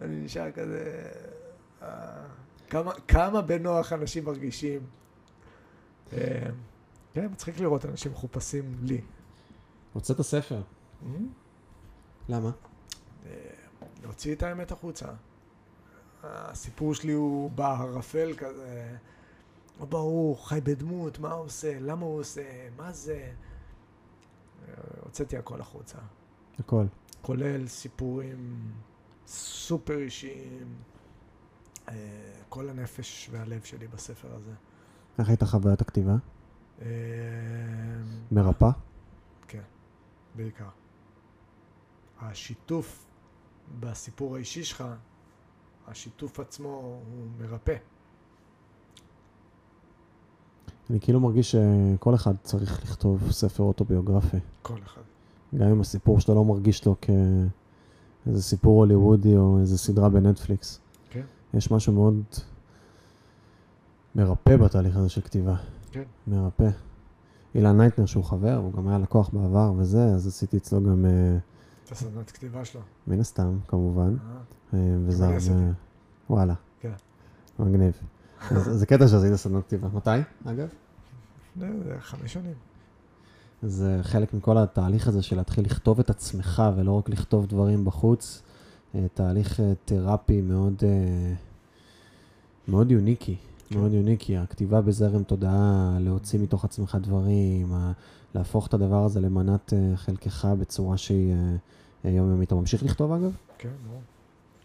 [0.04, 1.12] אני נשאר כזה...
[1.82, 2.24] אה,
[2.70, 4.82] כמה, כמה בנוח אנשים מרגישים.
[6.14, 6.50] אה,
[7.14, 9.02] כן, מצחיק לראות אנשים מחופשים לי.
[9.94, 10.62] הוצאת ספר.
[12.30, 12.52] למה?
[13.26, 13.32] אה,
[14.04, 15.08] להוציא את האמת החוצה.
[16.24, 18.96] הסיפור שלי הוא בערפל כזה,
[19.80, 23.32] לא ברור, חי בדמות, מה הוא עושה, למה הוא עושה, מה זה.
[25.02, 25.98] הוצאתי הכל החוצה,
[26.60, 26.86] הכל.
[27.22, 28.72] כולל סיפורים
[29.28, 30.68] סופר אישיים,
[31.90, 31.94] אה,
[32.50, 34.52] כל הנפש והלב שלי בספר הזה.
[35.20, 36.16] איך הייתה חוויית הכתיבה?
[36.82, 36.88] אה,
[38.32, 38.70] מרפא?
[40.36, 40.66] בעיקר.
[42.22, 43.06] השיתוף
[43.80, 44.84] בסיפור האישי שלך,
[45.88, 47.76] השיתוף עצמו הוא מרפא.
[50.90, 54.38] אני כאילו מרגיש שכל אחד צריך לכתוב ספר אוטוביוגרפי.
[54.62, 55.02] כל אחד.
[55.56, 56.96] גם אם הסיפור שלו לא מרגיש לו
[58.24, 60.80] כאיזה סיפור הוליוודי או איזה סדרה בנטפליקס.
[61.10, 61.22] כן.
[61.54, 62.24] יש משהו מאוד
[64.16, 65.56] מרפא בתהליך הזה של כתיבה.
[65.92, 66.04] כן.
[66.28, 66.70] מרפא.
[67.56, 71.38] אילן הייטנר שהוא חבר, הוא גם היה לקוח בעבר וזה, אז עשיתי אצלו גם, אה,
[71.86, 72.82] את הסדנת כתיבה שלו.
[73.08, 74.16] מן הסתם, כמובן.
[74.74, 75.26] אה, אה, וזה.
[75.26, 75.72] הרבה...
[76.30, 76.54] וואלה.
[76.80, 76.92] כן.
[77.60, 77.94] מגניב.
[78.52, 79.88] זה קטע שעשית סדנת כתיבה.
[79.94, 80.10] מתי,
[80.46, 80.68] אגב?
[82.00, 82.54] חמש שנים.
[83.64, 88.42] זה חלק מכל התהליך הזה של להתחיל לכתוב את עצמך ולא רק לכתוב דברים בחוץ.
[88.96, 91.34] אה, תהליך אה, תרפי מאוד, אה,
[92.68, 93.36] מאוד יוניקי,
[93.70, 93.80] כן.
[93.80, 94.38] מאוד יוניקי.
[94.38, 97.74] הכתיבה בזרם תודעה, להוציא מתוך עצמך דברים,
[98.36, 101.36] להפוך את הדבר הזה למנת חלקך בצורה שהיא
[102.04, 102.48] יומיומית.
[102.48, 103.36] אתה ממשיך לכתוב אגב?
[103.58, 104.02] כן, ברור.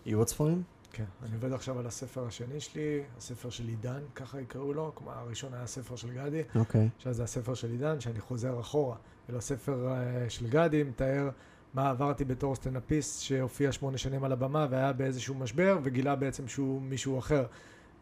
[0.07, 0.63] יהיו עוד ספרים?
[0.93, 5.13] כן, אני עובד עכשיו על הספר השני שלי, הספר של עידן, ככה יקראו לו, כלומר
[5.13, 6.89] הראשון היה הספר של גדי, אוקיי.
[6.97, 8.97] עכשיו זה הספר של עידן, שאני חוזר אחורה.
[9.31, 11.31] אלא הספר אה, של גדי מתאר
[11.75, 16.83] מה עברתי בתור סטנדאפיסט שהופיע שמונה שנים על הבמה והיה באיזשהו משבר וגילה בעצם שהוא
[16.83, 17.47] מישהו אחר.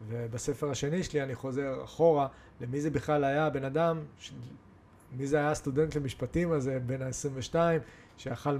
[0.07, 2.27] ובספר השני שלי אני חוזר אחורה
[2.61, 4.31] למי זה בכלל היה הבן אדם, ש...
[5.11, 7.55] מי זה היה הסטודנט למשפטים הזה, בן ה-22,
[8.17, 8.57] שאכל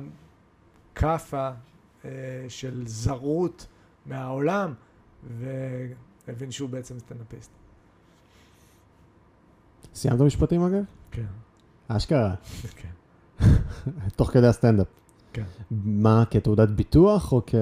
[0.96, 1.50] כאפה
[2.06, 2.10] אה,
[2.48, 3.68] של זרות
[4.08, 4.74] מהעולם
[5.40, 7.52] והבין שהוא בעצם סטנדאפיסט.
[9.96, 10.84] סיימת משפטים אגב?
[11.12, 11.26] כן,
[11.88, 12.36] אשכרה.
[12.76, 12.90] כן.
[14.18, 14.88] תוך כדי הסטנדאפ.
[15.34, 15.44] כן.
[15.72, 17.56] מה, כתעודת ביטוח או, כ...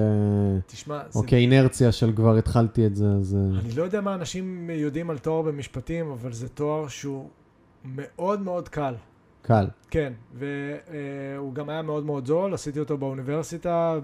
[0.66, 3.36] תשמע, או זה כאינרציה של כבר התחלתי את זה, אז...
[3.36, 7.28] אה, אני לא יודע מה אנשים יודעים על תואר במשפטים, אבל זה תואר שהוא
[7.84, 8.94] מאוד מאוד קל.
[9.46, 9.66] קל.
[9.90, 13.98] כן, והוא גם היה מאוד מאוד זול, עשיתי אותו באוניברסיטה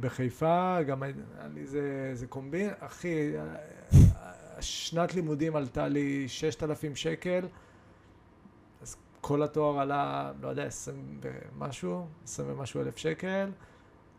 [0.00, 1.02] בחיפה, גם
[1.54, 3.32] לי זה, זה קומבין, אחי,
[4.60, 7.46] שנת לימודים עלתה לי 6,000 שקל,
[8.82, 13.50] אז כל התואר עלה, לא יודע, 20 ומשהו, 20 ומשהו אלף שקל,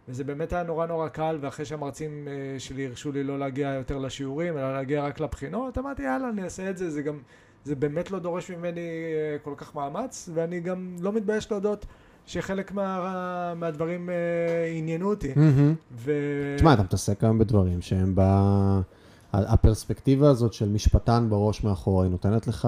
[0.07, 3.97] וזה באמת היה נורא נורא קל, ואחרי שהמרצים אה, שלי הרשו לי לא להגיע יותר
[3.97, 7.19] לשיעורים, אלא להגיע רק לבחינות, אמרתי, יאללה, אני אעשה את זה, זה גם...
[7.65, 11.85] זה באמת לא דורש ממני אה, כל כך מאמץ, ואני גם לא מתבייש להודות
[12.25, 14.15] שחלק מה, מהדברים אה,
[14.77, 15.33] עניינו אותי.
[15.91, 16.11] ו...
[16.57, 18.21] תשמע, אתה מתעסק היום בדברים שהם ב...
[19.33, 22.67] הפרספקטיבה הזאת של משפטן בראש מאחורה, היא נותנת לך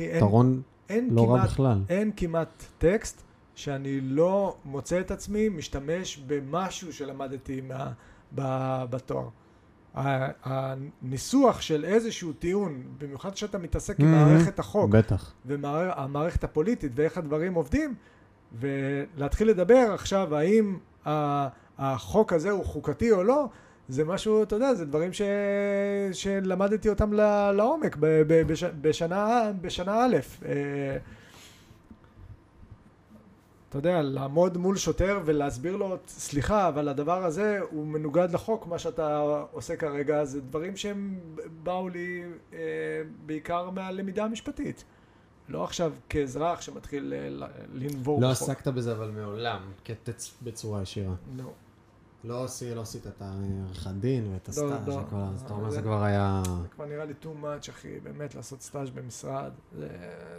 [0.00, 1.82] יתרון לא רע כמעט, בכלל.
[1.88, 3.22] אין כמעט טקסט
[3.54, 7.92] שאני לא מוצא את עצמי משתמש במשהו שלמדתי מה,
[8.34, 8.42] ב,
[8.90, 9.28] בתואר.
[9.94, 14.16] הניסוח של איזשהו טיעון, במיוחד כשאתה מתעסק עם Mhm.
[14.16, 15.32] מערכת החוק, בטח.
[15.46, 17.94] והמערכת הפוליטית ואיך הדברים עובדים,
[18.60, 20.76] ולהתחיל לדבר עכשיו האם
[21.78, 23.48] החוק הזה הוא חוקתי או לא,
[23.88, 25.22] זה משהו, אתה יודע, זה דברים ש...
[26.12, 27.12] שלמדתי אותם
[27.52, 27.96] לעומק.
[28.80, 30.16] בשנה, בשנה א'.
[33.70, 38.78] אתה יודע, לעמוד מול שוטר ולהסביר לו, סליחה, אבל הדבר הזה הוא מנוגד לחוק, מה
[38.78, 39.18] שאתה
[39.52, 41.18] עושה כרגע, זה דברים שהם
[41.62, 42.22] באו לי
[42.52, 42.58] אה,
[43.26, 44.84] בעיקר מהלמידה המשפטית.
[45.48, 48.48] לא עכשיו כאזרח שמתחיל אה, לנבור לא בחוק.
[48.48, 51.14] עסקת בזה אבל מעולם, כתץ בצורה ישירה.
[51.36, 51.50] לא.
[52.24, 54.94] לא עשי- לא עשית את העריכת דין ואת לא, הסטאז' לא.
[54.94, 56.42] וכל ה- אז אתה אומר זה כבר היה...
[56.62, 59.88] זה כבר נראה לי too much, אחי, באמת לעשות סטאז' במשרד, זה,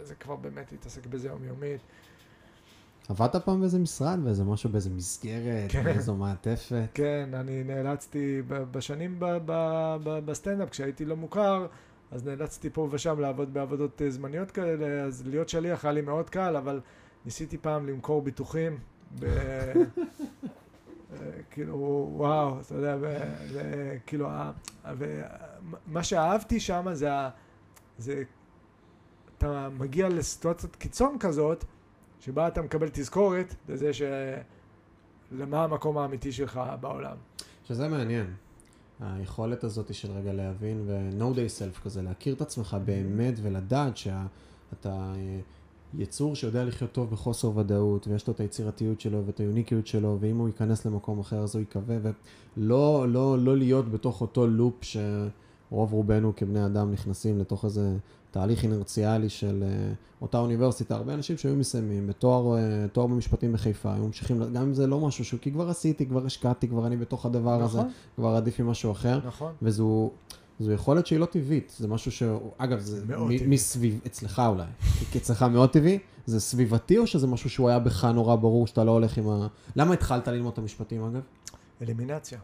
[0.02, 1.80] זה כבר באמת להתעסק בזה יומיומית.
[3.08, 5.84] עבדת פעם באיזה משרד, באיזה משהו, באיזה מסגרת, כן.
[5.84, 6.84] באיזו מעטפת?
[6.94, 11.66] כן, אני נאלצתי בשנים ב- ב- ב- בסטנדאפ, כשהייתי לא מוכר,
[12.10, 16.30] אז נאלצתי פה ושם לעבוד בעבודות אה, זמניות כאלה, אז להיות שליח היה לי מאוד
[16.30, 16.80] קל, אבל
[17.24, 18.78] ניסיתי פעם למכור ביטוחים.
[19.18, 19.24] ב...
[19.24, 19.72] אה,
[21.50, 23.22] כאילו, וואו, אתה יודע, ו-
[23.52, 24.28] ו- כאילו,
[24.98, 25.22] ו-
[25.86, 27.10] מה שאהבתי שם זה,
[27.98, 28.22] זה,
[29.38, 31.64] אתה מגיע לסיטואציית קיצון כזאת,
[32.24, 34.02] שבה אתה מקבל תזכורת לזה ש...
[35.32, 37.16] למה המקום האמיתי שלך בעולם.
[37.64, 38.26] שזה מעניין.
[39.00, 45.12] היכולת הזאת של רגע להבין ו-know day self כזה, להכיר את עצמך באמת ולדעת שאתה
[45.16, 45.40] אה,
[45.94, 50.36] יצור שיודע לחיות טוב בחוסר ודאות ויש לו את היצירתיות שלו ואת היוניקיות שלו ואם
[50.36, 51.96] הוא ייכנס למקום אחר אז הוא יקווה
[52.56, 57.96] ולא לא, לא להיות בתוך אותו לופ שרוב רובנו כבני אדם נכנסים לתוך איזה
[58.32, 59.92] תהליך אינרציאלי של אה,
[60.22, 60.94] אותה אוניברסיטה.
[60.94, 65.24] הרבה אנשים שהיו מסיימים בתואר אה, במשפטים בחיפה, היו ממשיכים, גם אם זה לא משהו
[65.24, 67.78] שהוא, כי כבר עשיתי, כבר השקעתי, כבר אני בתוך הדבר הזה.
[67.78, 69.52] נכון, כבר עדיף ממשהו אחר, נכון.
[69.62, 70.10] וזו
[70.60, 72.22] זו יכולת שהיא לא טבעית, זה משהו ש...
[72.58, 73.50] אגב, זה מ-.
[73.50, 74.64] מסביב, אצלך אולי,
[75.10, 78.84] כי אצלך מאוד טבעי, זה סביבתי או שזה משהו שהוא היה בך נורא ברור שאתה
[78.84, 79.46] לא הולך עם ה...
[79.76, 81.22] למה התחלת ללמוד את המשפטים אגב?
[81.82, 82.38] אלימינציה.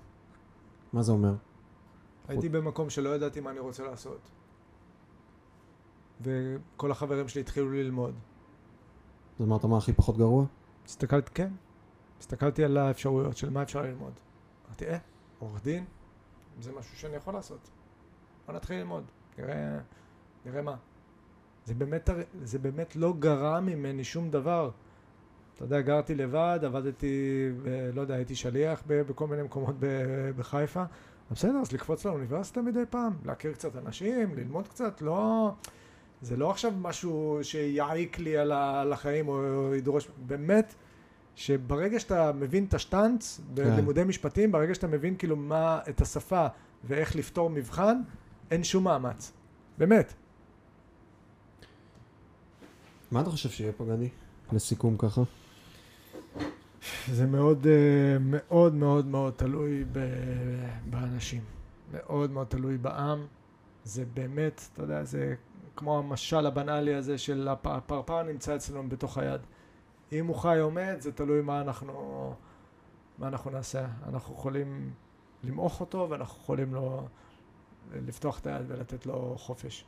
[0.93, 1.35] מה זה אומר?
[2.28, 4.19] הייתי במקום שלא ידעתי מה אני רוצה לעשות.
[6.20, 8.15] וכל החברים שלי התחילו ללמוד.
[9.39, 10.45] אז אמרת מה הכי פחות גרוע?
[10.86, 11.53] הסתכלתי, כן,
[12.20, 14.12] הסתכלתי על האפשרויות של מה אפשר ללמוד.
[14.66, 14.99] אמרתי, אה,
[15.39, 15.85] עורך דין,
[16.61, 17.70] זה משהו שאני יכול לעשות.
[18.47, 19.05] בוא נתחיל ללמוד,
[19.39, 19.78] נראה,
[20.47, 20.77] נראה מה.
[21.65, 22.11] זה באמת,
[22.43, 24.70] זה באמת לא גרע ממני שום דבר.
[25.55, 27.49] אתה יודע, גרתי לבד, עבדתי,
[27.95, 29.74] לא יודע, הייתי שליח בכל מיני מקומות
[30.36, 30.85] בחיפה.
[31.31, 35.53] בסדר, אז לקפוץ לאוניברסיטה מדי פעם, להכיר קצת אנשים, ללמוד קצת, לא...
[36.23, 40.74] זה לא עכשיו משהו שיעיק לי על החיים או ידרוש, באמת,
[41.35, 46.47] שברגע שאתה מבין את השטאנץ בלימודי משפטים, ברגע שאתה מבין כאילו מה, את השפה
[46.85, 48.01] ואיך לפתור מבחן,
[48.51, 49.32] אין שום מאמץ.
[49.78, 50.15] באמת.
[53.11, 54.09] מה אתה חושב שיהיה פה, גדי?
[54.53, 55.23] לסיכום ככה.
[57.12, 59.99] זה מאוד אה, מאוד מאוד מאוד תלוי ב-
[60.90, 61.43] באנשים.
[61.93, 63.27] מאוד מאוד תלוי בעם.
[63.85, 65.35] זה באמת, אתה יודע, זה
[65.78, 69.40] כמו המשל הבנאלי הזה של הפ- הפרפר נמצא אצלנו בתוך היד.
[70.12, 72.34] אם הוא חי או מת, זה תלוי מה אנחנו,
[73.18, 73.86] מה אנחנו נעשה.
[74.09, 74.92] אנחנו יכולים
[75.44, 77.02] למעוך אותו ואנחנו יכולים לו
[77.94, 79.84] לפתוח את היד ולתת לו חופש.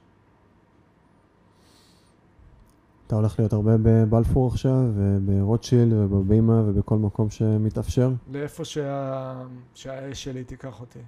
[3.06, 8.10] אתה הולך להיות הרבה בבלפור עכשיו, וברוטשילד, ובבימה, ובכל מקום שמתאפשר?
[8.30, 9.42] לאיפה שה...
[9.74, 10.98] שהאש שלי תיקח אותי.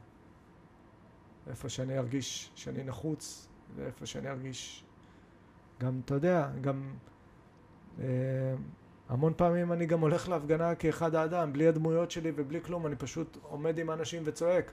[1.47, 4.85] איפה שאני ארגיש שאני נחוץ, ואיפה שאני ארגיש...
[5.81, 6.95] גם, אתה יודע, גם...
[8.01, 8.07] אה,
[9.09, 13.39] המון פעמים אני גם הולך להפגנה כאחד האדם, בלי הדמויות שלי ובלי כלום, אני פשוט
[13.43, 14.73] עומד עם האנשים וצועק.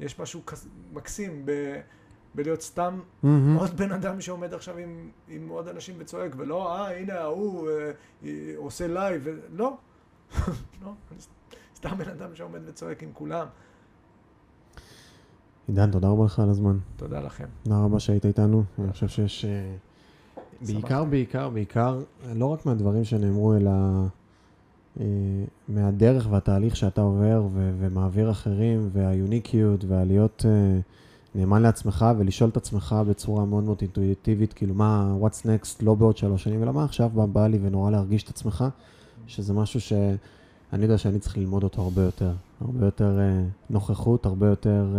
[0.00, 0.66] יש משהו כס...
[0.92, 1.80] מקסים ב...
[2.34, 3.56] בלהיות סתם מהמם.
[3.56, 7.90] עוד בן אדם שעומד עכשיו עם, עם עוד אנשים וצועק, ולא, אה, הנה ההוא אה,
[8.24, 9.30] אה, עושה live, ו...
[9.52, 9.76] לא,
[10.82, 11.20] לא, אני
[11.76, 13.46] סתם בן אדם שעומד וצועק עם כולם.
[15.70, 16.78] עידן, תודה רבה לך על הזמן.
[16.96, 17.44] תודה לכם.
[17.62, 18.62] תודה רבה שהיית איתנו.
[18.78, 19.44] אני חושב שיש...
[19.44, 19.74] אה,
[20.66, 21.04] בעיקר.
[21.04, 22.00] בעיקר, בעיקר,
[22.34, 23.70] לא רק מהדברים שנאמרו, אלא
[25.00, 25.04] אה,
[25.68, 30.80] מהדרך והתהליך שאתה עובר ו- ומעביר אחרים, והיוניקיות, והלהיות אה,
[31.34, 36.16] נאמן לעצמך ולשאול את עצמך בצורה מאוד מאוד אינטואיטיבית, כאילו מה, what's next, לא בעוד
[36.16, 38.64] שלוש שנים, אלא מה עכשיו בא, בא לי ונורא להרגיש את עצמך,
[39.26, 42.32] שזה משהו שאני יודע שאני צריך ללמוד אותו הרבה יותר.
[42.60, 43.18] הרבה יותר
[43.70, 44.96] נוכחות, הרבה יותר...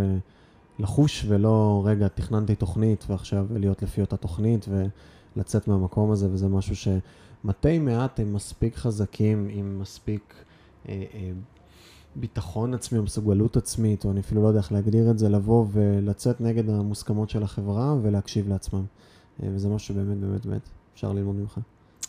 [0.81, 4.65] לחוש ולא, רגע, תכננתי תוכנית ועכשיו להיות לפי אותה תוכנית
[5.35, 10.33] ולצאת מהמקום הזה, וזה משהו שמתי מעט הם מספיק חזקים עם מספיק
[10.89, 11.31] אה, אה,
[12.15, 15.65] ביטחון עצמי או מסוגלות עצמית, או אני אפילו לא יודע איך להגדיר את זה, לבוא
[15.71, 18.83] ולצאת נגד המוסכמות של החברה ולהקשיב לעצמם.
[19.43, 21.57] אה, וזה משהו שבאמת באמת באמת אפשר ללמוד ממך.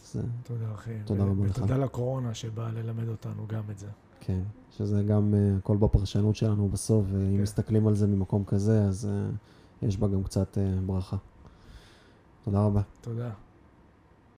[0.04, 0.94] אז אה, תודה אחי.
[1.04, 1.58] תודה רבה לך.
[1.58, 3.86] ותודה לקורונה שבאה ללמד אותנו גם את זה.
[4.26, 4.40] כן,
[4.70, 7.42] שזה גם אה, הכל בפרשנות שלנו בסוף, ואם כן.
[7.42, 9.30] מסתכלים על זה ממקום כזה, אז אה,
[9.88, 11.16] יש בה גם קצת אה, ברכה.
[12.44, 12.80] תודה רבה.
[13.00, 13.30] תודה.